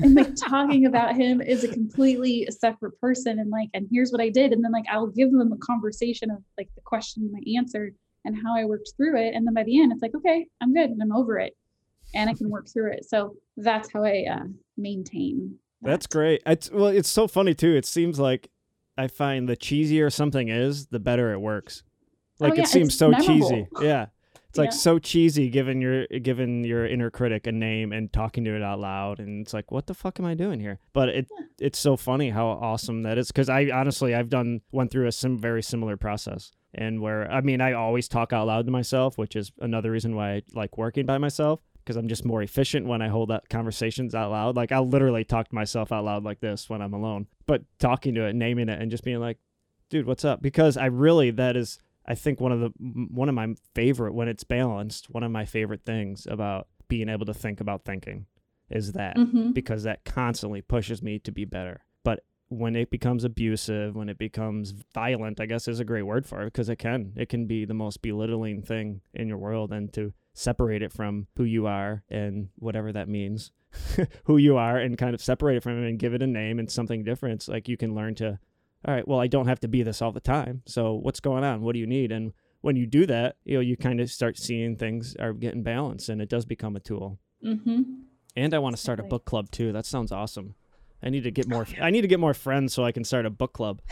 And 0.02 0.16
like 0.16 0.36
talking 0.50 0.86
about 0.86 1.16
him 1.16 1.42
is 1.42 1.64
a 1.64 1.68
completely 1.68 2.48
separate 2.50 3.00
person. 3.00 3.40
And 3.40 3.50
like, 3.50 3.70
and 3.74 3.88
here's 3.92 4.12
what 4.12 4.22
I 4.22 4.30
did. 4.30 4.52
And 4.52 4.64
then 4.64 4.72
like 4.72 4.86
I'll 4.92 5.08
give 5.08 5.32
them 5.32 5.52
a 5.52 5.58
conversation 5.58 6.32
of 6.32 6.38
like 6.58 6.70
the 6.76 6.82
question, 6.82 7.30
my 7.32 7.42
answer, 7.58 7.92
and 8.26 8.36
how 8.36 8.56
I 8.56 8.66
worked 8.66 8.92
through 8.98 9.18
it. 9.20 9.36
And 9.36 9.46
then 9.46 9.54
by 9.54 9.64
the 9.64 9.80
end, 9.82 9.92
it's 9.92 10.02
like, 10.02 10.16
okay, 10.16 10.48
I'm 10.62 10.74
good 10.74 10.90
and 10.90 11.02
I'm 11.02 11.12
over 11.12 11.38
it. 11.40 11.56
and 12.14 12.30
I 12.30 12.34
can 12.34 12.50
work 12.50 12.68
through 12.72 12.94
it. 12.94 13.06
So 13.06 13.36
that's 13.58 13.92
how 13.92 14.04
I 14.04 14.26
uh, 14.30 14.46
maintain. 14.78 15.58
That. 15.82 15.90
That's 15.90 16.08
great. 16.08 16.42
It's 16.46 16.72
well, 16.72 16.88
it's 16.88 17.10
so 17.10 17.28
funny 17.28 17.54
too. 17.54 17.76
It 17.76 17.86
seems 17.86 18.20
like 18.20 18.50
I 18.98 19.08
find 19.08 19.48
the 19.50 19.58
cheesier 19.58 20.12
something 20.12 20.50
is, 20.50 20.88
the 20.88 21.00
better 21.00 21.32
it 21.34 21.40
works. 21.40 21.84
Oh, 22.40 22.46
like 22.46 22.54
Oh, 22.54 22.56
yeah, 22.58 22.62
it 22.64 22.68
seems 22.68 22.98
so 22.98 23.10
memorable. 23.10 23.34
cheesy. 23.50 23.68
Yeah. 23.82 24.08
It's 24.50 24.58
like 24.60 24.68
Yeah. 24.68 24.76
so 24.78 25.00
cheesy 25.00 25.50
giving 25.50 25.82
your 25.82 26.06
giving 26.22 26.64
your 26.64 26.86
inner 26.86 27.10
critic 27.10 27.48
a 27.48 27.52
name 27.52 27.92
and 27.92 28.14
talking 28.14 28.44
to 28.44 28.56
it 28.56 28.62
out 28.62 28.80
loud 28.80 29.20
and 29.20 29.42
it's 29.42 29.52
like 29.52 29.72
what 29.72 29.88
the 29.88 29.96
fuck 29.96 30.20
am 30.20 30.28
I 30.28 30.36
doing 30.36 30.60
here? 30.60 30.78
But 30.94 31.10
it 31.10 31.28
it's 31.60 31.80
so 31.80 31.98
funny 31.98 32.30
how 32.30 32.46
awesome 32.48 33.02
that 33.02 33.18
is 33.18 33.32
cuz 33.32 33.50
I 33.50 33.72
honestly 33.72 34.14
I've 34.14 34.30
done 34.30 34.62
went 34.72 34.92
through 34.92 35.08
a 35.08 35.12
sim 35.12 35.40
very 35.40 35.64
similar 35.64 35.98
process 35.98 36.52
and 36.72 37.02
where 37.02 37.32
I 37.32 37.42
mean 37.42 37.62
I 37.62 37.74
always 37.74 38.08
talk 38.08 38.32
out 38.32 38.46
loud 38.46 38.66
to 38.68 38.72
myself, 38.72 39.18
which 39.18 39.36
is 39.36 39.52
another 39.60 39.90
reason 39.90 40.16
why 40.16 40.34
I 40.36 40.42
like 40.54 40.78
working 40.78 41.08
by 41.08 41.18
myself 41.18 41.60
because 41.84 41.96
I'm 41.96 42.08
just 42.08 42.26
more 42.26 42.42
efficient 42.42 42.88
when 42.88 43.02
I 43.02 43.08
hold 43.10 43.30
that 43.30 43.50
conversations 43.50 44.16
out 44.16 44.32
loud. 44.32 44.56
Like 44.56 44.72
I'll 44.72 44.88
literally 44.88 45.24
talk 45.24 45.50
to 45.50 45.56
myself 45.56 45.92
out 45.92 46.06
loud 46.06 46.24
like 46.24 46.40
this 46.40 46.70
when 46.70 46.82
I'm 46.82 46.94
alone. 46.94 47.28
But 47.46 47.64
talking 47.80 48.16
to 48.16 48.26
it, 48.26 48.36
naming 48.36 48.70
it 48.70 48.82
and 48.82 48.90
just 48.90 49.04
being 49.04 49.20
like, 49.20 49.38
"Dude, 49.90 50.06
what's 50.06 50.26
up?" 50.26 50.42
because 50.42 50.78
I 50.78 50.86
really 50.86 51.32
that 51.32 51.56
is 51.58 51.80
I 52.06 52.16
think 52.16 52.40
one 52.40 52.52
of 52.52 52.60
the 52.60 52.70
one 52.80 53.30
of 53.30 53.36
my 53.36 53.56
favorite 53.76 54.14
when 54.14 54.28
it's 54.28 54.44
balanced, 54.44 55.10
one 55.10 55.24
of 55.24 55.32
my 55.32 55.46
favorite 55.46 55.84
things 55.86 56.28
about 56.30 56.68
being 56.88 57.10
able 57.10 57.26
to 57.26 57.34
think 57.34 57.60
about 57.62 57.86
thinking 57.86 58.26
is 58.70 58.94
that 58.94 59.18
hmm 59.18 59.52
because 59.52 59.84
that 59.84 60.04
constantly 60.04 60.62
pushes 60.62 61.02
me 61.04 61.20
to 61.20 61.32
be 61.32 61.46
better. 61.46 61.82
But 62.04 62.24
when 62.50 62.76
it 62.76 62.90
becomes 62.90 63.24
abusive, 63.24 63.96
when 63.96 64.10
it 64.10 64.18
becomes 64.18 64.74
violent, 64.94 65.40
I 65.40 65.46
guess 65.46 65.68
is 65.68 65.80
a 65.80 65.86
great 65.86 66.04
word 66.04 66.26
for 66.26 66.42
it 66.42 66.46
because 66.46 66.70
it 66.70 66.78
can. 66.78 67.14
It 67.16 67.30
can 67.30 67.46
be 67.46 67.66
the 67.66 67.74
most 67.74 68.02
belittling 68.02 68.62
thing 68.62 69.02
in 69.14 69.28
your 69.28 69.38
world 69.38 69.72
and 69.72 69.92
to 69.94 70.14
separate 70.34 70.82
it 70.82 70.92
from 70.92 71.28
who 71.38 71.44
you 71.44 71.68
are 71.68 72.04
and 72.10 72.50
whatever 72.56 72.92
that 72.92 73.08
means. 73.08 73.52
who 74.26 74.38
you 74.38 74.56
are 74.56 74.78
and 74.78 75.00
kind 75.00 75.16
of 75.16 75.22
separate 75.22 75.58
it 75.58 75.64
from 75.64 75.84
it 75.84 75.90
and 75.90 75.98
give 75.98 76.14
it 76.14 76.22
a 76.22 76.28
name 76.28 76.60
and 76.60 76.70
something 76.70 77.04
different. 77.04 77.36
It's 77.36 77.48
like 77.48 77.68
you 77.68 77.76
can 77.76 77.96
learn 77.96 78.14
to 78.16 78.40
all 78.86 78.94
right, 78.94 79.08
well, 79.08 79.20
I 79.20 79.28
don't 79.28 79.48
have 79.48 79.62
to 79.62 79.68
be 79.68 79.82
this 79.82 80.02
all 80.02 80.12
the 80.12 80.20
time. 80.20 80.62
So 80.66 80.94
what's 80.94 81.22
going 81.22 81.44
on? 81.44 81.62
What 81.62 81.74
do 81.74 81.80
you 81.80 81.88
need? 81.88 82.12
And 82.12 82.34
when 82.62 82.76
you 82.76 82.86
do 82.86 83.06
that, 83.06 83.38
you 83.46 83.56
know, 83.56 83.62
you 83.62 83.78
kind 83.78 84.02
of 84.02 84.12
start 84.12 84.38
seeing 84.38 84.76
things 84.76 85.16
are 85.20 85.34
getting 85.34 85.64
balanced 85.64 86.10
and 86.10 86.22
it 86.22 86.30
does 86.30 86.46
become 86.46 86.76
a 86.76 86.80
tool. 86.82 87.20
hmm 87.42 87.82
And 88.36 88.54
I 88.54 88.60
want 88.60 88.76
to 88.76 88.82
start 88.82 89.00
a 89.00 89.04
book 89.04 89.26
club 89.26 89.52
too. 89.52 89.72
That 89.72 89.86
sounds 89.86 90.12
awesome. 90.12 90.56
I 91.02 91.10
need 91.10 91.24
to 91.24 91.32
get 91.32 91.48
more. 91.48 91.66
I 91.82 91.92
need 91.92 92.02
to 92.02 92.08
get 92.08 92.20
more 92.20 92.34
friends 92.34 92.74
so 92.74 92.84
I 92.84 92.92
can 92.92 93.04
start 93.04 93.26
a 93.26 93.30
book 93.30 93.54
club. 93.54 93.82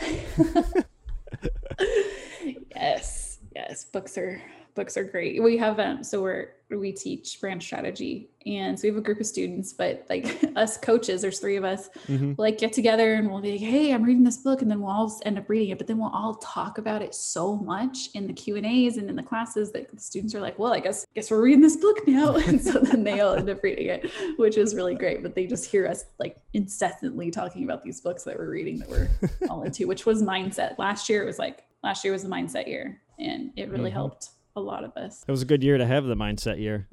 yes, 2.74 3.38
yes. 3.54 3.84
Books 3.84 4.16
are 4.18 4.42
books 4.74 4.96
are 4.96 5.04
great. 5.04 5.42
We 5.42 5.56
have 5.58 5.78
um 5.78 6.02
so 6.04 6.22
we're 6.22 6.50
we 6.70 6.90
teach 6.90 7.38
brand 7.38 7.62
strategy 7.62 8.30
and 8.46 8.78
so 8.80 8.84
we 8.84 8.88
have 8.88 8.96
a 8.96 9.02
group 9.02 9.20
of 9.20 9.26
students, 9.26 9.74
but 9.74 10.06
like 10.08 10.42
us 10.56 10.78
coaches, 10.78 11.20
there's 11.20 11.38
three 11.38 11.56
of 11.56 11.64
us, 11.64 11.90
hmm 12.06 12.28
we'll 12.28 12.46
like 12.46 12.56
get 12.56 12.72
together 12.72 13.12
and 13.14 13.30
we'll 13.30 13.42
be 13.42 13.52
like, 13.52 13.60
hey, 13.60 13.92
I'm 13.92 14.02
reading 14.02 14.24
this 14.24 14.38
book, 14.38 14.62
and 14.62 14.70
then 14.70 14.80
we'll 14.80 14.90
all 14.90 15.20
end 15.26 15.38
up 15.38 15.50
reading 15.50 15.68
it, 15.68 15.76
but 15.78 15.86
then 15.86 15.98
we'll 15.98 16.08
all 16.10 16.36
talk 16.36 16.78
about 16.78 17.02
it 17.02 17.14
so 17.14 17.56
much 17.56 18.08
in 18.14 18.26
the 18.26 18.32
Q 18.32 18.56
and 18.56 18.64
A's 18.64 18.96
and 18.96 19.10
in 19.10 19.16
the 19.16 19.22
classes 19.22 19.70
that 19.72 19.90
the 19.92 20.00
students 20.00 20.34
are 20.34 20.40
like, 20.40 20.58
well, 20.58 20.72
I 20.72 20.80
guess 20.80 21.04
guess 21.14 21.30
we're 21.30 21.42
reading 21.42 21.60
this 21.60 21.76
book 21.76 21.98
now, 22.08 22.36
and 22.46 22.58
so 22.58 22.78
then 22.78 23.04
they 23.04 23.20
all 23.20 23.34
end 23.34 23.50
up 23.50 23.62
reading 23.62 23.88
it, 23.88 24.10
which 24.38 24.56
is 24.56 24.74
really 24.74 24.94
great. 24.94 25.22
But 25.22 25.34
they 25.34 25.46
just 25.46 25.70
hear 25.70 25.86
us 25.86 26.06
like 26.18 26.38
incessantly 26.54 27.30
talking 27.30 27.64
about 27.64 27.82
these 27.82 28.00
books 28.00 28.24
that 28.24 28.38
we're 28.38 28.50
reading 28.50 28.78
that 28.78 28.88
we're 28.88 29.10
all 29.50 29.62
into, 29.64 29.86
which 29.86 30.06
was 30.06 30.22
mindset. 30.22 30.78
Last 30.78 31.10
year 31.10 31.22
it 31.22 31.26
was 31.26 31.38
like 31.38 31.64
last 31.84 32.02
year 32.02 32.14
was 32.14 32.22
the 32.22 32.30
mindset 32.30 32.66
year, 32.66 33.02
and 33.18 33.50
it 33.56 33.68
really 33.70 33.90
Mhm. 33.90 33.94
helped 33.94 34.30
a 34.56 34.60
lot 34.60 34.84
of 34.84 34.96
us. 34.96 35.24
It 35.26 35.30
was 35.30 35.42
a 35.42 35.46
good 35.46 35.62
year 35.62 35.78
to 35.78 35.86
have 35.86 36.04
the 36.04 36.16
mindset 36.16 36.58
year. 36.58 36.88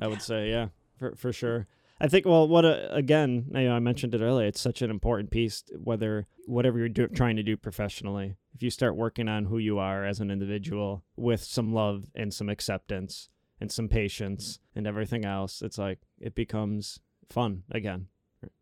I 0.00 0.06
would 0.06 0.22
say, 0.22 0.50
yeah, 0.50 0.68
for 0.98 1.14
for 1.16 1.32
sure. 1.32 1.66
I 2.00 2.06
think. 2.08 2.26
Well, 2.26 2.46
what 2.46 2.64
a, 2.64 2.94
again, 2.94 3.46
you 3.54 3.64
know, 3.64 3.74
I 3.74 3.80
mentioned 3.80 4.14
it 4.14 4.20
earlier. 4.20 4.46
It's 4.46 4.60
such 4.60 4.82
an 4.82 4.90
important 4.90 5.30
piece. 5.30 5.64
Whether 5.76 6.26
whatever 6.46 6.78
you're 6.78 6.88
do, 6.88 7.08
trying 7.08 7.36
to 7.36 7.42
do 7.42 7.56
professionally, 7.56 8.36
if 8.54 8.62
you 8.62 8.70
start 8.70 8.96
working 8.96 9.28
on 9.28 9.46
who 9.46 9.58
you 9.58 9.78
are 9.78 10.04
as 10.04 10.20
an 10.20 10.30
individual 10.30 11.04
with 11.16 11.42
some 11.42 11.72
love 11.72 12.04
and 12.14 12.32
some 12.32 12.48
acceptance 12.48 13.28
and 13.60 13.72
some 13.72 13.88
patience 13.88 14.60
and 14.76 14.86
everything 14.86 15.24
else, 15.24 15.60
it's 15.62 15.78
like 15.78 15.98
it 16.20 16.34
becomes 16.34 17.00
fun 17.28 17.64
again. 17.70 18.06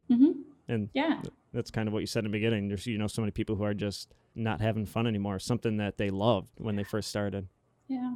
hmm 0.09 0.33
And 0.69 0.89
Yeah, 0.95 1.21
that's 1.53 1.71
kind 1.71 1.89
of 1.89 1.93
what 1.93 2.01
you 2.01 2.07
said 2.07 2.25
in 2.25 2.31
the 2.31 2.39
beginning. 2.39 2.69
There's 2.69 2.87
you 2.87 2.97
know 2.97 3.07
so 3.07 3.21
many 3.21 3.33
people 3.33 3.57
who 3.57 3.65
are 3.65 3.75
just 3.75 4.15
not 4.35 4.63
having 4.63 4.87
fun 4.87 5.07
anymore. 5.07 5.39
Something 5.39 5.77
that 5.77 5.99
they 5.99 6.09
loved 6.11 6.53
when 6.57 6.77
they 6.77 6.85
first 6.85 7.09
started. 7.09 7.49
Yeah. 7.89 8.15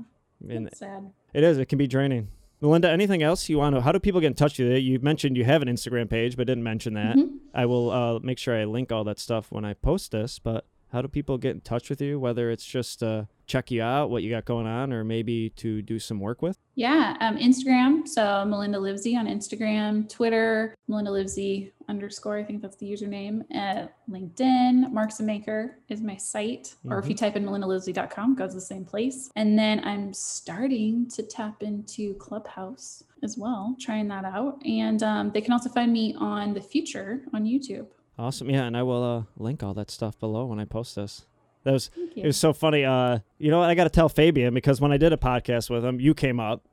And 0.49 0.67
That's 0.67 0.79
sad. 0.79 1.13
it 1.35 1.43
is. 1.45 1.59
It 1.59 1.67
can 1.67 1.79
be 1.79 1.87
draining. 1.87 2.29
Melinda, 2.63 2.91
anything 2.91 3.23
else 3.23 3.49
you 3.49 3.59
want 3.59 3.75
to? 3.75 3.81
How 3.83 3.93
do 3.93 3.99
people 3.99 4.21
get 4.21 4.29
in 4.29 4.35
touch 4.35 4.59
with 4.59 4.69
you? 4.69 4.75
You 4.77 4.99
mentioned 5.01 5.37
you 5.37 5.45
have 5.45 5.63
an 5.63 5.69
Instagram 5.69 6.09
page, 6.11 6.37
but 6.37 6.47
didn't 6.47 6.63
mention 6.65 6.95
that. 6.95 7.17
Mhm. 7.17 7.39
I 7.55 7.65
will 7.67 7.91
uh, 7.91 8.19
make 8.21 8.39
sure 8.39 8.55
I 8.55 8.65
link 8.65 8.93
all 8.93 9.05
that 9.05 9.19
stuff 9.19 9.51
when 9.51 9.65
I 9.65 9.75
post 9.75 10.13
this. 10.13 10.39
But 10.39 10.67
how 10.93 11.03
do 11.03 11.09
people 11.09 11.39
get 11.39 11.53
in 11.53 11.61
touch 11.61 11.89
with 11.89 12.01
you? 12.01 12.19
Whether 12.19 12.51
it's 12.51 12.65
just 12.65 13.03
uh, 13.03 13.25
check 13.47 13.71
you 13.71 13.83
out, 13.83 14.11
what 14.11 14.23
you 14.23 14.31
got 14.31 14.45
going 14.45 14.67
on, 14.67 14.93
or 14.93 15.05
maybe 15.05 15.51
to 15.51 15.83
do 15.83 15.99
some 15.99 16.21
work 16.21 16.43
with. 16.43 16.59
Yeah, 16.75 17.17
um, 17.21 17.37
Instagram. 17.37 18.07
So 18.07 18.45
Melinda 18.45 18.79
Livesey 18.79 19.17
on 19.17 19.27
Instagram, 19.27 20.09
Twitter, 20.09 20.75
Melinda 20.89 21.11
Livesey 21.11 21.73
underscore. 21.89 22.39
I 22.39 22.45
think 22.45 22.63
that's 22.63 22.77
the 22.77 22.87
username. 22.87 23.43
Uh, 23.55 23.89
LinkedIn, 24.09 24.93
Marks 24.93 25.19
and 25.19 25.27
Maker 25.27 25.79
is 25.89 26.01
my 26.01 26.17
site. 26.17 26.75
Or 26.89 26.99
if 26.99 27.09
you 27.09 27.15
type 27.15 27.37
in 27.37 27.45
melindalivesey.com, 27.45 28.35
goes 28.37 28.51
to 28.51 28.55
the 28.57 28.61
same 28.61 28.85
place. 28.85 29.31
And 29.37 29.59
then 29.59 29.85
I'm 29.85 30.13
starting 30.13 31.09
to 31.11 31.23
tap 31.23 31.63
into 31.63 32.15
Clubhouse 32.15 33.05
as 33.23 33.37
well, 33.37 33.77
trying 33.79 34.09
that 34.09 34.25
out. 34.25 34.61
And 34.65 35.03
um, 35.03 35.31
they 35.33 35.41
can 35.41 35.53
also 35.53 35.69
find 35.69 35.93
me 35.93 36.15
on 36.19 36.55
the 36.55 36.61
Futur 36.61 37.23
on 37.35 37.45
YouTube. 37.45 37.87
Awesome. 38.21 38.51
Yeah, 38.51 38.65
and 38.65 38.77
I 38.77 38.83
will 38.83 39.03
uh, 39.03 39.23
link 39.43 39.63
all 39.63 39.73
that 39.75 39.91
stuff 39.91 40.19
below 40.19 40.45
when 40.45 40.61
I 40.61 40.67
post 40.67 40.95
this. 40.95 41.25
That 41.65 41.73
was 41.73 41.91
It 42.15 42.27
was 42.27 42.37
so 42.37 42.53
funny. 42.53 42.85
Uh, 42.85 43.21
you 43.39 43.51
know 43.51 43.61
what? 43.61 43.71
I 43.71 43.75
got 43.75 43.85
to 43.85 43.91
tell 43.91 44.11
Fabian 44.11 44.53
because 44.53 44.79
when 44.79 44.93
I 44.93 44.99
did 44.99 45.15
a 45.15 45.17
podcast 45.17 45.71
with 45.71 45.83
him, 45.85 46.01
you 46.01 46.13
came 46.13 46.39
up, 46.39 46.69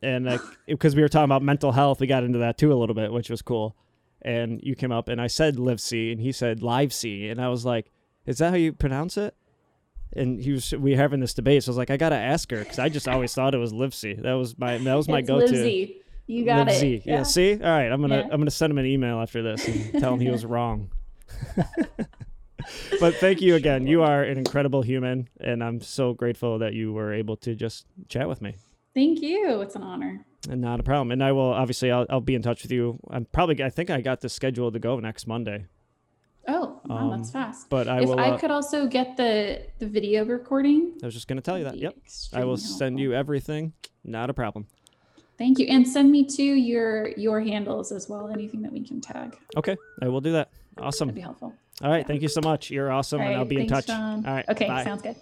and 0.00 0.26
like 0.26 0.40
because 0.66 0.94
we 0.94 1.02
were 1.02 1.08
talking 1.08 1.24
about 1.24 1.42
mental 1.42 1.72
health, 1.72 2.00
we 2.00 2.06
got 2.06 2.22
into 2.22 2.38
that 2.38 2.56
too 2.56 2.72
a 2.72 2.78
little 2.78 2.94
bit, 2.94 3.12
which 3.12 3.30
was 3.30 3.42
cool. 3.42 3.76
And 4.24 4.60
you 4.62 4.76
came 4.76 4.92
up, 4.92 5.08
and 5.08 5.20
I 5.20 5.26
said 5.26 5.58
live 5.58 5.80
C, 5.80 6.12
and 6.12 6.20
he 6.20 6.30
said 6.30 6.62
live 6.62 6.92
C, 6.92 7.28
and 7.28 7.40
I 7.40 7.48
was 7.48 7.64
like, 7.64 7.90
"Is 8.24 8.38
that 8.38 8.50
how 8.50 8.56
you 8.56 8.72
pronounce 8.72 9.16
it?" 9.16 9.34
And 10.12 10.40
he 10.40 10.52
was 10.52 10.72
we 10.72 10.92
were 10.92 10.96
having 10.96 11.18
this 11.18 11.34
debate, 11.34 11.64
so 11.64 11.70
I 11.70 11.72
was 11.72 11.78
like, 11.78 11.90
"I 11.90 11.96
gotta 11.96 12.14
ask 12.16 12.48
her," 12.52 12.60
because 12.60 12.78
I 12.78 12.88
just 12.88 13.08
always 13.08 13.34
thought 13.34 13.56
it 13.56 13.58
was 13.58 13.72
live 13.72 13.94
C. 13.94 14.14
That 14.14 14.34
was 14.34 14.56
my 14.56 14.78
that 14.78 14.94
was 14.94 15.08
my 15.08 15.18
It's 15.18 15.28
go-to. 15.28 15.46
Livesey. 15.46 16.01
You 16.26 16.44
got 16.44 16.66
Liv 16.66 16.76
it. 16.76 16.78
Z. 16.80 17.02
Yeah. 17.04 17.22
See. 17.24 17.54
All 17.54 17.60
right. 17.60 17.90
I'm 17.90 18.00
gonna 18.00 18.18
Yeah. 18.18 18.28
I'm 18.30 18.40
gonna 18.40 18.50
send 18.50 18.70
him 18.70 18.78
an 18.78 18.86
email 18.86 19.18
after 19.20 19.42
this 19.42 19.66
and 19.66 19.92
tell 20.00 20.14
him 20.14 20.20
he 20.20 20.30
was 20.30 20.44
wrong. 20.46 20.90
but 23.00 23.14
thank 23.16 23.40
you 23.40 23.54
again. 23.56 23.86
You 23.86 24.02
are 24.02 24.22
an 24.22 24.38
incredible 24.38 24.82
human, 24.82 25.28
and 25.40 25.62
I'm 25.62 25.80
so 25.80 26.14
grateful 26.14 26.58
that 26.60 26.74
you 26.74 26.92
were 26.92 27.12
able 27.12 27.36
to 27.38 27.54
just 27.54 27.86
chat 28.08 28.28
with 28.28 28.40
me. 28.40 28.56
Thank 28.94 29.20
you. 29.20 29.60
It's 29.62 29.74
an 29.74 29.82
honor. 29.82 30.24
And 30.50 30.60
not 30.60 30.80
a 30.80 30.82
problem. 30.82 31.12
And 31.12 31.22
I 31.22 31.32
will 31.32 31.52
obviously 31.52 31.90
I'll, 31.90 32.06
I'll 32.10 32.20
be 32.20 32.34
in 32.34 32.42
touch 32.42 32.62
with 32.62 32.72
you. 32.72 32.98
I'm 33.10 33.24
probably 33.26 33.62
I 33.62 33.70
think 33.70 33.90
I 33.90 34.00
got 34.00 34.20
this 34.20 34.32
scheduled 34.32 34.74
to 34.74 34.80
go 34.80 34.98
next 35.00 35.26
Monday. 35.26 35.66
Oh, 36.48 36.80
wow, 36.86 37.10
that's 37.10 37.28
Um, 37.28 37.32
fast. 37.32 37.68
But 37.70 37.86
I 37.86 38.02
if 38.02 38.08
will. 38.08 38.18
I 38.18 38.30
uh, 38.30 38.38
could 38.38 38.50
also 38.50 38.86
get 38.86 39.16
the 39.16 39.62
the 39.78 39.86
video 39.86 40.24
recording, 40.24 40.92
I 41.02 41.06
was 41.06 41.14
just 41.14 41.28
gonna 41.28 41.40
tell 41.40 41.56
you 41.58 41.64
that. 41.64 41.76
Yep. 41.78 41.94
I 42.34 42.44
will 42.44 42.54
extremely 42.54 42.56
send 42.78 42.98
helpful. 42.98 43.00
you 43.00 43.14
everything. 43.14 43.72
Not 44.04 44.28
a 44.30 44.34
problem. 44.34 44.66
Thank 45.42 45.58
you, 45.58 45.66
and 45.66 45.86
send 45.86 46.12
me 46.12 46.22
to 46.24 46.42
your 46.44 47.08
your 47.16 47.40
handles 47.40 47.90
as 47.90 48.08
well. 48.08 48.28
Anything 48.28 48.62
that 48.62 48.70
we 48.70 48.80
can 48.86 49.00
tag, 49.00 49.36
Okay. 49.56 49.76
I 50.00 50.06
will 50.06 50.20
do 50.20 50.30
that. 50.30 50.50
Awesome. 50.78 51.08
that'd 51.08 51.16
be 51.16 51.20
helpful. 51.20 51.52
All 51.82 51.90
right. 51.90 51.98
yeah. 51.98 52.04
Thank 52.04 52.22
you 52.22 52.28
so 52.28 52.40
much. 52.40 52.70
You're 52.70 52.92
awesome, 52.92 53.20
All 53.20 53.26
and 53.26 53.34
I'll 53.34 53.40
right, 53.42 53.48
be 53.48 53.60
in 53.62 53.66
touch. 53.66 53.88
John. 53.88 54.24
All 54.24 54.34
right. 54.34 54.48
Okay, 54.48 54.68
Bye. 54.68 54.84
sounds 54.84 55.02
good. 55.02 55.16